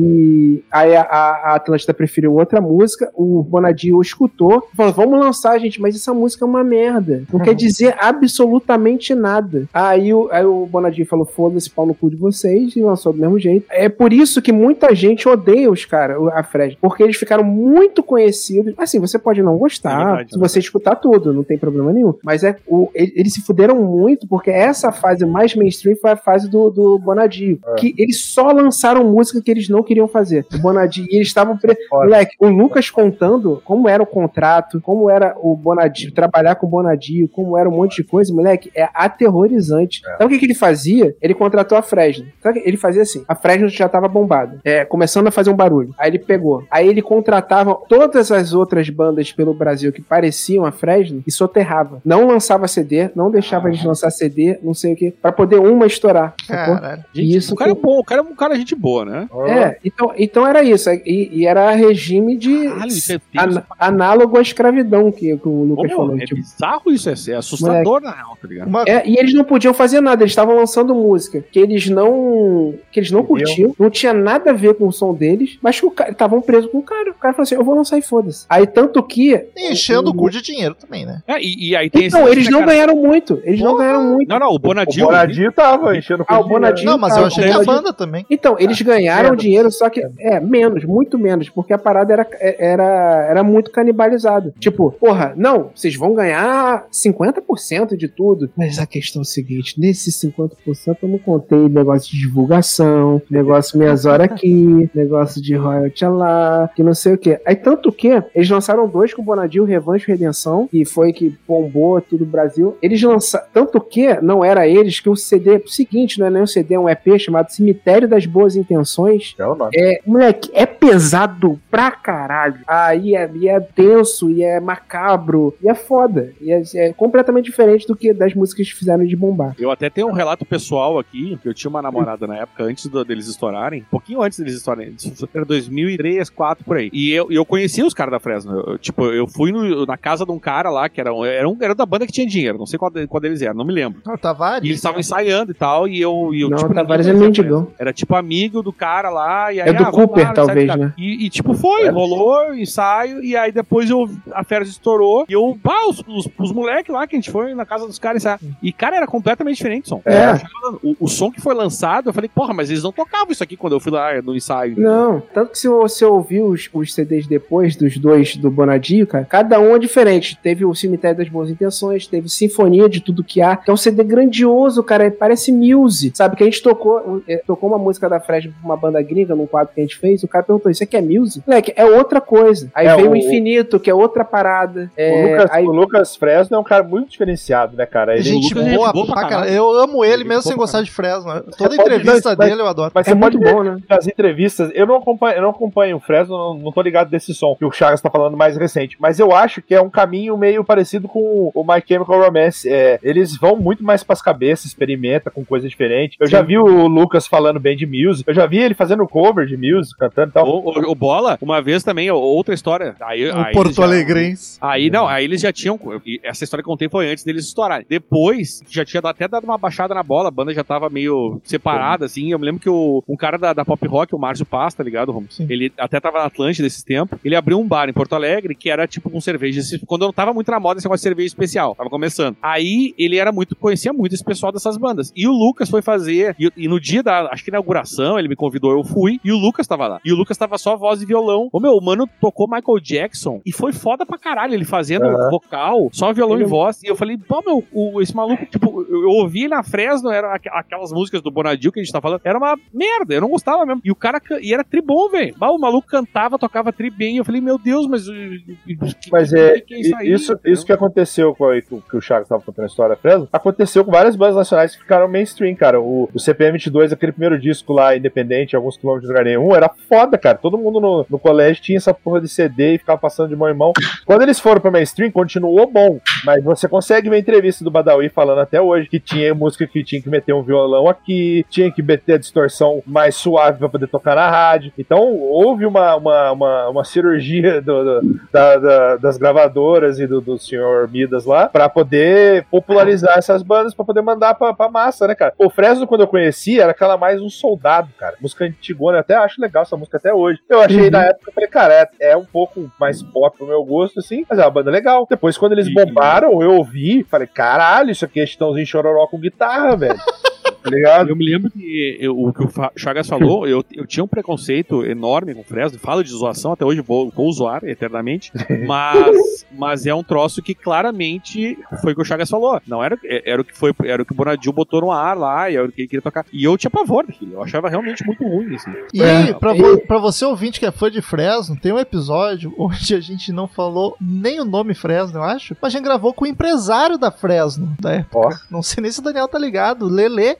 [0.00, 5.58] E aí a, a a Atlântida preferiu outra música, o Bonadio escutou, falou: vamos lançar,
[5.58, 7.22] gente, mas essa música é uma merda.
[7.32, 9.68] Não quer dizer absolutamente nada.
[9.72, 13.18] Aí o, aí o Bonadio falou: foda-se, pau no cu de vocês, e lançou do
[13.18, 13.66] mesmo jeito.
[13.70, 18.02] É por isso que muita gente odeia os caras, a Fred, porque eles ficaram muito
[18.02, 18.74] conhecidos.
[18.76, 22.14] Assim, você pode não É gostar, verdade, se você escutar tudo, não tem problema nenhum.
[22.22, 26.48] Mas é o, eles se fuderam muito porque essa fase mais mainstream foi a fase
[26.50, 27.58] do, do Bonadio.
[27.78, 30.46] Que eles só lançaram música que eles não queriam fazer.
[30.54, 31.06] O Bonadio.
[31.10, 31.56] E eles estavam.
[31.56, 31.76] Pre...
[31.90, 36.70] Moleque, o Lucas contando como era o contrato, como era o Bonadio, trabalhar com o
[36.70, 40.00] Bonadio, como era um monte de coisa, moleque, é aterrorizante.
[40.02, 41.14] Sabe o que, que ele fazia?
[41.20, 42.26] Ele contratou a Fresno.
[42.42, 43.24] Sabe ele fazia assim?
[43.28, 45.94] A Fresno já tava bombada, é, começando a fazer um barulho.
[45.98, 46.64] Aí ele pegou.
[46.70, 52.00] Aí ele contratava todas as outras bandas pelo Brasil que pareciam a Fresno e soterrava.
[52.04, 55.86] Não lançava CD, não deixava eles lançar CD, não sei o que, pra poder uma
[55.86, 56.34] estourar.
[56.46, 56.74] sacou?
[56.74, 57.04] Caralho.
[57.14, 59.28] E isso o cara é que- bom, o cara é um cara gente boa, né?
[59.46, 60.88] É, então, então era isso.
[60.90, 65.64] E, e era regime de Caralho, isso é an- análogo à escravidão que, que o
[65.64, 66.16] Lucas falou.
[66.16, 66.36] é tipo.
[66.40, 68.68] bizarro isso, é, é assustador na real, tá ligado?
[68.68, 72.74] Uma- É, e eles não podiam fazer nada, eles estavam lançando música que eles não
[72.92, 73.44] que eles não Entendeu?
[73.46, 76.40] curtiam, não tinha nada a ver com o som deles, mas que o cara estavam
[76.40, 77.10] presos com o cara.
[77.10, 78.46] O cara falou assim: "Eu vou lançar e foda-se".
[78.48, 81.22] Aí tanto que E enchendo o cu de dinheiro também, né?
[81.26, 83.40] É, e, e aí tem Então, esse- eles não cara- ganharam muito.
[83.44, 84.28] Eles não ganharam muito.
[84.28, 85.52] Não, não, o O Bonadio.
[85.54, 88.24] Tava enchendo Ah, o cu de Bonadio- Não, mas eu achei que a banda também.
[88.30, 89.42] Então, eles ganharam menos.
[89.42, 92.26] dinheiro, só que é menos, muito menos, porque a parada era,
[92.58, 94.54] era, era muito canibalizada.
[94.58, 98.50] Tipo, porra, não, vocês vão ganhar 50% de tudo.
[98.56, 103.78] Mas a questão é o seguinte: nesses 50% eu não contei negócio de divulgação, negócio
[103.78, 107.40] meias horas aqui, negócio de royalty lá, que não sei o que.
[107.44, 111.36] Aí, tanto que eles lançaram dois com o Bonadio, Revanche e Redenção, que foi que
[111.46, 112.76] bombou tudo o Brasil.
[112.82, 116.42] Eles lançaram, tanto que não era eles que o CD, o seguinte, não é nem
[116.42, 119.34] um CD, é um EP chamado Cemitério das Boas Intenções.
[119.38, 119.70] É o nome.
[119.76, 122.60] É, moleque, é pesado pra caralho.
[122.66, 126.32] Aí é, e é denso, e é macabro, e é foda.
[126.40, 129.54] E é, é completamente diferente do que das músicas que fizeram de bombar.
[129.58, 132.86] Eu até tenho um relato pessoal aqui, que eu tinha uma namorada na época, antes
[132.86, 134.94] do- deles estourarem, um pouquinho antes deles estourarem,
[135.34, 136.90] era 2003, 2004, por aí.
[136.92, 138.60] E eu, eu conhecia os caras da Fresno.
[138.66, 141.48] Eu, tipo, eu fui no- na casa de um cara lá, que era, um- era,
[141.48, 143.72] um, era da banda que tinha dinheiro, não sei qual, qual deles era, não me
[143.72, 144.00] lembro.
[144.06, 144.64] Ah, o E Tavares.
[144.64, 146.30] eles estavam ensaiando e tal, e eu.
[146.34, 147.68] E eu Não, tipo, o Tavares é mendigão.
[147.78, 149.68] Era tipo amigo do cara lá, e aí.
[149.68, 150.92] É do ah, Cooper, lá, talvez, né?
[150.98, 155.58] E, e, tipo, foi, rolou, ensaio, e aí depois eu, a Fresno estourou, e eu,
[155.62, 158.24] pá, os, os, os moleques lá que a gente foi na casa dos caras.
[158.62, 160.02] E, cara, era completamente diferente o som.
[160.04, 160.38] É.
[160.82, 163.56] O, o som que foi lançado, eu falei, porra, mas eles não tocavam isso aqui
[163.56, 164.74] quando eu fui lá no ensaio.
[164.78, 169.24] Não, tanto que se você ouvir os, os CDs depois dos dois do Bonadio, cara,
[169.24, 170.38] cada um é diferente.
[170.42, 173.76] Teve o Cemitério das Boas Intenções, teve Sinfonia de Tudo Que Há, que é um
[173.76, 176.36] CD grandioso, cara, parece Muse, sabe?
[176.36, 179.46] Que a gente tocou, eh, tocou uma música da Fresno pra uma banda gringa num
[179.46, 181.42] quadro que a gente fez, o cara perguntou, isso aqui é Muse?
[181.46, 182.70] Moleque, é outra coisa.
[182.74, 184.90] Aí É, veio o, o- Infinito, que é outra parada.
[184.96, 188.14] O, É, Lucas, aí- o Lucas Fresno é um cara muito diferenciado, né, cara?
[188.14, 189.30] Ele, Gente Lucas é boa, gente boa pra pra caralho.
[189.50, 189.56] caralho.
[189.56, 191.32] Eu amo ele Gente mesmo boa sem pra gostar de Fresno.
[191.56, 192.92] Toda pode- entrevista mas- dele eu adoro.
[192.94, 193.78] Mas é você pode muito ver bom, né?
[193.88, 197.34] as entrevistas, eu não acompanho, eu não acompanho o Fresno, não, não tô ligado desse
[197.34, 200.36] som que o Chagas tá falando mais recente, mas eu acho que é um caminho
[200.36, 202.68] meio parecido com o My Chemical Romance.
[202.68, 206.16] É, eles vão muito mais pras cabeças, experimenta com coisa diferente.
[206.20, 209.46] Eu já vi o Lucas falando bem de Muse, eu já vi ele fazendo cover
[209.46, 210.46] de Muse, cantando e tal.
[210.48, 212.94] O, o- o Bola, uma vez também, outra história.
[213.00, 214.58] Aí, O aí Porto já- Alegrense.
[214.60, 215.78] Aí não, aí eles já tinham.
[216.22, 217.86] Essa história que eu contei foi antes deles estourarem.
[217.88, 222.04] Depois, já tinha até dado uma baixada na bola, a banda já tava meio separada,
[222.06, 222.30] assim.
[222.32, 224.82] Eu me lembro que o, um cara da, da pop rock, o Márcio Paz, tá
[224.82, 225.28] ligado, Romulo?
[225.48, 227.18] Ele até tava na Atlântida desses tempos.
[227.24, 229.60] Ele abriu um bar em Porto Alegre que era tipo com cerveja.
[229.86, 232.36] Quando eu não tava muito na moda esse negócio de cerveja especial, tava começando.
[232.42, 235.12] Aí ele era muito, conhecia muito esse pessoal dessas bandas.
[235.16, 236.34] E o Lucas foi fazer.
[236.38, 239.20] E, e no dia da, acho que inauguração, ele me convidou, eu fui.
[239.24, 240.00] E o Lucas tava lá.
[240.04, 241.48] E o Lucas tava só voz e violão.
[241.52, 243.07] Ô meu, o mano tocou Michael Jackson
[243.44, 244.54] e foi foda pra caralho.
[244.54, 245.30] Ele fazendo Aham.
[245.30, 246.82] vocal, só violão Ele- e voz.
[246.82, 250.10] E eu falei, pô, meu, o- esse maluco, tipo, eu, eu ouvi ele na Fresno,
[250.10, 253.20] era aqu- aquelas músicas do Bonadil que a gente tá falando, era uma merda, eu
[253.20, 253.80] não gostava mesmo.
[253.84, 255.34] E o cara, e era tribom, velho.
[255.36, 257.16] Bah, O maluco cantava, tocava tri bem.
[257.16, 258.06] Eu falei, meu Deus, mas.
[258.08, 260.12] uh, uh, que- Mas é, que é isso aí?
[260.12, 263.84] isso, isso que aconteceu com a, que o Chagas estava contando a história Fresno, aconteceu
[263.84, 265.80] com várias bandas nacionais que ficaram mainstream, cara.
[265.80, 269.68] O, o CPM 22, aquele primeiro disco lá, independente, alguns quilômetros de lugar nenhum, era
[269.88, 270.36] foda, cara.
[270.38, 273.48] Todo mundo no, no colégio tinha essa porra de CD e ficava passando de mão
[273.48, 273.72] em mão.
[274.04, 278.08] Quando eles foram pra mainstream, continuou bom, mas você consegue ver a entrevista do Badawi
[278.08, 281.82] falando até hoje que tinha música que tinha que meter um violão aqui, tinha que
[281.82, 284.72] meter a distorção mais suave pra poder tocar na rádio.
[284.78, 290.20] Então houve uma, uma, uma, uma cirurgia do- do, da- da- das gravadoras e do,
[290.20, 295.06] do senhor Midas lá pra poder popularizar essas bandas, pra poder mandar pra, pra massa,
[295.06, 295.32] né, cara?
[295.38, 298.16] O Fresno, quando eu conheci, era aquela mais um soldado, cara.
[298.20, 300.38] Música antigona, eu até acho legal essa música até hoje.
[300.48, 300.90] Eu achei Uhum.
[300.90, 304.24] na época, eu falei, cara, é, é um pouco mais pop pro meu gosto, assim,
[304.28, 305.06] mas é uma banda legal.
[305.08, 309.76] Depois, quando eles bombaram, eu ouvi, falei, caralho, isso aqui é Chitãozinho Chororó com guitarra,
[309.76, 309.98] velho.
[310.62, 311.10] tá ligado?
[311.10, 314.84] Eu me lembro que eu- o que o Chagas falou, eu, eu tinha um preconceito
[314.84, 318.30] enorme com Fresno, falo de zoação, até hoje vou, vou zoar eternamente,
[318.66, 322.60] mas, mas é um troço que claramente foi o que o Chagas falou.
[322.66, 325.50] Não era, era o que foi, era o que o Bonadil botou no ar lá,
[325.50, 326.24] e era o que ele queria tocar.
[326.32, 328.70] E eu tinha pavor daquilo, eu achava realmente muito ruim, assim.
[328.92, 331.78] E É, pra, e- vo- pra você ouvinte que é fã de Fresno, tem um
[331.78, 335.84] episódio onde a gente não falou nem o nome Fresno, eu acho, mas a gente
[335.86, 338.18] gravou com o empresário da Fresno da época.
[338.18, 338.30] Ó.
[338.50, 339.88] Não sei nem se o Daniel tá ligado, o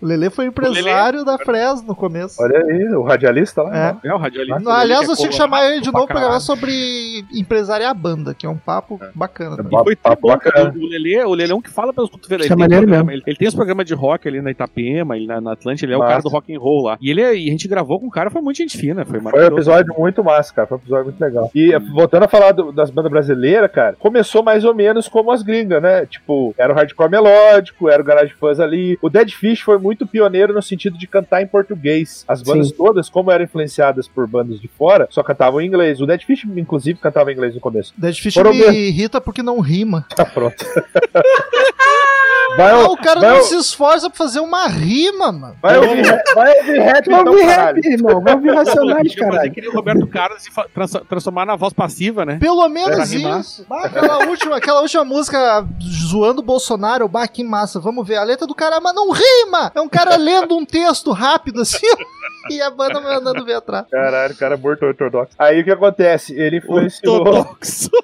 [0.08, 2.42] Lelê foi empresário da Fresno no começo.
[2.42, 3.70] Olha aí, o radialista lá.
[3.70, 3.92] É.
[3.92, 3.96] né?
[4.04, 4.60] É, o radialista.
[4.60, 7.94] Não, aliás, você você tinha que chamar ele de novo pra gravar sobre empresariar a
[7.94, 9.54] banda, que é um papo bacana.
[9.54, 9.78] É também.
[9.78, 10.72] E foi Papo bacana.
[10.76, 12.44] O Lelê, o Lelê é um que fala pelos cotovelos.
[12.46, 13.10] Ele, Chama ele mesmo.
[13.10, 15.94] ele, ele tem os programas de rock ali na Itapema, ele na, na Atlântica, ele
[15.94, 16.98] é o cara do rock and roll lá.
[17.00, 19.12] E ele é- e a gente gravou com o cara, foi muito gente fina, foi
[19.12, 19.54] Foi um maravilhoso.
[19.56, 20.66] episódio muito massa, cara.
[20.68, 21.50] Foi um episódio muito legal.
[21.54, 25.42] E voltando a falar do- das bandas brasileiras, cara, começou mais ou menos como as
[25.42, 26.06] gringas, né?
[26.06, 28.98] Tipo, era o hardcore melódico, era o garage fuzz ali.
[29.02, 32.24] O Dead Fish foi muito pioneiro no sentido de cantar em português.
[32.28, 32.74] As bandas Sim.
[32.76, 36.00] todas, como eram influenciadas por bandas de fora, só cantavam em inglês.
[36.00, 37.92] O Dead Fish, inclusive, cantava em inglês no começo.
[37.96, 40.06] Dead Fish Foram me irrita porque não rima.
[40.14, 40.64] Tá pronto.
[42.56, 45.56] vai, Ah, o cara vai, não se esforça pra fazer uma rima, mano.
[45.62, 47.76] vai ouvir, rap- vai ouvir rap, Vai então, ouvir caralho.
[47.76, 48.20] rap, irmão.
[48.20, 49.52] Vai ouvir Racionais, caralho.
[49.68, 52.38] o Roberto Carlos e trans- transformar na voz passiva, né?
[52.40, 53.64] Pelo menos isso.
[53.68, 55.64] Bah, aquela, última, aquela última música
[56.08, 57.78] zoando o Bolsonaro, bah, que massa.
[57.78, 58.16] Vamos ver.
[58.16, 59.70] A letra do cara, mas não rima!
[59.74, 61.86] É um cara lendo um texto rápido assim,
[62.50, 63.86] e a banda mandando ver atrás.
[63.90, 65.34] Caralho, cara morto ortodoxo.
[65.38, 66.38] Aí o que acontece?
[66.38, 67.18] Ele influenciou.
[67.18, 67.90] Ortodoxo.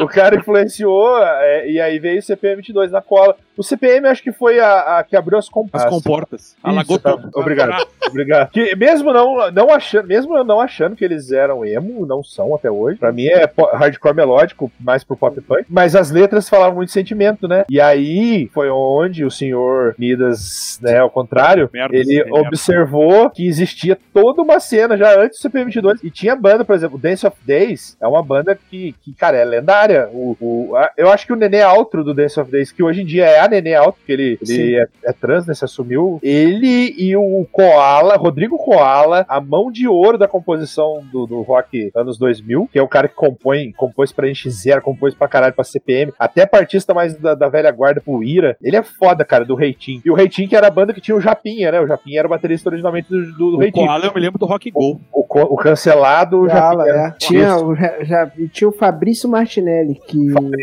[0.00, 3.36] O cara influenciou é, e aí veio o CPM 22 na cola.
[3.56, 6.56] O CPM acho que foi a, a que abriu as comp- As comportas.
[6.82, 7.16] Isso, tá.
[7.34, 7.86] Obrigado.
[8.08, 8.50] Obrigado.
[8.50, 12.54] Que mesmo não, não achando, mesmo eu não achando que eles eram emo, não são
[12.54, 12.98] até hoje.
[12.98, 17.46] Pra mim é hardcore melódico, mais pro pop punk, mas as letras falavam muito sentimento,
[17.46, 17.64] né?
[17.70, 20.40] E aí foi onde o senhor Midas,
[20.80, 22.34] né, ao contrário, Merda, ele sim, merda.
[22.40, 26.74] observou que existia toda uma cena já antes do CPM 22 e tinha banda, por
[26.74, 30.08] exemplo, Dance of Days é uma banda que, que cara, é lendária.
[30.12, 33.02] O, o- a- eu acho que o Nenê Altro do Dance of Days, que hoje
[33.02, 36.18] em dia é a Nenê Altro, que ele, ele é, é trans, né, se assumiu,
[36.22, 41.90] ele e o Koala, Rodrigo Koala, a mão de ouro da composição do, do rock
[41.94, 45.64] anos 2000, que é o cara que compõe, compôs pra NX0, compôs pra caralho pra
[45.64, 49.54] CPM, até partista mais da, da velha guarda pro Ira, ele é foda, cara, do
[49.54, 50.02] Reitinho.
[50.04, 52.26] E o Reitinho que era a banda que tinha o Japinha, né, o Japinha era
[52.26, 53.86] o baterista originalmente do, do, do O Reitinho.
[53.86, 55.00] Koala eu me lembro do Rock Go.
[55.12, 57.06] O, co- o cancelado Fala, Japinha.
[57.06, 57.10] é.
[57.18, 57.74] Tinha, o,
[58.04, 60.18] já, tinha o Fabrício Martinelli, que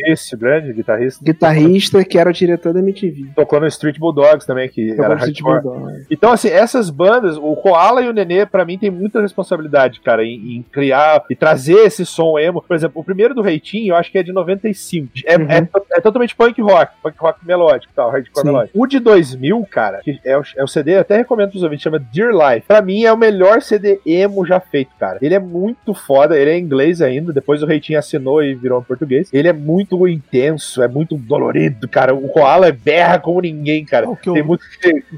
[0.07, 1.24] Esse, grande guitarrista.
[1.24, 3.32] guitarrista, que era o diretor da MTV.
[3.36, 5.61] Tocou no Street Bulldogs também, que Tocou era hardcore.
[5.61, 6.05] Bulldog.
[6.11, 10.24] Então, assim, essas bandas, o Koala e o Nenê, pra mim, tem muita responsabilidade, cara,
[10.26, 12.61] em, em criar e trazer esse som emo.
[12.61, 15.09] Por exemplo, o primeiro do Reitinho, eu acho que é de 95.
[15.26, 15.45] É, Uhum.
[15.49, 18.47] é, to- é totalmente punk rock, punk rock melódico e tal, hardcore Sim.
[18.47, 18.80] melódico.
[18.82, 21.84] O de 2000, cara, que é o, é o CD, eu até recomendo pros ouvintes,
[21.84, 22.68] chama Dear Life.
[22.68, 25.20] Pra mim, é o melhor CD emo já feito, cara.
[25.22, 28.80] Ele é muito foda, ele é em inglês ainda, depois o Reitinho assinou e virou
[28.80, 29.30] em português.
[29.34, 32.14] Ele é muito intenso, é muito dolorido, cara.
[32.14, 34.09] O Koala berra como ninguém, cara.
[34.09, 34.64] O que eu, Tem muito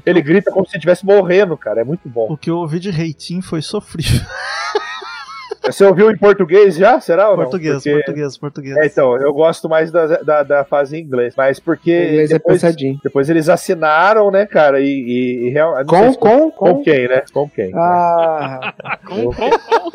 [0.04, 1.80] ele grita como se estivesse morrendo, cara.
[1.80, 2.26] É muito bom.
[2.30, 4.20] o que eu ouvi de reitinho foi sofrível.
[5.66, 7.00] Você ouviu em português já?
[7.00, 7.44] Será ou não?
[7.44, 8.76] Português, Porque- português, português.
[8.76, 11.34] É, então, eu gosto mais da, da, da fase em inglês.
[11.36, 12.98] Mas porque O inglês é depois, pensadinho.
[13.02, 14.80] depois eles assinaram, né, cara?
[14.80, 16.82] E, e, e real- Com, se- com, com com.
[16.82, 17.22] quem, né?
[17.32, 17.70] Com quem?
[17.74, 18.74] Ah,
[19.06, 19.90] Com, com, com.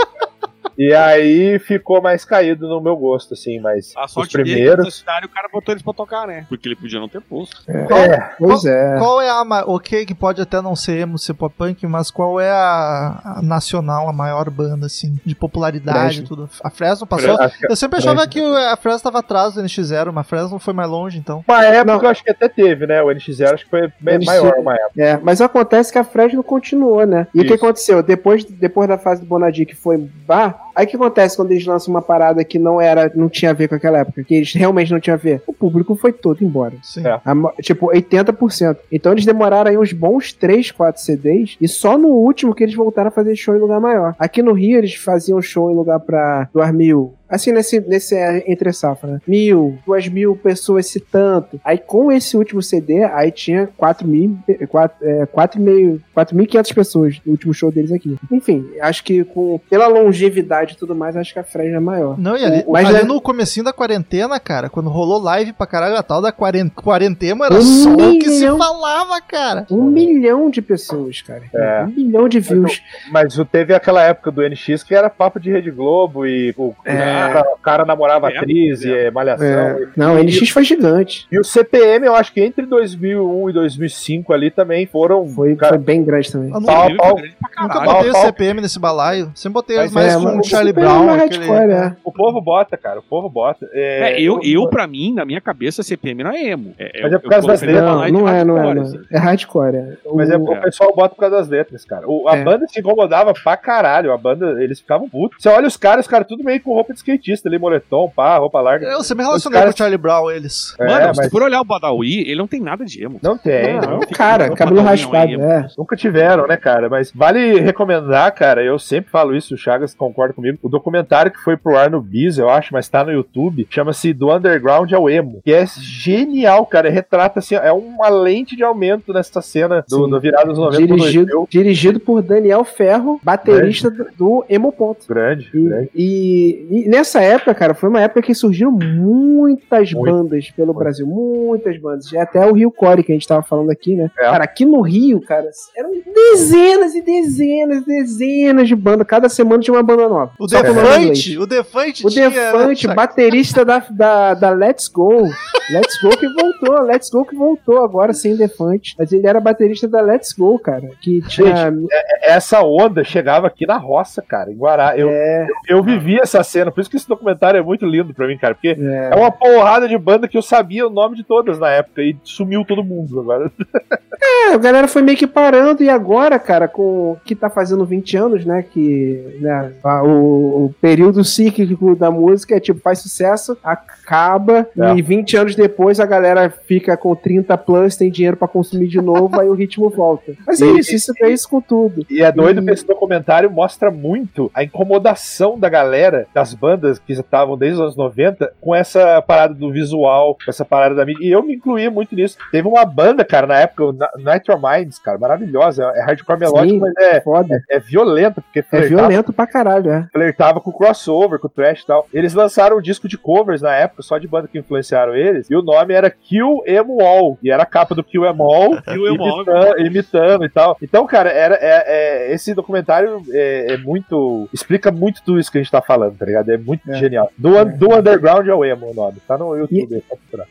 [0.81, 4.53] E aí ficou mais caído no meu gosto, assim, mas A os sorte dele é
[4.53, 4.85] que primeiros.
[4.85, 6.45] no cidade o cara botou eles pra tocar, né?
[6.47, 7.61] Porque ele podia não ter posto.
[7.69, 8.97] É, pois é.
[8.97, 9.41] Qual é a.
[9.67, 13.41] Ok, que pode até não ser emo, ser pop punk, mas qual é a, a
[13.41, 16.27] nacional, a maior banda, assim, de popularidade e Fresno.
[16.27, 16.49] tudo?
[16.63, 17.37] A Fresno passou.
[17.69, 20.89] Eu sempre achava que a Fresno tava atrás do NX0, mas a Fresno foi mais
[20.89, 21.43] longe, então.
[21.45, 22.01] uma época Não.
[22.03, 23.01] eu acho que até teve, né?
[23.03, 24.25] O NX0 acho que foi bem NX0.
[24.25, 24.91] maior uma época.
[25.03, 27.27] É, mas acontece que a Fresno continuou, né?
[27.35, 28.01] E o que aconteceu?
[28.01, 31.65] Depois, depois da fase do Bonadio que foi bar, aí o que acontece quando eles
[31.65, 34.53] lançam uma parada que não era, não tinha a ver com aquela época, que eles
[34.53, 35.41] realmente não tinham a ver?
[35.47, 36.73] O público foi todo embora.
[36.83, 37.05] Sim.
[37.05, 37.19] É.
[37.23, 38.77] A tipo, 80%.
[38.91, 41.57] Então eles demoraram aí uns bons 3, 4 CDs.
[41.59, 44.15] E só no último que eles voltaram a fazer show em lugar maior.
[44.17, 47.13] Aqui no Rio eles faziam show em lugar pra doar mil.
[47.29, 49.21] Assim, nesse, nesse é, entre safra, né?
[49.27, 51.59] Mil, duas mil pessoas se tanto.
[51.63, 57.31] Aí com esse último CD, aí tinha 4 mil, 4, é, 4,5 4.500 pessoas no
[57.31, 58.17] último show deles aqui.
[58.31, 62.17] Enfim, acho que com, pela longevidade e tudo mais, acho que a Fresno é maior.
[62.19, 65.53] Não, e ali, O- mas ali é- no comecinho da quarentena, cara, quando rolou live
[65.53, 68.57] pra caralho, a tal da quaren- quarentena era Um só o que se milhão.
[68.57, 69.65] falava, cara.
[69.71, 71.43] Um milhão de pessoas, cara.
[71.53, 71.83] É.
[71.83, 72.81] Um milhão de views.
[73.11, 76.73] Mas o- teve aquela época do NX que era papo de Rede Globo e o,
[76.85, 77.18] É.
[77.27, 79.45] cara, o cara namorava É, atriz e é malhação.
[79.47, 79.87] É.
[79.95, 81.27] Não, o NX foi gigante.
[81.31, 85.27] E o CPM, eu acho que entre 2001 e 2005 ali também foram.
[85.27, 86.51] Foi, cara, foi bem grande também.
[86.53, 87.15] Eu Pau, nunca, pau.
[87.61, 88.21] nunca botei o pau.
[88.25, 89.31] CPM nesse balaio.
[89.35, 91.09] Sempre botei Mas mais é, com o Charlie o CPM Brown.
[91.15, 91.95] é aquele- hardcore, é.
[92.03, 92.99] O povo bota, cara.
[92.99, 93.67] O povo bota.
[93.73, 96.73] É, É, eu, eu, pra mim, na minha cabeça, CPM não é emo.
[96.77, 98.99] É, Mas é por causa das de Não, não é, não é, assim.
[99.11, 99.17] é.
[99.17, 99.75] É hardcore.
[99.75, 99.93] É.
[100.13, 102.07] Mas é, O- o pessoal bota por causa das letras, cara.
[102.07, 102.43] O- a É.
[102.43, 104.11] banda se incomodava pra caralho.
[104.11, 105.41] A banda, eles ficavam putos.
[105.41, 108.37] Você olha os caras, os caras tudo meio com roupa de skatista ali, moletom, pá,
[108.37, 108.85] roupa larga.
[108.87, 110.75] Eu sempre relacionei caras- com o Charlie Brown, eles.
[110.79, 113.19] É, Mano, se mas tu for olhar o Badawi, ele não tem nada de emo.
[113.21, 113.73] não tem.
[113.79, 113.99] Não, não.
[114.13, 115.67] cara, não, cabelo não, raspado, é.
[115.77, 116.89] Nunca tiveram, né, cara?
[116.89, 118.63] Mas vale recomendar, cara.
[118.63, 120.57] Eu sempre falo isso, o Chagas concorda comigo.
[120.61, 124.13] O documentário que foi pro ar no Bis, eu acho, mas tá no YouTube, chama-se
[124.13, 125.41] Do Underground ao Emo.
[125.43, 126.89] Que é genial, cara.
[126.89, 130.09] Retrata assim, é uma lente de aumento nessa cena do, Sim.
[130.09, 131.47] do virado dos 90 pro Dirigido, 2000.
[131.49, 135.05] dirigido por Daniel Ferro, baterista do, do Emo Ponto.
[135.07, 135.89] Grande, E, grande.
[135.95, 140.11] e- e nessa época, cara, foi uma época que surgiram muitas Muito.
[140.11, 140.79] bandas pelo Muito.
[140.79, 141.07] Brasil.
[141.07, 142.11] Muitas bandas.
[142.11, 144.11] E até o Rio Core, que a gente tava falando aqui, né?
[144.17, 144.23] É.
[144.23, 149.07] Cara, aqui no Rio, cara, eram dezenas e dezenas e dezenas de bandas.
[149.07, 150.31] Cada semana tinha uma banda nova.
[150.37, 152.93] O falando Defante, o Defante O tinha, Defante, né?
[152.93, 155.23] baterista da, da, da Let's Go.
[155.71, 158.95] Let's Go que voltou, Let's Go que voltou agora sem Defante.
[158.97, 160.89] Mas ele era baterista da Let's Go, cara.
[161.01, 161.73] Que tinha.
[162.21, 164.97] Essa onda chegava aqui na roça, cara, em Guará.
[164.97, 168.27] Eu, é, eu vivi essa cena, por isso que esse documentário é muito lindo pra
[168.27, 169.09] mim, cara, porque é.
[169.11, 172.15] é uma porrada de banda que eu sabia o nome de todas na época e
[172.23, 173.51] sumiu todo mundo agora.
[174.21, 178.17] É, a galera foi meio que parando e agora, cara, com que tá fazendo 20
[178.17, 179.71] anos, né, que né,
[180.03, 184.93] o, o período cíclico da música é tipo, faz sucesso, acaba É.
[184.95, 189.01] e 20 anos depois a galera fica com 30 plus, tem dinheiro pra consumir de
[189.01, 190.33] novo, aí o ritmo volta.
[190.45, 192.05] Mas é E- isso, isso é isso com tudo.
[192.09, 196.68] E é doido E- que esse documentário mostra muito a incomodação da galera, das bandas
[197.05, 200.95] que já estavam desde os anos 90, com essa parada do visual, com essa parada
[200.95, 201.25] da mídia.
[201.25, 202.37] E eu me incluí muito nisso.
[202.51, 203.83] Teve uma banda, cara, na época,
[204.17, 205.83] Nitro Minds, cara, maravilhosa.
[205.95, 207.61] É hardcore melódico, Sim, mas é, Foda.
[207.69, 210.07] é violenta, porque É violento pra caralho, é.
[210.11, 212.07] flertava com o crossover, com o trash e tal.
[212.13, 215.55] Eles lançaram um disco de covers na época, só de banda que influenciaram eles, e
[215.55, 219.07] o nome era Kill Em All, e era a capa do Kill Em All, Kill
[219.07, 219.39] Em All.
[219.41, 220.77] imitando, imitando e tal.
[220.81, 224.47] Então, cara, era, é, é- esse documentário é, é muito.
[224.53, 226.49] explica muito tudo isso que a gente tá falando, tá ligado?
[226.51, 226.95] É muito É.
[226.95, 227.31] genial.
[227.37, 229.17] Do, do Underground ao Emo o nome.
[229.27, 230.47] Tá no YouTube, é só procurar.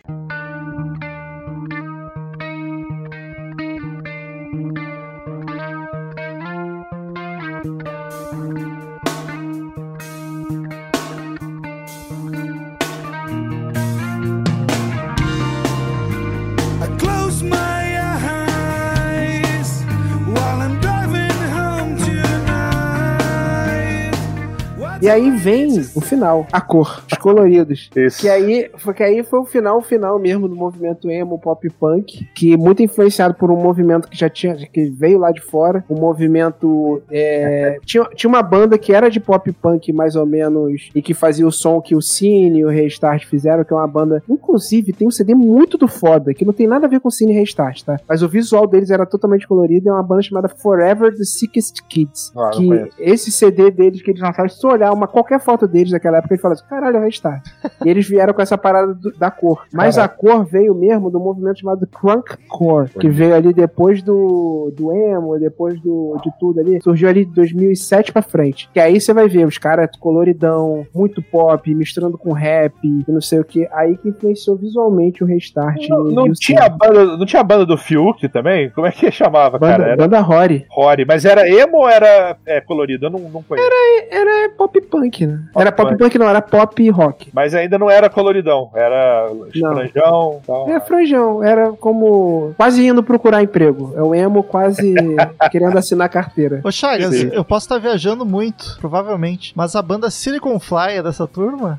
[25.01, 27.91] E aí vem o final, a cor, os coloridos.
[27.97, 28.21] Isso.
[28.21, 31.69] Que aí, foi, que aí foi o final, o final mesmo do movimento emo pop
[31.79, 35.85] punk, que muito influenciado por um movimento que já tinha, que veio lá de fora,
[35.89, 40.91] um movimento é, tinha, tinha uma banda que era de pop punk mais ou menos
[40.95, 43.87] e que fazia o som que o Cine e o Restart fizeram, que é uma
[43.87, 47.09] banda, inclusive tem um CD muito do foda, que não tem nada a ver com
[47.09, 47.97] o Cine e Restart, tá?
[48.09, 52.33] Mas o visual deles era totalmente colorido, é uma banda chamada Forever the Sickest Kids,
[52.37, 52.69] Ah, que
[52.99, 56.41] esse CD deles que eles lançaram, se tu uma, qualquer foto deles daquela época, ele
[56.43, 57.45] fala assim, caralho, é o Restart.
[57.85, 59.65] e eles vieram com essa parada do- da cor.
[59.73, 60.13] Mas Caralho.
[60.13, 65.39] a cor veio mesmo do movimento chamado Crunkcore, que veio ali depois do, do emo,
[65.39, 66.81] depois do, de tudo ali.
[66.83, 68.69] Surgiu ali de 2007 pra frente.
[68.73, 73.21] Que aí você vai ver os caras coloridão, muito pop, misturando com rap, e não
[73.21, 73.69] sei o que.
[73.73, 75.89] Aí que influenciou visualmente o Restart.
[75.89, 78.71] Não, e não tinha a banda, não tinha a banda do Fiuk também?
[78.71, 79.79] Como é que chamava, cara?
[79.79, 80.67] Banda, Era banda Rory.
[80.71, 81.05] Rory.
[81.07, 83.07] Mas era emo ou era é, colorido?
[83.07, 83.69] Eu não, não conheço.
[84.11, 85.41] Era pop punk, né?
[85.53, 85.99] Pop era pop punk.
[85.99, 87.31] punk, não, era pop rock.
[87.33, 88.71] Mas ainda não era coloridão.
[88.75, 89.75] Era Não.
[89.75, 90.69] franjão e tal.
[90.71, 93.93] É franjão, era como quase indo procurar emprego.
[93.97, 94.95] É o emo quase
[95.51, 96.61] querendo assinar carteira.
[96.65, 97.31] Ô Chagas, Sim.
[97.33, 101.79] eu posso estar viajando muito, provavelmente, mas a banda Silicon Fly é dessa turma?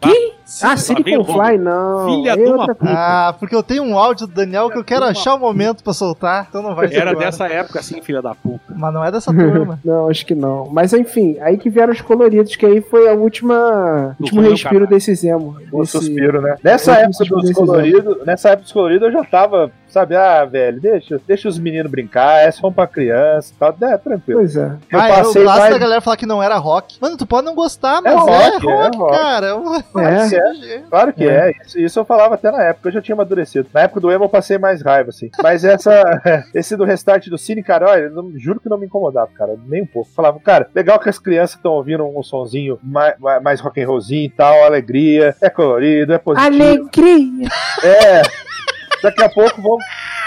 [0.63, 2.05] Ah, Silicon Fly, não.
[2.05, 2.93] Filha de uma coisa.
[2.95, 5.93] Ah, porque eu tenho um áudio do Daniel que eu quero achar o momento pra
[5.93, 7.25] soltar, então não vai ser Era agora.
[7.25, 8.59] dessa época, assim, filha da puta.
[8.75, 9.79] Mas não é dessa turma.
[9.85, 10.69] Não, acho que não.
[10.71, 14.69] Mas enfim, aí que vieram os coloridos, que aí foi a última Do último respiro
[14.73, 14.87] caralho.
[14.89, 15.57] desses emo.
[15.73, 16.55] Um Desse- suspiro, né?
[16.63, 20.15] Nessa época dos coloridos, nessa época dos coloridos eu já tava sabe?
[20.15, 23.75] Ah, velho, deixa, deixa os meninos brincar, é só pra criança e tal.
[23.89, 24.39] É, tranquilo.
[24.39, 24.71] Pois é.
[24.91, 26.97] Eu ah, é passei clássico mais- da galera falar que não era rock.
[27.01, 29.17] Mano, tu pode não gostar, mas é rock, rock, é rock.
[29.17, 29.47] cara.
[29.47, 30.75] É um- É.
[30.75, 31.51] É, Claro que é.
[31.65, 33.67] Isso, isso eu falava até na época, eu já tinha amadurecido.
[33.73, 35.29] Na época do emo eu passei mais raiva, assim.
[35.41, 35.91] Mas essa,
[36.53, 39.55] esse do restart do Cine, cara, olha, eu não- juro que não me incomodava, cara,
[39.67, 40.09] nem um pouco.
[40.15, 44.25] Falava, cara, legal que as crianças estão ouvindo um sonzinho mais, mais rock and rollzinho
[44.25, 46.55] e tal, alegria, é colorido, é positivo.
[46.63, 47.47] Alegria!
[47.83, 48.21] É.
[49.01, 49.77] Daqui a pouco vão.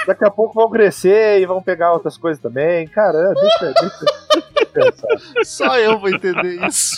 [0.07, 2.89] Daqui a pouco vão crescer e vão pegar outras coisas também.
[2.89, 4.05] Cara, deixa, deixa,
[4.74, 5.44] deixa.
[5.44, 6.97] Só eu vou entender isso.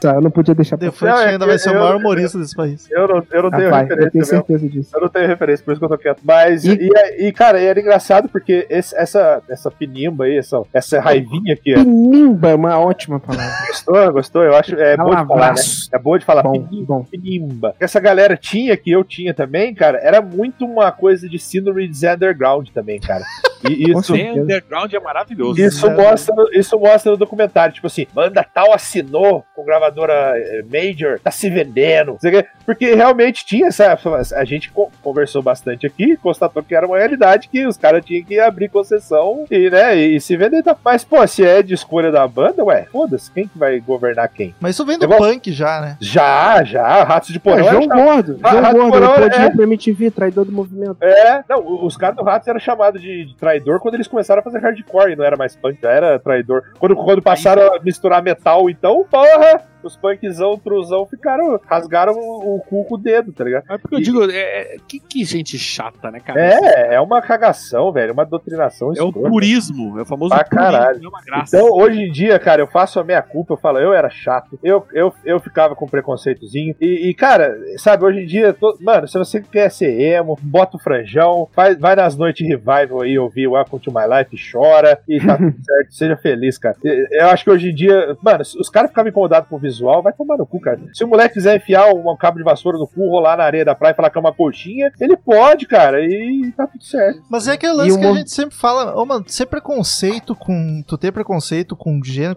[0.00, 2.38] Tá, eu não podia deixar pra Não, é ainda vai ser o eu- maior humorista
[2.38, 2.88] desse país.
[2.90, 4.26] Eu não, eu não tenho Rapaz, eu referência tenho mesmo.
[4.46, 4.90] certeza disso.
[4.94, 6.20] Eu não tenho referência, por isso que eu tô quieto.
[6.24, 6.88] Mas, E-
[7.18, 11.74] e, e, cara, era engraçado porque esse- essa, essa pinimba aí, essa, essa raivinha aqui,
[11.74, 13.52] ó, Pinimba é uma ótima palavra.
[13.68, 14.42] gostou, gostou?
[14.42, 15.60] Eu acho, é boa de falar, né?
[15.92, 17.04] É boa de falar, Bom, pinimba, bom.
[17.04, 17.74] pinimba.
[17.78, 21.96] Essa galera tinha, que eu tinha também, cara, era muito uma coisa de síndrome de
[21.96, 23.24] Zé underground também, cara.
[23.68, 25.60] E isso, Underground é maravilhoso.
[25.60, 31.18] Isso mostra, isso mostra no documentário, tipo assim, banda tal assinou com gravadora eh, Major,
[31.18, 32.16] tá se vendendo.
[32.64, 33.98] Porque realmente tinha essa.
[34.36, 38.24] A gente co- conversou bastante aqui, constatou que era uma realidade que os caras tinham
[38.24, 40.62] que abrir concessão e, né, e se vender.
[40.62, 40.78] tal.
[40.84, 44.54] Mas, pô, se é de escolha da banda, ué, foda-se, quem que vai governar quem?
[44.60, 45.96] Mas isso vem do Eu vou- punk já, né?
[46.00, 47.64] Já, já, Ratos de Porão.
[47.64, 48.38] João era Gordo.
[48.40, 49.48] João Rato Gordo, Porão, depois é.
[49.48, 50.96] de pra MTV, traidor do movimento.
[51.00, 54.42] É, não, os caras do Ratos eram chamados de, de traidor quando eles começaram a
[54.42, 56.62] fazer hardcore e não era mais punk, já era traidor.
[56.78, 62.60] Quando, quando passaram a misturar metal, então, porra, os punkzão, truzão ficaram, rasgaram o, o
[62.60, 63.64] cu com o dedo, tá ligado?
[63.70, 66.40] É porque eu digo, é, é- que, que gente chata, né, cara?
[66.40, 70.64] É, é uma cagação, velho, uma doutrinação É o purismo, é o famoso Pra purismo,
[70.72, 71.04] caralho.
[71.04, 71.56] é uma graça.
[71.56, 74.58] Então, hoje em dia, cara, eu faço a minha culpa, eu falo, eu era chato,
[74.62, 76.74] eu, eu, eu ficava com preconceitozinho.
[76.80, 80.76] E, e, cara, sabe, hoje em dia, to- mano, se você quer ser emo, bota
[80.76, 84.98] o franjão, vai, vai nas noites revival aí, ouvir Welcome to My Life e chora,
[85.08, 86.76] e tá tudo certo, seja feliz, cara.
[86.84, 89.73] E- Eu acho que hoje em dia, mano, os caras ficavam incomodados com o visual,
[89.80, 90.80] vai tomar no cu, cara.
[90.92, 93.74] Se o moleque quiser enfiar um, cabo de vassoura no cu, rolar na areia da
[93.74, 97.22] praia e falar que é uma coxinha, ele pode, cara, e tá tudo certo.
[97.28, 100.82] Mas é aquele lance E que a gente sempre fala, ô mano, ser preconceito com.
[100.86, 102.36] Tu ter preconceito com gênero.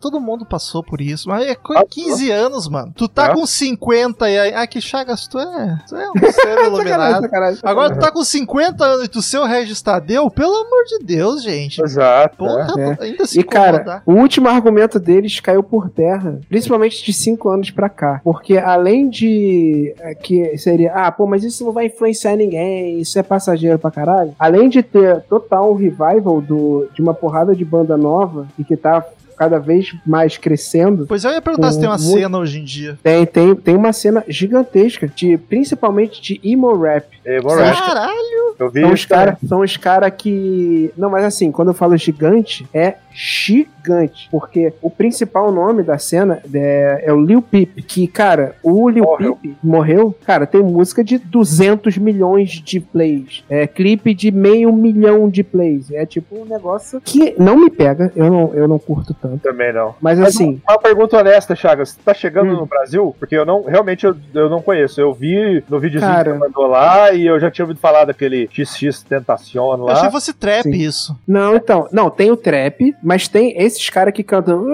[0.00, 1.28] Todo mundo passou por isso.
[1.28, 2.92] Mas é coisa Ah, 15 anos, mano.
[2.96, 3.34] Tu tá É.
[3.34, 4.54] com 50 e aí.
[4.54, 5.78] Ah, que chagas, tu é.
[5.88, 7.22] Tu é um ser Sacanagem, iluminado.
[7.22, 7.60] sacanagem.
[7.62, 11.04] Agora tu tá com 50 anos e tu ser o Regis Tadeu, pelo amor de
[11.04, 11.80] Deus, gente.
[11.82, 12.36] Exato.
[12.38, 12.66] Porra,
[13.00, 13.04] É.
[13.04, 16.73] ainda se E cara, o último argumento deles caiu por terra, principalmente
[17.04, 18.20] de cinco anos pra cá.
[18.24, 23.18] Porque além de é, que seria, ah, pô, mas isso não vai influenciar ninguém, isso
[23.18, 24.32] é passageiro pra caralho.
[24.38, 28.76] Além de ter total um revival do, de uma porrada de banda nova e que
[28.76, 29.04] tá
[29.36, 31.06] cada vez mais crescendo.
[31.08, 32.96] Pois eu ia perguntar se tem uma Muito- cena hoje em dia.
[33.02, 37.06] Tem, tem, tem uma cena gigantesca, de, principalmente de emo rap.
[37.24, 38.54] É, São moleque, Caralho!
[38.56, 39.24] eu vi São os cara.
[39.32, 40.92] caras são os cara que.
[40.96, 44.28] Não, mas assim, quando eu falo gigante, é gigante.
[44.30, 47.76] Porque o principal nome da cena é, é o Lil Peep.
[47.86, 49.36] Que, cara, o Lil Morreu.
[49.36, 50.14] Peep morreu.
[50.24, 53.44] Cara, tem música de 200 milhões de plays.
[53.48, 55.90] É clipe de meio milhão de plays.
[55.92, 58.12] É tipo um negócio que não me pega.
[58.16, 59.38] Eu não, eu não curto tanto.
[59.42, 59.94] Também não.
[60.00, 60.60] Mas Mas assim.
[60.68, 61.96] uma pergunta honesta, Chagas.
[62.04, 62.56] Tá chegando Hum.
[62.56, 63.14] no Brasil?
[63.18, 65.00] Porque eu não, realmente, eu, eu não conheço.
[65.00, 66.24] Eu vi no videozinho Cara.
[66.32, 70.02] que você mandou lá e eu já tinha ouvido falar daquele XX Tentacion Eu achei
[70.02, 70.06] lá.
[70.08, 70.70] que fosse trap Sim.
[70.72, 71.16] isso.
[71.26, 71.88] Não, então.
[71.92, 74.64] Não, tem o trap, mas tem esses caras que cantam.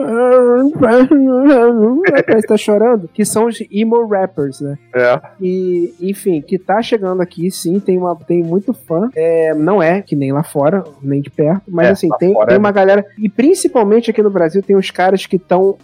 [2.27, 3.09] Parece tá chorando.
[3.13, 4.79] Que são os emo rappers, né?
[4.95, 5.21] É.
[5.41, 9.11] E, enfim, que tá chegando aqui, sim, tem, uma, tem muito fã.
[9.15, 12.55] É, não é que nem lá fora, nem de perto, mas É, assim, tem, tem
[12.55, 13.05] é uma galera.
[13.19, 15.77] E principalmente aqui no Brasil, tem os caras que estão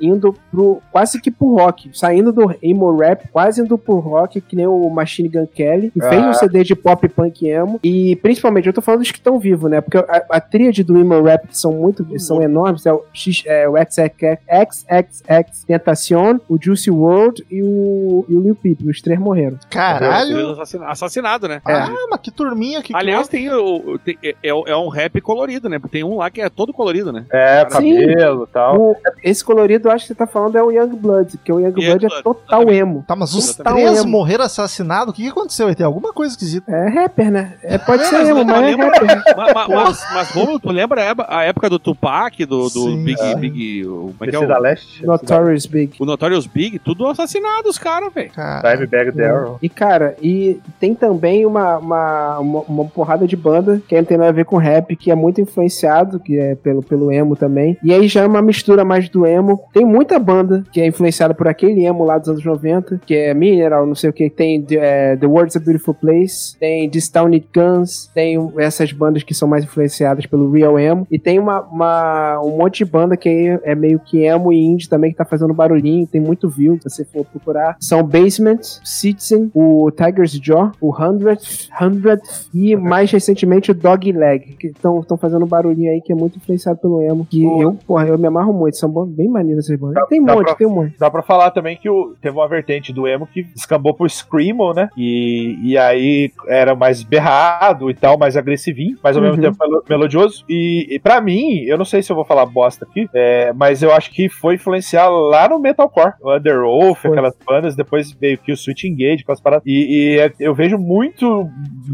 [0.00, 0.80] indo pro.
[0.90, 1.90] quase que pro rock.
[1.92, 6.00] Saindo do emo rap, quase indo pro rock, que nem o Machine Gun Kelly, que
[6.00, 6.30] fez Ah.
[6.30, 7.78] um CD de pop punk emo.
[7.82, 9.80] E principalmente, eu tô falando dos que estão vivos, né?
[9.80, 12.18] Porque a, a tríade do emo rap, que são muito.
[12.20, 18.34] são enormes, é o, X, é, o XXX Tentacion, o Juicy World e o, e
[18.36, 18.80] o Lil Peep.
[18.86, 19.58] Os três morreram.
[19.70, 20.50] Caralho!
[20.52, 21.60] Assassina- Assassinado, né?
[21.64, 25.80] Ah, mas que turminha que Aliás, tem, o, tem- é, é um rap colorido, né?
[25.90, 27.24] Tem um lá que é todo colorido, né?
[27.32, 28.80] É, cabelo e tal.
[28.80, 31.58] O- esse colorido, eu acho que você tá falando é o Young Blood, porque o
[31.60, 32.78] Young Young Blood é Blood, total exatamente.
[32.80, 33.04] emo.
[33.06, 33.84] Tá, mas os Exatamente.
[33.84, 34.10] três Emo.
[34.10, 35.12] morreram assassinados?
[35.12, 35.74] O que, que aconteceu?
[35.74, 36.70] Tem alguma coisa esquisita.
[36.70, 37.56] É rapper, né?
[37.62, 39.22] É, pode É, ser mas emo, eu mas é rapper.
[39.36, 42.68] Mas, mas, mas, mas, Romulo, tu lembra a época- a época do Tupac, do, do
[42.68, 43.04] Sim.
[43.04, 43.34] Big, É.
[43.36, 43.86] Big.
[43.86, 45.06] o- Como é que é PC da o, Leste.
[45.06, 45.92] Notorious Big.
[45.98, 46.78] o Notorious Big?
[46.78, 48.30] Tudo assassinados, cara, velho.
[48.30, 49.58] Cara, Dimebag Darrell.
[49.62, 54.16] E cara, e tem também uma, uma, uma, uma porrada de banda que não tem
[54.16, 57.76] nada a ver com rap, que é muito influenciado, que é pelo, pelo emo também.
[57.82, 59.60] E aí já é uma mistura mais do emo.
[59.72, 63.34] Tem muita banda que é influenciada por aquele emo lá dos anos 90, que é
[63.34, 64.28] Mineral, não sei o que.
[64.30, 69.22] Tem é, The World's a Beautiful Place, tem This Town It Guns, tem essas bandas
[69.22, 71.06] que são mais influenciadas pelo Real Emo.
[71.10, 74.88] E tem uma, uma- um monte de banda que é meio que emo e indie
[74.88, 77.76] também, que tá fazendo barulhinho, tem muito view, se você for procurar.
[77.80, 84.56] São Basement, Citizen, o Tiger's Jaw, o Hundredth, Hundredth e mais recentemente o Dog Leg,
[84.58, 87.26] que estão fazendo barulhinho aí que é muito influenciado pelo emo.
[87.30, 89.94] Que O- eu, porra, eu me amarro muito, são bem maneiras essas bandas.
[89.96, 90.94] Dá- tem um monte, pra- tem um monte.
[90.98, 94.72] Dá pra falar também que o, teve uma vertente do emo que escambou pro Screamo,
[94.72, 94.88] né?
[94.96, 99.28] E, e aí era mais berrado e tal, mais agressivinho, mas ao Uhum.
[99.30, 100.44] mesmo tempo melo- melodioso.
[100.48, 103.82] E, e para mim, eu não sei se eu vou falar bosta aqui, é, mas
[103.82, 106.14] eu acho que foi influenciar lá no Metalcore.
[106.20, 109.64] O Underwolf, aquelas bandas, depois veio que o Switch Engage, aquelas paradas.
[109.66, 111.48] E, e é- eu vejo muito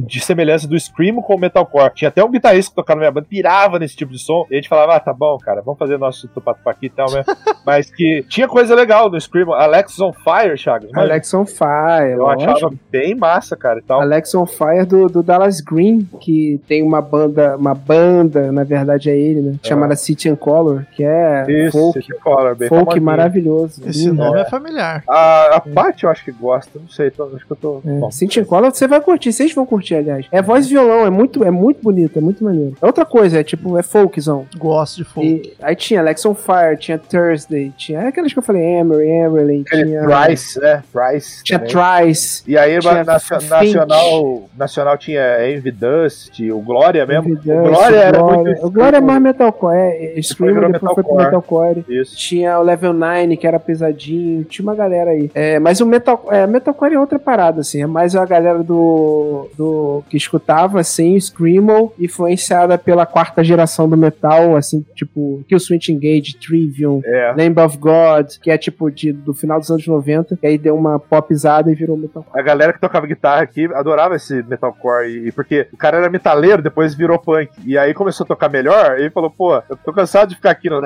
[0.07, 1.93] de semelhança do Screamo com o Metalcore.
[1.95, 4.47] Tinha até um guitarrista que tocava na minha banda, pirava nesse tipo de som.
[4.51, 7.11] E a gente falava, ah, tá bom, cara, vamos fazer nosso tupatupa aqui e tal,
[7.11, 7.25] né?
[7.65, 9.53] mas que tinha coisa legal no Screamo.
[9.53, 10.91] Alex on Fire, Chagas.
[10.95, 12.51] Alex on Fire, eu lógico.
[12.53, 14.01] achava bem massa, cara, e tal.
[14.01, 19.11] Alex on Fire do, do Dallas Green, que tem uma banda, uma banda, na verdade
[19.11, 19.55] é ele, né?
[19.63, 23.05] Chamada City and Color, que é Isso, folk, City Color, bem folk famosinho.
[23.05, 23.83] maravilhoso.
[23.89, 24.15] esse lindo.
[24.15, 25.03] nome é familiar.
[25.09, 27.81] A, a Paty eu acho que gosta, não sei, tô- acho que eu tô.
[27.85, 28.11] É, bom.
[28.11, 30.27] City and Color você vai curtir, vocês vão curtir, aliás.
[30.31, 32.77] É voz e violão, é muito, é muito bonito, é muito maneiro.
[32.81, 34.47] É outra coisa, é tipo, é folkzão.
[34.59, 35.27] Gosto de fogo.
[35.27, 39.63] E aí tinha Alex on Fire, tinha Thursday, tinha aquelas que eu falei, Emery, Emerlin,
[39.65, 40.03] tinha.
[40.05, 40.83] Price, né?
[40.93, 41.43] Price.
[41.45, 41.75] Tinha também.
[42.05, 42.43] Trice.
[42.47, 47.29] E aí, tinha nacio- nacional, nacional tinha Envy Dust, o Glória mesmo.
[47.31, 48.39] Envy o Dust, Glória era Glória.
[48.43, 48.67] muito.
[48.67, 51.77] O Glória é mais metalcore, é, é Screamer, depois foi pro metalcore.
[51.77, 51.85] metalcore.
[51.89, 52.17] Isso.
[52.17, 55.31] Tinha o Level 9, que era pesadinho, tinha uma galera aí.
[55.35, 59.49] É, mas o metal, é, metalcore é outra parada, assim, é mais a galera do,
[59.57, 65.61] do que escutava, assim, o Screamo, influenciada pela quarta geração do metal, assim, tipo, Kill
[65.61, 67.35] Switch Engage, Trivium, É.
[67.37, 70.77] Lamb of God, que é tipo de, do final dos anos 90, e aí deu
[70.77, 72.25] uma popizada e virou metal.
[72.33, 76.09] A galera que tocava guitarra aqui adorava esse metalcore, e, e porque o cara era
[76.09, 77.51] metaleiro, depois virou punk.
[77.67, 80.51] E aí começou a tocar melhor, e ele falou, pô, eu tô cansado de ficar
[80.53, 80.81] aqui no.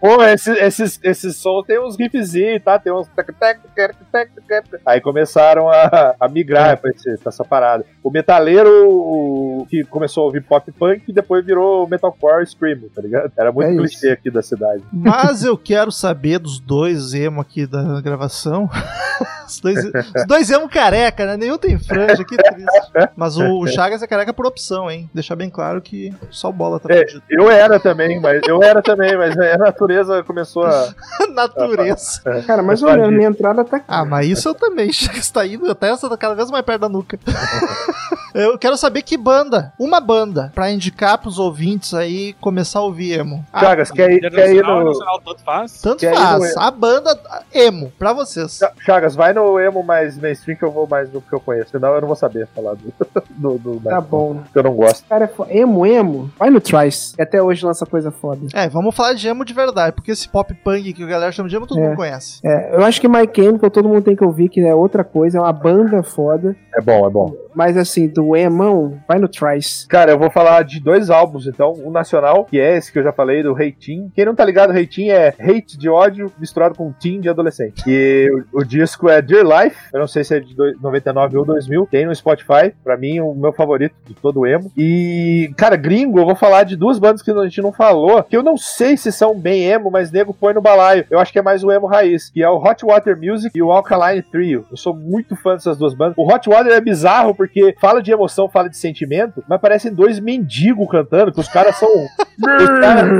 [0.00, 2.78] pô, esses, esses, esses sons tem uns riffzinhos, tá?
[2.78, 3.08] Tem uns.
[4.86, 7.84] Aí começaram a, a migrar pra, esse- pra essa parada.
[8.02, 13.32] O metaleiro que começou a ouvir pop punk e depois virou metalcore screamo, tá ligado?
[13.36, 14.82] Era muito É clichê aqui da cidade.
[14.92, 18.68] Mas eu quero saber dos dois emo aqui da gravação.
[19.46, 21.36] Os dois, os dois emo careca, né?
[21.36, 22.90] Nenhum tem franja, que triste.
[23.14, 25.08] Mas o Chagas é careca por opção, hein?
[25.14, 29.16] Deixar bem claro que só bola tá É, eu era também, mas eu era também,
[29.16, 30.94] mas a natureza começou a.
[31.34, 32.20] Natureza.
[32.46, 33.86] Cara, mais ou menos, minha entrada tá aqui.
[33.88, 34.90] Ah, mas isso eu também.
[34.92, 37.18] Chagas tá indo, até essa cada vez mais perto da nuca.
[38.36, 43.18] Eu quero saber que banda, uma banda, pra indicar pros ouvintes aí começar a ouvir
[43.18, 43.44] emo.
[43.52, 44.84] Ah, Chagas, quer ir, quer ir no.
[44.84, 45.80] nacional, tanto faz.
[45.80, 46.56] tanto quer faz.
[46.56, 47.18] A banda
[47.54, 48.60] emo, pra vocês.
[48.84, 51.70] Chagas, vai no emo mais mainstream que eu vou mais no que eu conheço.
[51.70, 52.92] Senão eu não vou saber falar do.
[53.36, 54.40] do, do Tá bom.
[54.52, 55.06] que eu não gosto.
[55.08, 58.46] Cara, é fo- emo, emo, vai no Trice, que até hoje lança coisa foda.
[58.54, 61.48] É, vamos falar de emo de verdade, porque esse pop punk que a galera chama
[61.48, 61.86] de emo todo É.
[61.88, 62.40] mundo conhece.
[62.44, 65.38] É, eu acho que My Chemical todo mundo tem que ouvir, que é outra coisa,
[65.38, 66.54] é uma banda foda.
[66.74, 67.34] É bom, é bom.
[67.56, 69.88] Mas assim, do emão, vai no Trice.
[69.88, 71.72] Cara, eu vou falar de dois álbuns, então.
[71.84, 74.10] Um nacional, que é esse que eu já falei, do Reitin.
[74.14, 77.82] Quem não tá ligado, Reitin é hate de ódio misturado com teen de adolescente.
[77.86, 79.76] E o, o disco é Dear Life.
[79.92, 81.86] Eu não sei se é de dois- 99 ou 2000.
[81.90, 82.72] Tem no Spotify.
[82.84, 84.70] Pra mim, o meu favorito de todo o emo.
[84.76, 88.22] E, cara, gringo, eu vou falar de duas bandas que a gente não falou.
[88.22, 91.06] Que eu não sei se são bem emo, mas nego põe no balaio.
[91.10, 92.28] Eu acho que é mais o emo raiz.
[92.28, 94.66] Que é o Hot Water Music e o Alkaline Trio.
[94.70, 96.14] Eu sou muito fã dessas duas bandas.
[96.18, 97.45] O Hot Water é bizarro porque
[97.80, 101.88] fala de emoção, fala de sentimento, mas parecem dois mendigos cantando, que os caras são.
[101.88, 103.10] os caras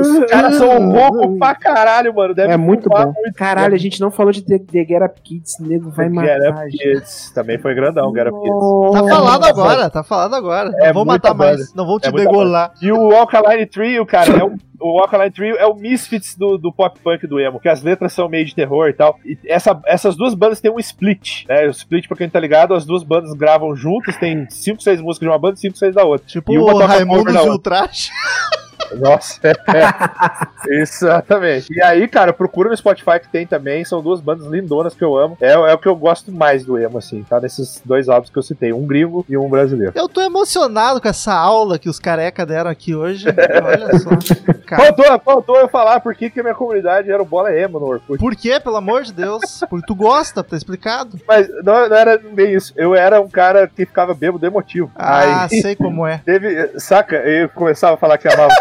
[0.00, 2.34] os caras são loucos pra caralho, mano.
[2.34, 3.12] Deve É muito bom.
[3.36, 6.50] Caralho, a gente não falou de The, The Get Up Kids, nego vai Get matar.
[6.50, 6.78] Up gente.
[6.78, 7.30] Kids.
[7.32, 8.92] Também foi grandão, Get Up Kids.
[8.92, 10.70] Tá falado agora, tá falado agora.
[10.80, 12.72] É não vou matar mais, não vou te É degolar.
[12.80, 14.56] E o Alkaline Trio, cara, é um.
[14.78, 18.12] O Alkaline Trio é o Misfits do, do pop punk do emo, que as letras
[18.12, 19.18] são meio de terror e tal.
[19.24, 21.66] E essa, essas duas bandas têm um split, né?
[21.66, 25.26] O split, pra quem tá ligado, as duas bandas gravam juntas, tem 5, 6 músicas
[25.26, 26.26] de uma banda e 5, 6 da outra.
[26.26, 27.42] Tipo E uma o Raimundo cover da
[28.94, 29.52] Nossa, é.
[30.80, 31.72] Exatamente.
[31.72, 33.84] E aí, cara, procura no Spotify que tem também.
[33.84, 35.36] São duas bandas lindonas que eu amo.
[35.40, 37.40] É, é o que eu gosto mais do emo, assim, tá?
[37.40, 39.92] Nesses dois álbuns que eu citei, um gringo e um brasileiro.
[39.94, 43.26] Eu tô emocionado com essa aula que os careca deram aqui hoje.
[43.28, 44.10] Olha só.
[44.66, 47.78] Cara, Faltou, faltou eu falar por que, que a minha comunidade era o Bola Emo
[47.78, 48.18] no Orkut.
[48.18, 49.62] por quê, pelo amor de Deus?
[49.70, 51.20] Porque tu gosta, tá explicado?
[51.26, 52.72] Mas não, não era bem isso.
[52.76, 54.90] Eu era um cara que ficava bêbado emotivo.
[54.96, 56.20] Ah, Aí sei como é.
[56.26, 56.80] teve.
[56.80, 57.16] Saca?
[57.16, 58.52] Eu começava a falar que amava.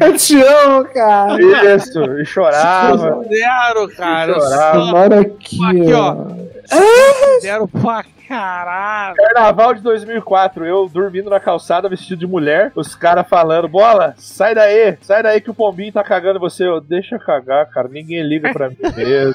[0.00, 1.74] Eu te amo, cara.
[1.76, 3.22] Isso, e chorava.
[3.24, 4.34] Zero, cara.
[4.34, 4.84] Chorava.
[4.86, 6.14] Mora aqui, Aqui, ó.
[6.14, 7.40] ó.
[7.40, 9.14] Zero pra caralho.
[9.16, 14.54] Carnaval de 2004, eu dormindo na calçada vestido de mulher, os caras falando: bola, sai
[14.54, 16.66] daí, sai daí que o pombinho tá cagando você.
[16.66, 19.34] Eu, deixa eu cagar, cara, ninguém liga pra mim mesmo.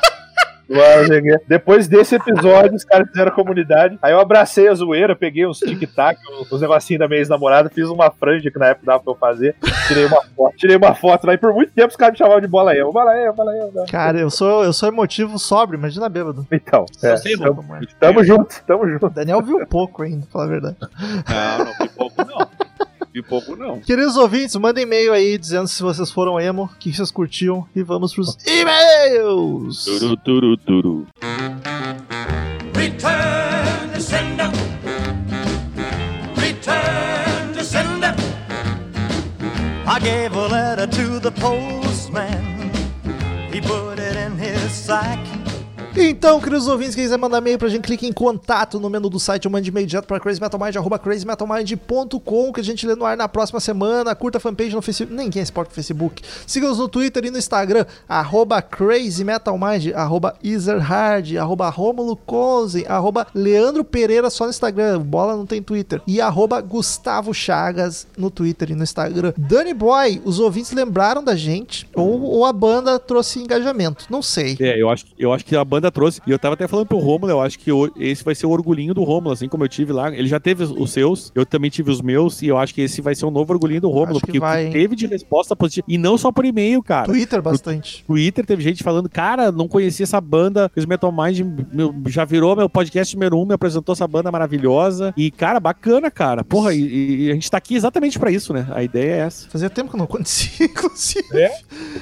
[1.47, 3.97] Depois desse episódio, os caras fizeram comunidade.
[4.01, 6.19] Aí eu abracei a zoeira, peguei uns tic-tac,
[6.51, 9.55] uns negocinhos da minha ex-namorada, fiz uma franja que na época dava pra eu fazer.
[9.87, 11.33] Tirei uma foto, tirei uma foto lá.
[11.33, 12.91] E por muito tempo os caras me chamavam de bola eu.
[12.91, 13.71] Bola eu, bola eu.
[13.71, 13.85] bola.
[13.87, 16.47] Cara, eu sou, eu sou emotivo sóbrio, imagina bêbado.
[16.51, 17.85] Então, é, sei, tamo, é.
[17.99, 19.05] tamo junto, tamo junto.
[19.05, 20.77] O Daniel viu pouco ainda, pra falar a verdade.
[20.79, 22.50] Não, não, vi pouco não.
[23.13, 23.79] Vi pouco não.
[23.81, 27.83] Queridos ouvintes, mandem e-mail aí dizendo se vocês foram emo, o que vocês curtiam e
[27.83, 29.83] vamos pros e-mails!
[29.83, 31.07] Turu, turu, turu.
[32.73, 34.49] Return to sender.
[36.37, 38.15] Return to sender.
[39.85, 42.71] I gave a letter to the postman.
[43.51, 45.19] He put it in his sack.
[45.95, 49.19] Então, queridos ouvintes, quem quiser mandar e-mail pra gente, clique em contato no menu do
[49.19, 53.17] site ou mande e-mail direto pra crazymetalmind, arroba crazymetalmind.com, que a gente lê no ar
[53.17, 54.15] na próxima semana.
[54.15, 56.23] Curta a fanpage no Facebook, ninguém se porta no Facebook.
[56.47, 62.17] Siga-nos no Twitter e no Instagram, arroba crazymetalmind, arroba easerhard, arroba romulo
[62.87, 68.31] arroba leandro pereira só no Instagram, bola não tem Twitter, e arroba gustavo chagas no
[68.31, 69.33] Twitter e no Instagram.
[69.37, 74.55] Danny Boy, os ouvintes lembraram da gente, ou, ou a banda trouxe engajamento, não sei.
[74.59, 76.21] É, eu acho, eu acho que a banda trouxe.
[76.27, 78.93] E eu tava até falando pro Romulo, eu acho que esse vai ser o orgulhinho
[78.93, 80.13] do Romulo, assim como eu tive lá.
[80.13, 83.01] Ele já teve os- seus, eu também tive os meus, e eu acho que esse
[83.01, 85.85] vai ser o novo orgulhinho do Romulo, porque vai, teve de resposta positiva.
[85.87, 87.05] E não só por e-mail, cara.
[87.05, 88.03] Twitter bastante.
[88.05, 91.39] Twitter teve gente falando, cara, não conhecia essa banda, os Metal Mind
[91.71, 95.13] meu- já virou meu podcast número um, me apresentou essa banda maravilhosa.
[95.15, 96.43] E, cara, bacana, cara.
[96.43, 98.67] Porra, e, e a gente tá aqui exatamente pra isso, né?
[98.71, 99.47] A ideia é essa.
[99.49, 101.25] Fazia tempo que eu não acontecia, inclusive.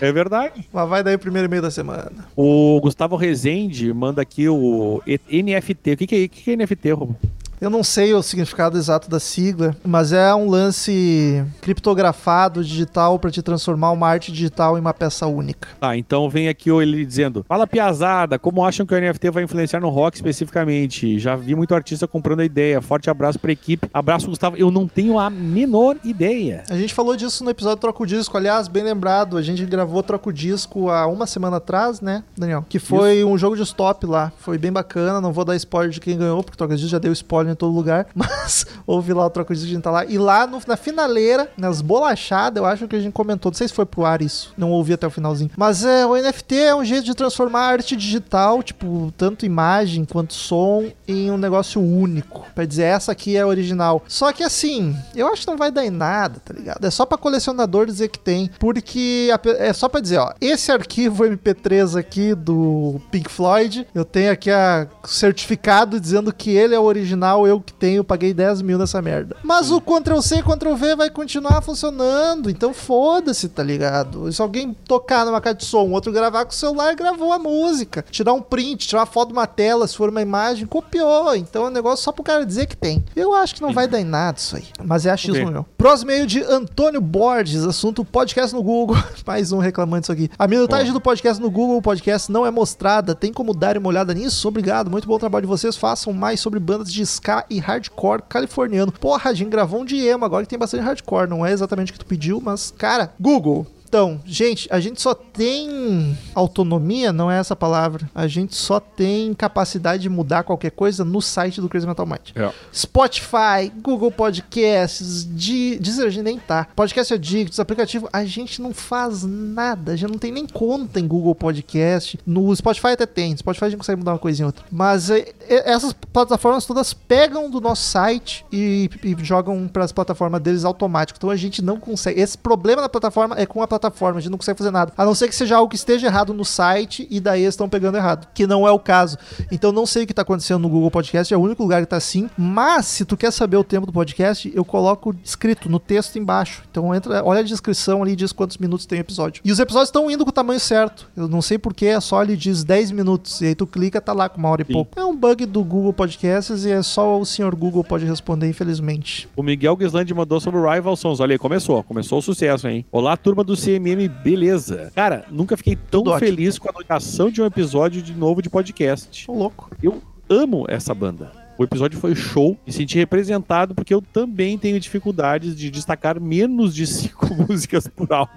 [0.02, 0.68] É verdade.
[0.74, 2.12] Mas vai daí o primeiro e-mail da semana.
[2.36, 5.94] O Gustavo Rezende manda aqui o NFT.
[5.94, 7.18] O que, que, é, que, que é NFT, Romulo?
[7.62, 13.32] Eu não sei o significado exato da sigla, mas é um lance criptografado digital para
[13.32, 15.68] te transformar uma arte digital em uma peça única.
[15.80, 19.44] Tá, então vem aqui o- ele dizendo: Fala piazada, como acham que o NFT vai
[19.44, 21.20] influenciar no rock especificamente?
[21.20, 22.82] Já vi muito artista comprando a ideia.
[22.82, 23.90] Forte abraço pra equipe.
[23.94, 24.56] Abraço, Gustavo.
[24.58, 26.64] Eu não tenho a menor ideia.
[26.70, 30.32] A gente falou disso no episódio Troco Disco, aliás, bem lembrado, a gente gravou Troco
[30.32, 32.66] Disco há uma semana atrás, né, Daniel?
[32.68, 36.00] Que foi um jogo de stop lá, foi bem bacana, não vou dar spoiler de
[36.00, 39.26] quem ganhou, porque o Troco Disco já deu spoiler em todo lugar, mas ouve lá
[39.26, 40.06] o Disco, a gente tá lá.
[40.06, 43.68] E lá no- na finaleira, nas bolachadas, eu acho que a gente comentou, não sei
[43.68, 45.50] se foi pro ar isso, não ouvi até o finalzinho.
[45.58, 50.06] Mas é, o NFT é um jeito de transformar a arte digital, tipo, tanto imagem
[50.06, 52.46] quanto som, em um negócio único.
[52.54, 54.04] Pra dizer, essa aqui é original.
[54.08, 56.86] Só que assim, eu acho que não vai dar em nada, tá ligado?
[56.86, 58.50] É só pra colecionador dizer que tem.
[58.60, 64.04] Porque a é só pra dizer, ó, esse arquivo MP3 aqui do Pink Floyd, eu
[64.06, 68.62] tenho aqui a certificado dizendo que ele é o original, eu que tenho, paguei 10
[68.62, 69.36] mil nessa merda.
[69.44, 74.32] Mas o Ctrl-C, Ctrl-V vai continuar funcionando, então foda-se, tá ligado?
[74.32, 77.40] Se alguém tocar numa caixa de som, um outro gravar com o celular, gravou a
[77.40, 78.06] música.
[78.10, 81.36] Tirar um print, tirar uma foto de uma tela, se for uma imagem, copiou.
[81.36, 83.04] Então é um negócio só pro cara dizer que tem.
[83.16, 84.66] Eu acho que não vai dar em nada isso aí.
[84.84, 85.52] Mas é achismo Ok.
[85.52, 85.66] meu.
[85.78, 88.98] Próximo e-mail de Antônio Borges, assunto podcast no Google.
[89.26, 90.30] Mais um reclamante isso aqui.
[90.38, 93.16] A minutagem do podcast no Google Podcast não é mostrada.
[93.16, 94.48] Tem como dar uma olhada nisso?
[94.48, 94.90] Obrigado.
[94.90, 95.76] Muito bom trabalho de vocês.
[95.76, 98.92] Façam mais sobre bandas de ska e hardcore californiano.
[98.92, 101.30] Porra, a gente gravou um de emo agora que tem bastante hardcore.
[101.30, 103.66] Não é exatamente o que tu pediu, mas, cara, Google.
[103.90, 108.08] Então, gente, a gente só tem autonomia, não é essa palavra.
[108.14, 112.30] A gente só tem capacidade de mudar qualquer coisa no site do Crazy Metal Mind.
[112.36, 112.52] É.
[112.72, 116.68] Spotify, Google Podcasts, Di- Deezer, a gente nem tá.
[116.76, 119.94] Podcast Addicts, aplicativo, a gente não faz nada.
[119.94, 122.20] A gente não tem nem conta em Google Podcast.
[122.28, 123.36] No Spotify até tem.
[123.36, 124.64] Spotify a gente consegue mudar uma coisa em outra.
[124.72, 129.92] Mas é, é, essas plataformas todas pegam do nosso site e, e jogam para as
[129.92, 131.18] plataformas deles automático.
[131.18, 132.22] Então a gente não consegue.
[132.22, 134.94] Esse problema da plataforma é com a plataforma plataforma, a gente não consegue fazer nada.
[134.98, 137.70] A não ser que seja algo que esteja errado no site e daí eles estão
[137.70, 139.18] pegando errado, que não é o caso.
[139.52, 141.88] Então não sei o que tá acontecendo no Google Podcast, é o único lugar que
[141.88, 142.30] tá assim.
[142.38, 146.64] Mas se tu quer saber o tempo do podcast, eu coloco escrito no texto embaixo.
[146.70, 149.42] Então entra, olha a descrição ali, diz quantos minutos tem o episódio.
[149.46, 151.10] E os episódios estão indo com o tamanho certo.
[151.16, 153.42] Eu não sei porquê, é só ele diz 10 minutos.
[153.42, 154.74] E aí tu clica, tá lá com uma hora e Sim.
[154.74, 155.00] pouco.
[155.00, 159.30] É um bug do Google Podcasts e é só o senhor Google pode responder, infelizmente.
[159.36, 161.20] O Miguel Guislandi mandou sobre o Rival Sons.
[161.20, 161.84] Olha aí, começou.
[161.84, 162.86] Começou o sucesso, hein?
[162.92, 164.92] Olá, turma do CMM, beleza?
[164.96, 169.28] Cara, nunca fiquei tão feliz com a notificação de um episódio de novo de podcast.
[169.28, 169.70] Tô louco.
[169.84, 171.32] Eu amo essa banda.
[171.58, 176.74] O episódio foi show e senti representado porque eu também tenho dificuldades de destacar menos
[176.74, 178.32] de cinco músicas por álbum.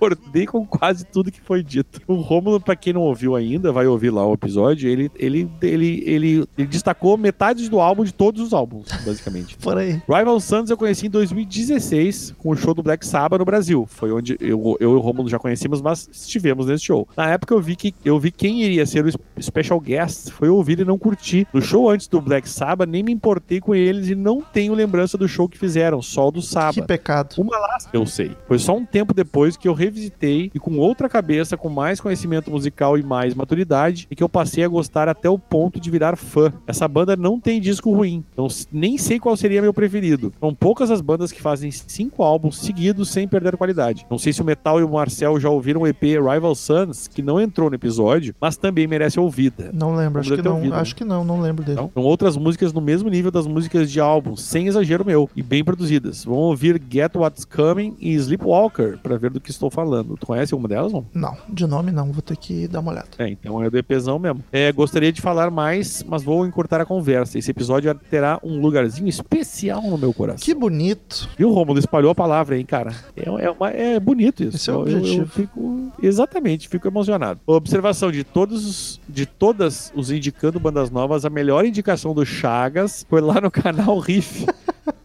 [0.00, 2.00] Concordei com quase tudo que foi dito.
[2.06, 4.88] O Rômulo, pra quem não ouviu ainda, vai ouvir lá o episódio.
[4.88, 9.56] Ele, ele, ele, ele, ele destacou metade do álbum de todos os álbuns, basicamente.
[9.60, 10.00] Por aí.
[10.08, 13.86] Rival Sons eu conheci em 2016 com o show do Black Sabbath no Brasil.
[13.86, 17.06] Foi onde eu, eu e o Romulo já conhecíamos, mas estivemos nesse show.
[17.14, 20.80] Na época eu vi que eu vi quem iria ser o special guest, foi ouvir
[20.80, 21.46] e não curtir.
[21.52, 25.18] No show antes do Black Sabbath, nem me importei com eles e não tenho lembrança
[25.18, 26.86] do show que fizeram, só o do Que Sabbath.
[26.86, 27.34] pecado.
[27.36, 28.34] Uma lasca, eu sei.
[28.48, 32.50] Foi só um tempo depois que eu revisitei e com outra cabeça, com mais conhecimento
[32.50, 36.16] musical e mais maturidade, e que eu passei a gostar até o ponto de virar
[36.16, 36.52] fã.
[36.66, 40.32] Essa banda não tem disco ruim, então nem sei qual seria meu preferido.
[40.38, 44.06] São poucas as bandas que fazem cinco álbuns seguidos sem perder qualidade.
[44.10, 47.22] Não sei se o Metal e o Marcel já ouviram o EP Rival Sons, que
[47.22, 49.70] não entrou no episódio, mas também merece ouvida.
[49.72, 50.56] Não lembro, acho que não.
[50.56, 51.78] ouvido, Acho que não, não lembro dele.
[51.78, 55.42] Então, são outras músicas no mesmo nível das músicas de álbum, sem exagero meu, e
[55.42, 56.24] bem produzidas.
[56.24, 59.79] Vamos ouvir Get What's Coming e Sleepwalker, pra ver do que estou falando.
[60.18, 61.06] Tu conhece alguma delas, não?
[61.14, 63.08] Não, de nome não, vou ter que dar uma olhada.
[63.18, 64.42] É, então é do EPzão mesmo.
[64.52, 67.38] É, gostaria de falar mais, mas vou encurtar a conversa.
[67.38, 70.44] Esse episódio terá um lugarzinho especial no meu coração.
[70.44, 71.28] Que bonito.
[71.36, 71.78] Viu, Romulo?
[71.78, 72.92] Espalhou a palavra, hein, cara?
[73.16, 74.56] É, é, uma- é bonito isso.
[74.56, 75.22] Esse é o Eu- eu- objetivo.
[75.22, 75.92] Eu, fico.
[76.02, 77.40] Exatamente, fico emocionado.
[77.46, 83.04] Observação de todos os- de todas os indicando bandas novas, a melhor indicação do Chagas
[83.08, 84.46] foi lá no canal Riff.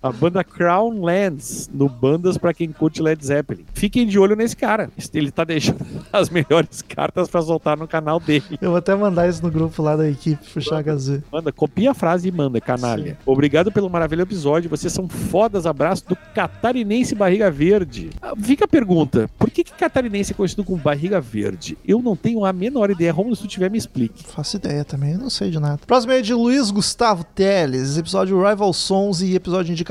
[0.05, 3.65] A banda Crown Lands, no Bandas pra quem curte Led Zeppelin.
[3.73, 4.91] Fiquem de olho nesse cara.
[5.11, 5.83] Ele tá deixando
[6.13, 8.45] as melhores cartas pra soltar no canal dele.
[8.61, 11.23] Eu vou até mandar isso no grupo lá da equipe, pro Chagas ver.
[11.31, 13.17] Manda, copia a frase e manda, canalha.
[13.25, 14.69] Obrigado pelo maravilhoso episódio.
[14.69, 15.65] Vocês são fodas.
[15.65, 18.11] Abraço do Catarinense Barriga Verde.
[18.21, 21.79] Ah, Fica a pergunta: por que, que Catarinense é conhecido como Barriga Verde?
[21.83, 23.11] Eu não tenho a menor ideia.
[23.11, 24.23] Romulo, se tu tiver, me explique.
[24.23, 25.79] Faço ideia também, eu não sei de nada.
[25.87, 29.83] Próximo é de Luiz Gustavo Teles, episódio Rival Sons e episódio de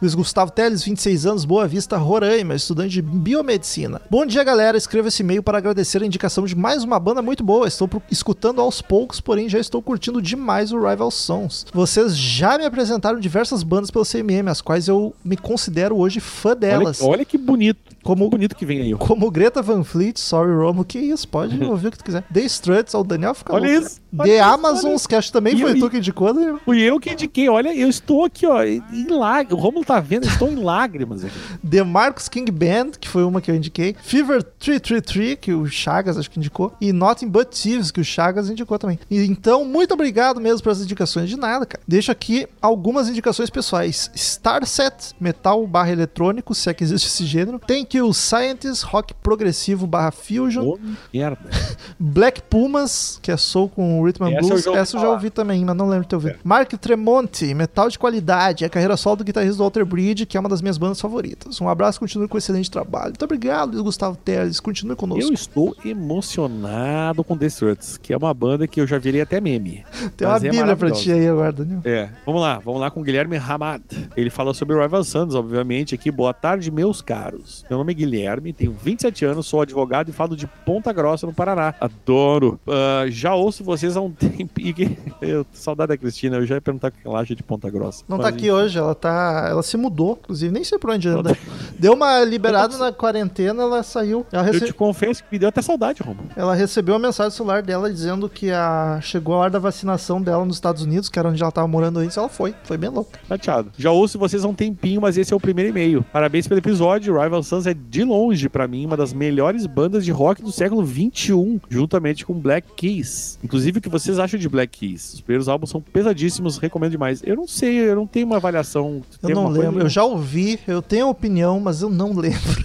[0.00, 4.00] Luiz Gustavo Teles, 26 anos, Boa Vista, Roraima, estudante de biomedicina.
[4.10, 4.76] Bom dia, galera.
[4.76, 7.66] Escrevo esse e-mail para agradecer a indicação de mais uma banda muito boa.
[7.66, 11.66] Estou escutando aos poucos, porém já estou curtindo demais o Rival Sons.
[11.72, 16.50] Vocês já me apresentaram diversas bandas pelo CMM, as quais eu me considero hoje fã
[16.50, 17.00] Olha, delas.
[17.02, 17.78] olha que bonito.
[18.02, 18.94] Como bonito que vem aí.
[18.94, 22.22] como Greta Van Fleet, Sorry Romo, que isso, pode ouvir o que tu quiser.
[22.32, 23.86] The Struts, ó, o Daniel fica Olha louco.
[23.86, 24.00] isso.
[24.18, 26.58] olha The isso, Amazons, que acho que também E foi eu- tu que indicou, né?
[26.64, 27.48] Fui eu que indiquei.
[27.48, 29.58] Olha, eu estou aqui, ó, em lágrimas.
[29.58, 31.34] O Romulo tá vendo, eu estou em lágrimas aqui.
[31.68, 33.94] The Marcos King Band, que foi uma que eu indiquei.
[34.02, 36.72] Fever 333, que o Chagas acho que indicou.
[36.80, 38.98] E Nothing But Thieves, que o Chagas indicou também.
[39.10, 41.28] E, então, muito obrigado mesmo pelas indicações.
[41.28, 41.82] De nada, cara.
[41.86, 44.10] Deixo aqui algumas indicações pessoais.
[44.14, 47.60] Starset, metal barra eletrônico, se é que existe esse gênero.
[47.90, 50.76] Thank You Scientist, rock progressivo barra fusion.
[51.12, 51.50] Merda.
[51.98, 54.64] Black Pumas, que é soul com rhythm and eu blues.
[54.64, 56.38] ouvi Essa eu já ouvi também, mas não lembro de ter ouvido.
[56.44, 60.36] Mark Tremonti, metal de qualidade, é a carreira solo do guitarrista do Walter Bridge, que
[60.36, 61.60] é uma das minhas bandas favoritas.
[61.60, 63.06] Um abraço, continue com excelente trabalho.
[63.06, 65.28] Muito obrigado, Luiz Gustavo Teles, continue conosco.
[65.28, 69.40] Eu estou emocionado com The Struts, que é uma banda que eu já virei até
[69.40, 69.84] meme.
[70.16, 71.80] Tem uma é bíblia pra ti aí agora, Daniel.
[71.84, 73.82] É, vamos lá, vamos lá com o Guilherme Hamad.
[74.16, 76.08] Ele fala sobre o Rival Sons, obviamente, aqui.
[76.08, 77.64] Boa tarde, meus caros.
[77.68, 81.32] Meu nome é Guilherme, tenho 27 anos, sou advogado e falo de Ponta Grossa, no
[81.32, 81.74] Paraná.
[81.80, 82.58] Adoro.
[82.66, 84.60] Ah, já ouço vocês há um tempo.
[84.60, 84.74] e
[85.20, 88.04] Eu, saudade da Cristina, eu já ia perguntar o que ela acha de Ponta Grossa.
[88.08, 89.46] Não Mas, tá aqui hoje, ela tá.
[89.50, 91.36] Ela se mudou, inclusive, nem sei por onde anda.
[91.78, 94.26] Deu uma liberada na quarentena, ela saiu.
[94.32, 96.28] Ela, Eu rece- te confesso que me deu até saudade, Romulo.
[96.36, 98.98] ela recebeu uma mensagem no celular dela dizendo que a...
[99.02, 101.98] chegou a hora da vacinação dela nos Estados Unidos, que era onde ela tava morando
[102.00, 102.54] antes, ela foi.
[102.64, 103.18] Foi bem louca.
[103.28, 103.70] Chateado.
[103.78, 106.04] Já ouço vocês há um tempinho, mas esse é o primeiro e-mail.
[106.12, 107.18] Parabéns pelo episódio.
[107.20, 110.86] Rival Sons é de longe, pra mim, uma das melhores bandas de rock do século
[110.86, 113.38] XXI, juntamente com Black Keys.
[113.42, 115.14] Inclusive, o que vocês acham de Black Keys?
[115.14, 117.22] Os primeiros álbuns são pesadíssimos, recomendo demais.
[117.24, 119.02] Eu não sei, eu não tenho uma avaliação.
[119.22, 119.80] Eu não lembro.
[119.80, 122.59] Eu já ouvi, eu tenho opinião, mas eu não lembro.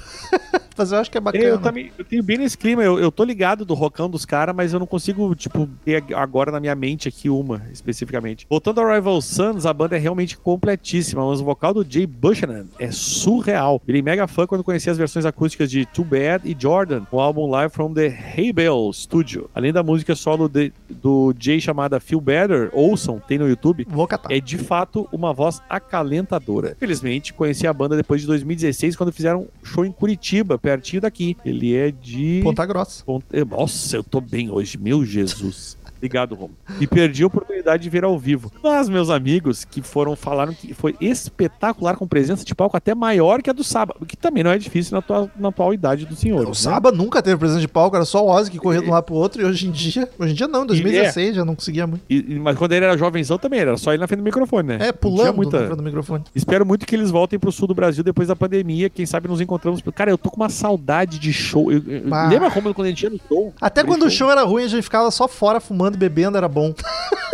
[0.77, 1.43] Mas eu acho que é bacana.
[1.43, 4.55] Eu também, eu tenho bem nesse clima, eu, eu tô ligado do rocão dos caras,
[4.55, 8.45] mas eu não consigo, tipo, ter agora na minha mente aqui uma, especificamente.
[8.49, 12.65] Voltando ao Rival Sons, a banda é realmente completíssima, mas o vocal do Jay Buchanan
[12.79, 13.81] é surreal.
[13.85, 17.49] Virei mega fã quando conheci as versões acústicas de Too Bad e Jordan, o álbum
[17.49, 19.49] Live from the Hay Bell Studio.
[19.55, 23.85] Além da música solo de- do Jay chamada Feel Better, ouçam, tem no YouTube.
[23.89, 24.31] Vou catar.
[24.31, 26.75] É de fato uma voz acalentadora.
[26.79, 31.37] Felizmente, conheci a banda depois de 2016, quando fizeram um show em Curitiba, pertinho daqui.
[31.45, 32.41] Ele é de.
[32.43, 33.03] Ponta Grossa.
[33.05, 35.77] Ponta- eh, Nossa, eu tô bem hoje, meu Jesus.
[36.05, 36.53] Obrigado, Romo.
[36.79, 38.51] E perdi a oportunidade de ver ao vivo.
[38.63, 43.41] Mas meus amigos que foram falaram que foi espetacular com presença de palco até maior
[43.41, 46.15] que a do sábado, que também não é difícil na atual, na atual idade do
[46.15, 46.45] senhor.
[46.45, 46.53] O né?
[46.53, 49.03] Saba nunca teve presença de palco, era só o Ozzy que corria de um lado
[49.03, 50.07] pro outro, e hoje em dia.
[50.19, 52.03] Hoje em dia não, em 2016 já não conseguia muito.
[52.09, 54.77] E- mas quando ele era jovenzão também, era só ele na frente do microfone, né?
[54.87, 56.23] É, pulando muita- na frente do microfone.
[56.35, 58.89] Espero muito que eles voltem pro sul do Brasil depois da pandemia.
[58.89, 59.81] Quem sabe nos encontramos.
[59.95, 61.71] Cara, eu tô com uma saudade de show.
[61.71, 62.27] Eu- eu- Bah.
[62.27, 63.53] Lembra como quando a gente ia no show?
[63.59, 66.73] Até quando o show era ruim, a gente ficava só fora fumando, bebendo, era bom.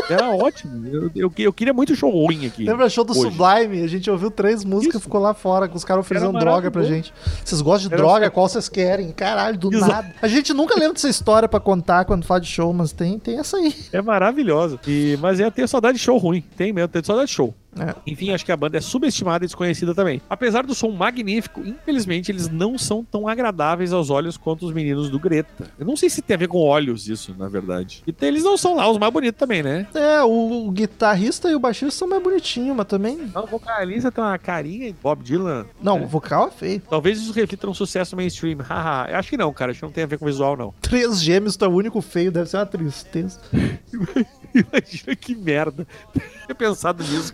[0.09, 0.85] Era ótimo.
[0.87, 2.65] Eu, eu, eu queria muito show ruim aqui.
[2.65, 3.21] Lembra show do Hoje.
[3.33, 3.81] Sublime?
[3.81, 5.03] A gente ouviu três músicas, Isso.
[5.05, 7.13] ficou lá fora, com os caras oferecendo droga pra gente.
[7.45, 8.25] Vocês gostam de Era droga?
[8.25, 9.11] só- Qual vocês querem?
[9.13, 9.89] Caralho, do Exato.
[9.89, 10.15] nada.
[10.21, 13.39] A gente nunca lembra dessa história pra contar quando fala de show, mas tem, tem
[13.39, 13.73] essa aí.
[13.93, 14.77] É maravilhosa.
[14.85, 16.43] E, mas eu tenho saudade de show ruim.
[16.57, 17.53] Tem mesmo, tenho saudade de show.
[17.79, 17.95] É.
[18.05, 20.21] Enfim, acho que a banda é subestimada e desconhecida também.
[20.29, 25.09] Apesar do som magnífico, infelizmente eles não são tão agradáveis aos olhos quanto os meninos
[25.09, 25.71] do Greta.
[25.79, 28.03] Eu não sei se tem a ver com olhos isso, na verdade.
[28.05, 29.87] E eles não são lá os mais bonitos também, né?
[29.93, 33.31] É, o, o guitarrista e o baixista são mais bonitinhos, mas também.
[33.35, 35.65] O vocalista tem uma carinha de Bob Dylan.
[35.81, 36.01] Não, É.
[36.03, 36.81] o vocal é feio.
[36.89, 38.59] Talvez isso reflita um sucesso mainstream.
[38.67, 39.71] Haha, eu acho que não, cara.
[39.71, 40.73] Acho que não tem a ver com visual, não.
[40.81, 43.39] Três gêmeos, tu é o único feio, deve ser uma tristeza.
[44.53, 45.87] Imagina que merda.
[46.45, 47.33] Tinha pensado nisso.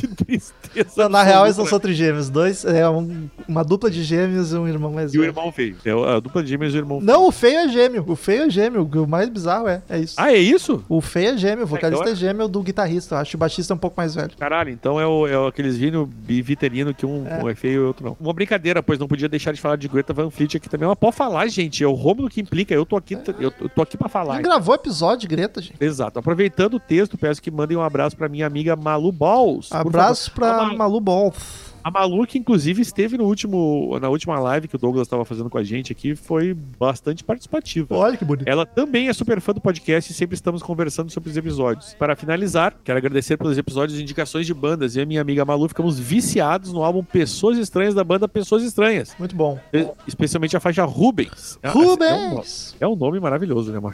[0.00, 0.90] que tristeza.
[0.96, 2.28] Não, na real, eles não são trigêmeos.
[2.30, 5.76] Dois, é um- uma dupla de gêmeos e um irmão mais E o irmão feio.
[5.84, 8.04] É a dupla de gêmeos e o irmão Não, o feio é gêmeo.
[8.06, 8.88] O feio é gêmeo.
[8.92, 10.14] O mais bizarro é, é isso.
[10.16, 10.84] Ah, é isso?
[10.88, 13.14] O feio é gêmeo, o vocalista então é gêmeo do guitarrista.
[13.14, 14.30] Eu acho que o baixista é um pouco mais velho.
[14.38, 17.42] Caralho, então é, o, é aqueles vinhos biviterino que um É.
[17.42, 18.16] um é feio e o outro não.
[18.20, 20.88] Uma brincadeira, pois não podia deixar de falar de Greta Van Fleet aqui também.
[20.88, 21.82] Mas pode falar, gente.
[21.82, 22.72] É o Rômulo que implica.
[22.74, 24.34] Eu tô aqui, eu, eu tô aqui pra falar.
[24.36, 25.74] gente gravou episódio de Greta, gente.
[25.80, 26.18] Exato.
[26.18, 29.70] Aproveitando o texto, peço que mandem um abraço pra minha amiga Malu Balls.
[29.90, 30.34] Abraço favor.
[30.54, 31.34] pra A Ma- Malu Ball.
[31.82, 35.48] A Malu, que inclusive esteve no último, na última live que o Douglas estava fazendo
[35.48, 37.96] com a gente aqui, foi bastante participativa.
[37.96, 38.46] Olha que bonito.
[38.48, 41.94] Ela também é super fã do podcast e sempre estamos conversando sobre os episódios.
[41.94, 44.94] Para finalizar, quero agradecer pelos episódios de indicações de bandas.
[44.96, 49.14] E a minha amiga Malu ficamos viciados no álbum Pessoas Estranhas da banda Pessoas Estranhas.
[49.18, 49.58] Muito bom.
[50.06, 51.58] Especialmente a faixa Rubens.
[51.62, 52.76] É- É um, Rubens!
[52.80, 53.78] é um nome maravilhoso, né?
[53.78, 53.92] Uma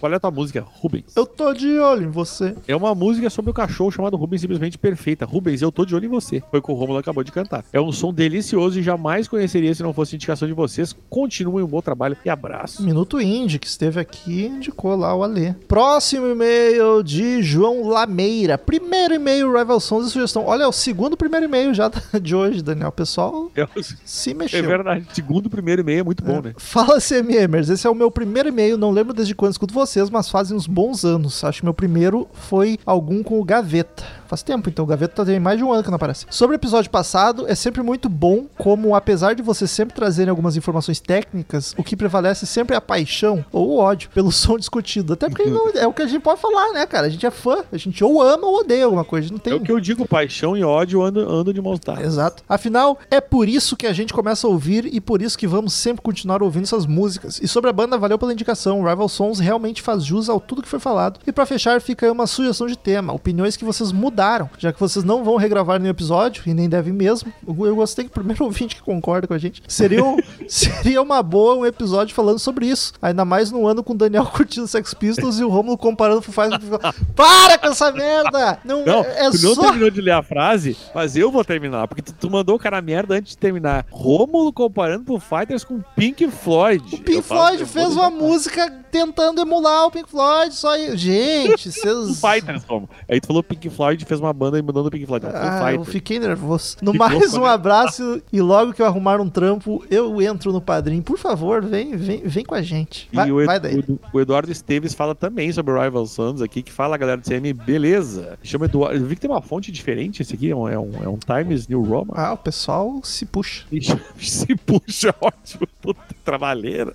[0.00, 0.64] Qual é a tua música?
[0.66, 1.14] Rubens.
[1.16, 2.54] Eu tô de olho em você.
[2.66, 5.24] É uma música sobre o cachorro chamado Rubens, simplesmente perfeita.
[5.24, 6.42] Rubens, eu tô de olho em você.
[6.50, 7.64] Foi o que o Romulo acabou de cantar.
[7.72, 10.94] É um som delicioso e jamais conheceria se não fosse indicação de vocês.
[11.08, 12.82] Continuem um bom trabalho e abraço.
[12.82, 15.52] Minuto Indie, que esteve aqui, indicou lá o Alê.
[15.68, 18.56] Próximo e-mail de João Lameira.
[18.58, 20.46] Primeiro e-mail, Rival Sons e sugestão.
[20.46, 21.90] Olha, é o segundo primeiro e-mail já
[22.20, 22.90] de hoje, Daniel.
[22.92, 23.66] Pessoal É,
[24.04, 24.62] se é mexeu.
[24.66, 25.06] verdade.
[25.12, 26.54] Segundo primeiro e-mail é muito bom, né?
[26.56, 30.28] Fala CMMers, esse é o meu primeiro e-mail, não lembro desde quando escuto vocês, mas
[30.28, 31.44] fazem uns bons anos.
[31.44, 34.04] Acho que meu primeiro foi algum com o Gaveta.
[34.26, 36.24] Faz tempo, então o Gaveta tem mais de um ano que não aparece.
[36.30, 37.01] Sobre o episódio passado,
[37.46, 41.96] é sempre muito bom como, apesar de vocês sempre trazerem algumas informações técnicas, o que
[41.96, 45.12] prevalece sempre é a paixão ou o ódio pelo som discutido.
[45.12, 47.06] Até porque não- é o que a gente pode falar, né, cara?
[47.06, 49.52] A gente é fã, a gente ou ama ou odeia alguma coisa, não tem...
[49.52, 52.04] É o que eu digo, paixão e ódio andam, andam de mãos dadas.
[52.04, 52.42] Exato.
[52.48, 55.72] Afinal, é por isso que a gente começa a ouvir e por isso que vamos
[55.72, 57.40] sempre continuar ouvindo essas músicas.
[57.42, 58.82] E sobre a banda, valeu pela indicação.
[58.84, 61.20] Rival Sons realmente faz jus ao tudo que foi falado.
[61.26, 64.80] E pra fechar, fica aí uma sugestão de tema, opiniões que vocês mudaram, já que
[64.80, 67.32] vocês não vão regravar nenhum episódio e nem devem mesmo.
[67.46, 69.62] Eu gostei que o primeiro ouvinte que concorda com a gente.
[69.66, 70.16] Seria, um-
[70.48, 72.92] seria uma boa um episódio falando sobre isso.
[73.00, 76.32] Ainda mais no ano com o Daniel curtindo Sex Pistols e o Romulo comparando Foo
[76.32, 76.62] Fighters.
[77.16, 78.58] Para com essa merda!
[78.64, 81.86] Não, Não, é tu não só terminou de ler a frase, mas eu vou terminar,
[81.88, 83.84] porque tu, tu mandou o cara merda antes de terminar.
[83.90, 86.84] Rômulo comparando Foo Fighters com Pink Floyd.
[86.94, 90.72] O Pink Eu Floyd fez uma música tentando emular o Pink Floyd, só.
[90.94, 92.20] Gente, Foo vocês.
[92.20, 92.88] Fighters, como?
[93.08, 95.24] Aí tu falou Pink Floyd, fez uma banda e mandando Pink Floyd.
[95.26, 96.76] Não, Foo Ah, eu fiquei nervoso.
[96.82, 97.48] No mais, um né?
[97.48, 101.02] abraço e logo que eu arrumar um trampo, eu entro no padrinho.
[101.02, 103.08] Por favor, vem, vem, vem com a gente.
[103.12, 103.84] Vai, e o, vai daí.
[104.12, 107.52] o- Eduardo Esteves fala também sobre o Rival Sons aqui, que fala, galera do CM,
[107.52, 108.36] beleza.
[108.42, 108.96] Chama Eduardo.
[108.98, 111.16] Eu vi que tem uma fonte diferente esse aqui, é um, é um, é um
[111.18, 112.14] Times New Roman.
[112.16, 113.64] Ah, o pessoal se puxa.
[113.80, 115.66] Chama- Se puxa, ótimo.
[115.80, 116.94] Puta trabalheira.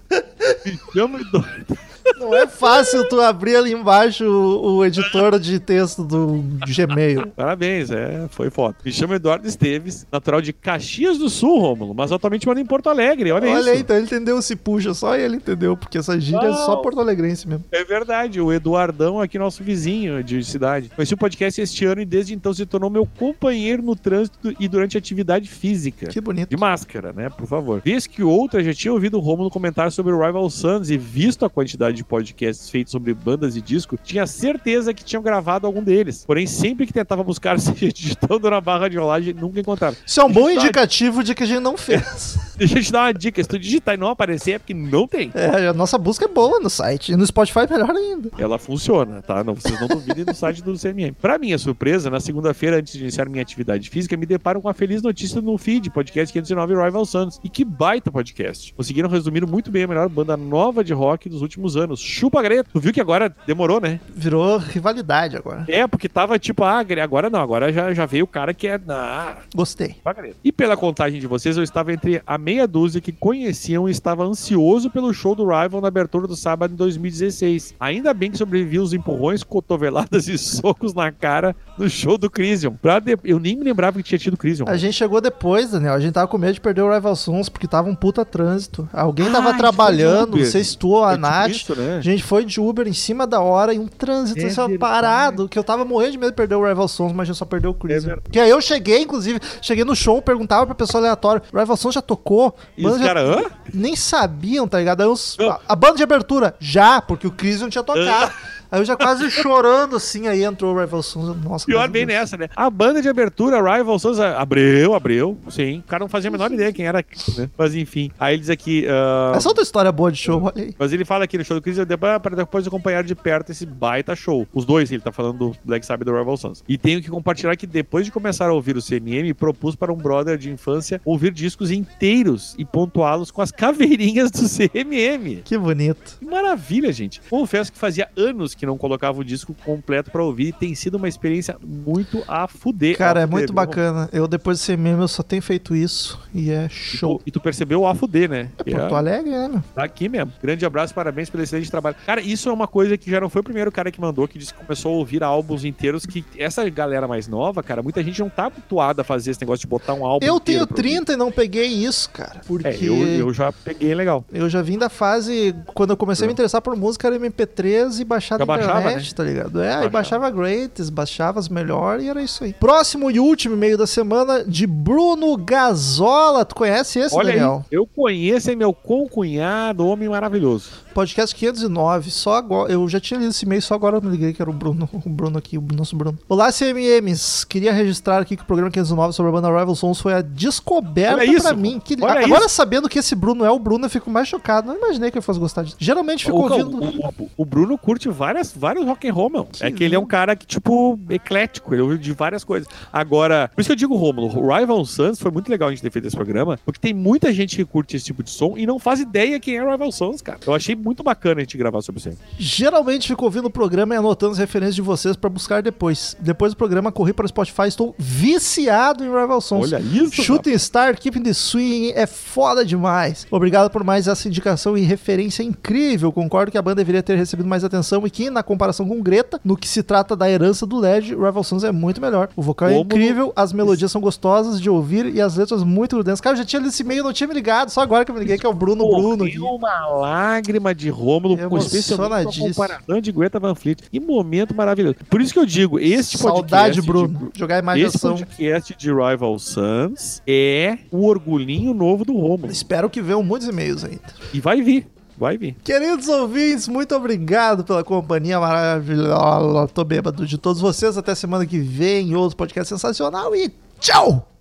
[0.66, 1.78] Me chama Eduardo.
[2.20, 7.28] Não é fácil tu abrir ali embaixo o, o editor de texto do Gmail.
[7.36, 8.78] Parabéns, é, foi foto.
[8.86, 9.77] Me chamo Eduardo Esteves,
[10.12, 13.70] natural de Caxias do Sul, Rômulo, mas atualmente moro em Porto Alegre, olha, Olha isso.
[13.70, 16.82] aí, então ele entendeu se puxa, só ele entendeu, porque essa gíria é só Não.
[16.82, 17.64] porto alegrense mesmo.
[17.72, 20.90] É verdade, o Eduardão aqui, nosso vizinho de cidade.
[20.96, 24.68] Conheci o podcast este ano e desde então se tornou meu companheiro no trânsito e
[24.68, 26.08] durante atividade física.
[26.08, 26.50] Que bonito.
[26.50, 27.30] De máscara, né?
[27.30, 27.82] Por favor.
[27.84, 31.46] Vez que outra já tinha ouvido o Romulo comentar sobre o Rival Sons e visto
[31.46, 35.84] a quantidade de podcasts feitos sobre bandas e disco, tinha certeza que tinham gravado algum
[35.84, 36.24] deles.
[36.26, 39.98] Porém, sempre que tentava buscar, seja digitando na barra de rolagem, nunca encontrava.
[40.06, 42.38] Isso é um bom indicativo de que a gente não fez.
[42.58, 45.08] Deixa eu te dar uma dica: se tu digitar e não aparecer, é porque não
[45.08, 45.32] tem.
[45.36, 47.12] É, a nossa busca é boa no site.
[47.12, 48.32] E no Spotify é melhor ainda.
[48.38, 49.44] Ela funciona, tá?
[49.44, 51.14] Não, vocês não duvidem no site do CMM.
[51.22, 54.74] Pra minha surpresa, na segunda-feira, antes de iniciar minha atividade física, me deparo com a
[54.74, 57.40] feliz notícia no feed, podcast 509 Rival Sons.
[57.44, 58.74] E que baita podcast.
[58.74, 62.00] Conseguiram resumir muito bem a melhor banda nova de rock dos últimos anos.
[62.00, 62.70] Chupa Greta.
[62.74, 64.00] Tu viu que agora demorou, né?
[64.16, 65.66] Virou rivalidade agora.
[65.68, 68.80] É, porque tava tipo, ah, agora não, agora já, já veio o cara que é.
[68.90, 69.96] Ah, Gostei.
[70.44, 74.24] E pela contagem de vocês, eu estava entre a meia dúzia que conheciam e estava
[74.24, 77.74] ansioso pelo show do Rival na abertura do sábado em 2016.
[77.80, 82.74] Ainda bem que sobrevivi os empurrões, cotoveladas e socos na cara no show do Crisium.
[82.74, 84.68] Pra de- Eu nem me lembrava que tinha tido Crisium.
[84.70, 85.94] A gente chegou depois, Daniel.
[85.94, 88.88] A gente tava com medo de perder o Rival Sons porque tava um puta trânsito.
[88.94, 91.50] Alguém Ah, tava a gente trabalhando, você estou a É tipo Nath.
[91.50, 91.98] isso, né?
[91.98, 95.50] A gente foi de Uber em cima da hora e um trânsito É assim, parado,
[95.50, 97.46] que eu tava morrendo de medo de perder o Rival Sons, mas a gente só
[97.46, 98.04] perdeu o Chris.
[98.04, 98.30] É verdade.
[98.32, 102.02] que aí eu cheguei, inclusive, cheguei no show, perguntava pra pessoa aleatória, Rival Sons já
[102.02, 102.56] tocou?
[102.78, 103.44] E os já- caras, hã?
[103.74, 105.02] Nem sabiam, tá ligado?
[105.02, 108.32] Aí os- a, a banda de abertura, já, porque o Chris não tinha tocado.
[108.72, 111.36] Aí eu já quase chorando assim, aí entrou o Rival Sons.
[111.44, 112.20] Nossa, Pior bem Deus.
[112.20, 112.50] nessa, né?
[112.56, 115.38] A banda de abertura, Rival Sons, abriu, abriu.
[115.50, 115.80] Sim.
[115.80, 117.04] O cara não fazia a menor ideia quem era,
[117.38, 117.50] né?
[117.58, 118.12] Mas enfim.
[118.20, 118.86] Aí ele diz aqui.
[118.90, 120.76] ah, Essa é outra história boa de show, olha aí.
[120.78, 123.66] Mas ele fala aqui no show do Chris, pra pra depois acompanhar de perto esse
[123.66, 124.48] baita show.
[124.54, 126.64] Os dois, ele tá falando do Black Sabbath e do Rival Sons.
[126.68, 129.98] E tenho que compartilhar que depois de começar a ouvir o CMM, propus para um
[129.98, 135.42] brother de infância ouvir discos inteiros e pontuá-los com as caveirinhas do CMM.
[135.44, 136.18] Que bonito.
[136.20, 137.22] Que maravilha, gente.
[137.30, 140.96] Confesso que fazia anos que não colocava o disco completo pra ouvir e tem sido
[140.96, 142.98] uma experiência muito a fuder.
[142.98, 143.56] Cara, A é fuder, muito viu?
[143.56, 144.10] bacana.
[144.12, 146.20] Eu, depois de ser meme, eu só tenho feito isso.
[146.34, 147.18] E é E show.
[147.20, 148.50] tu, e tu percebeu o a fuder, né?
[148.58, 149.64] É Que Porto Alegre, né?
[149.76, 150.32] Tá aqui mesmo.
[150.42, 151.96] Grande abraço, parabéns pelo excelente trabalho.
[152.06, 154.38] Cara, isso é uma coisa que já não foi o primeiro cara que mandou, que
[154.40, 158.20] disse que começou a ouvir álbuns inteiros, que essa galera mais nova, cara, muita gente
[158.20, 160.90] não tá habituada a fazer esse negócio de botar um álbum Eu tenho pra ouvir.
[160.90, 162.42] 30 e não peguei isso, cara.
[162.48, 164.26] Porque É, eu, eu já peguei legal.
[164.34, 165.56] eu já vim da fase.
[165.74, 169.04] Quando eu comecei a me interessar por música, era MP3 e baixar baixava, né?
[169.16, 169.62] tá ligado?
[169.62, 169.90] É, aí Baixava.
[169.90, 172.54] baixava greats, baixava as melhores e era isso aí.
[172.54, 176.46] Próximo e último e-mail da semana de Bruno Gazola.
[176.46, 177.66] Tu conhece esse, Olha Daniel?
[177.70, 180.87] aí, eu conheço é meu concunhado, homem maravilhoso.
[180.98, 182.72] Podcast 509, só agora.
[182.74, 184.90] Eu já tinha lido esse e-mail, só agora eu me liguei que era o Bruno,
[185.06, 186.18] o Bruno aqui, o nosso Bruno.
[186.28, 187.46] Olá, CMMs.
[187.46, 191.18] Queria registrar aqui que o programa 509 sobre a banda Rival Sons foi a descoberta
[191.22, 191.80] Olha isso, pra mim.
[191.80, 192.56] Que, olha agora, isso.
[192.56, 194.70] sabendo que esse Bruno é o Bruno, eu fico mais chocado.
[194.70, 195.76] Não imaginei que eu fosse gostar disso.
[195.78, 196.84] Geralmente fico O, ouvindo.
[196.84, 199.48] o- o- o Bruno curte várias, vários rock and roll, meu.
[199.62, 202.68] é que ele é um cara que, tipo, eclético, ele ouve de várias coisas.
[202.92, 205.84] Agora, por isso que eu digo, Romulo, o Rival Sons foi muito legal a gente
[205.84, 208.66] ter feito esse programa, porque tem muita gente que curte esse tipo de som e
[208.66, 210.40] não faz ideia quem é o Rival Sons, cara.
[210.48, 212.16] Eu achei muito bacana a gente gravar sobre isso aí.
[212.40, 216.16] Geralmente fico ouvindo o programa e anotando as referências de vocês pra buscar depois.
[216.20, 217.64] Depois do programa, corri para o Spotify.
[217.68, 219.74] Estou viciado em Rival Sons.
[219.74, 223.28] Olha isso, Shooting Star, Keeping the Swing é foda demais.
[223.30, 226.10] Obrigado por mais essa indicação e referência incrível.
[226.12, 229.42] Concordo que a banda deveria ter recebido mais atenção e que, na comparação com Greta,
[229.44, 232.30] no que se trata da herança do LED, Rival Sons é muito melhor.
[232.36, 235.96] O vocal é Como- incrível, as melodias são gostosas de ouvir e as letras muito
[235.98, 236.22] grudentas.
[236.22, 238.16] Cara, eu já tinha lido esse e-mail, não tinha me ligado, só agora que eu
[238.16, 239.38] me liguei que é o Bruno Bruno aqui.
[239.40, 242.40] Uma lágrima de Rômulo, com especialmente
[242.86, 243.78] com de Greta Van Fleet.
[243.92, 244.96] Que momento maravilhoso.
[245.10, 246.50] Por isso que eu digo, este podcast...
[246.50, 247.32] Saudade, de- Bruno.
[247.36, 248.16] Jogar de Esse ação.
[248.16, 252.52] podcast de Rival Sons é o orgulhinho novo do Rômulo.
[252.52, 254.02] Espero que venham muitos e-mails ainda.
[254.34, 254.88] E vai vir,
[255.18, 255.56] vai vir.
[255.64, 259.68] Queridos ouvintes, muito obrigado pela companhia maravilhosa.
[259.70, 260.98] Tô bêbado de todos vocês.
[260.98, 262.16] Até semana que vem.
[262.16, 264.32] Outro podcast sensacional e tchau!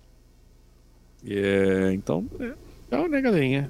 [1.29, 2.51] É, então, é,
[2.89, 3.69] tchau, né, galerinha?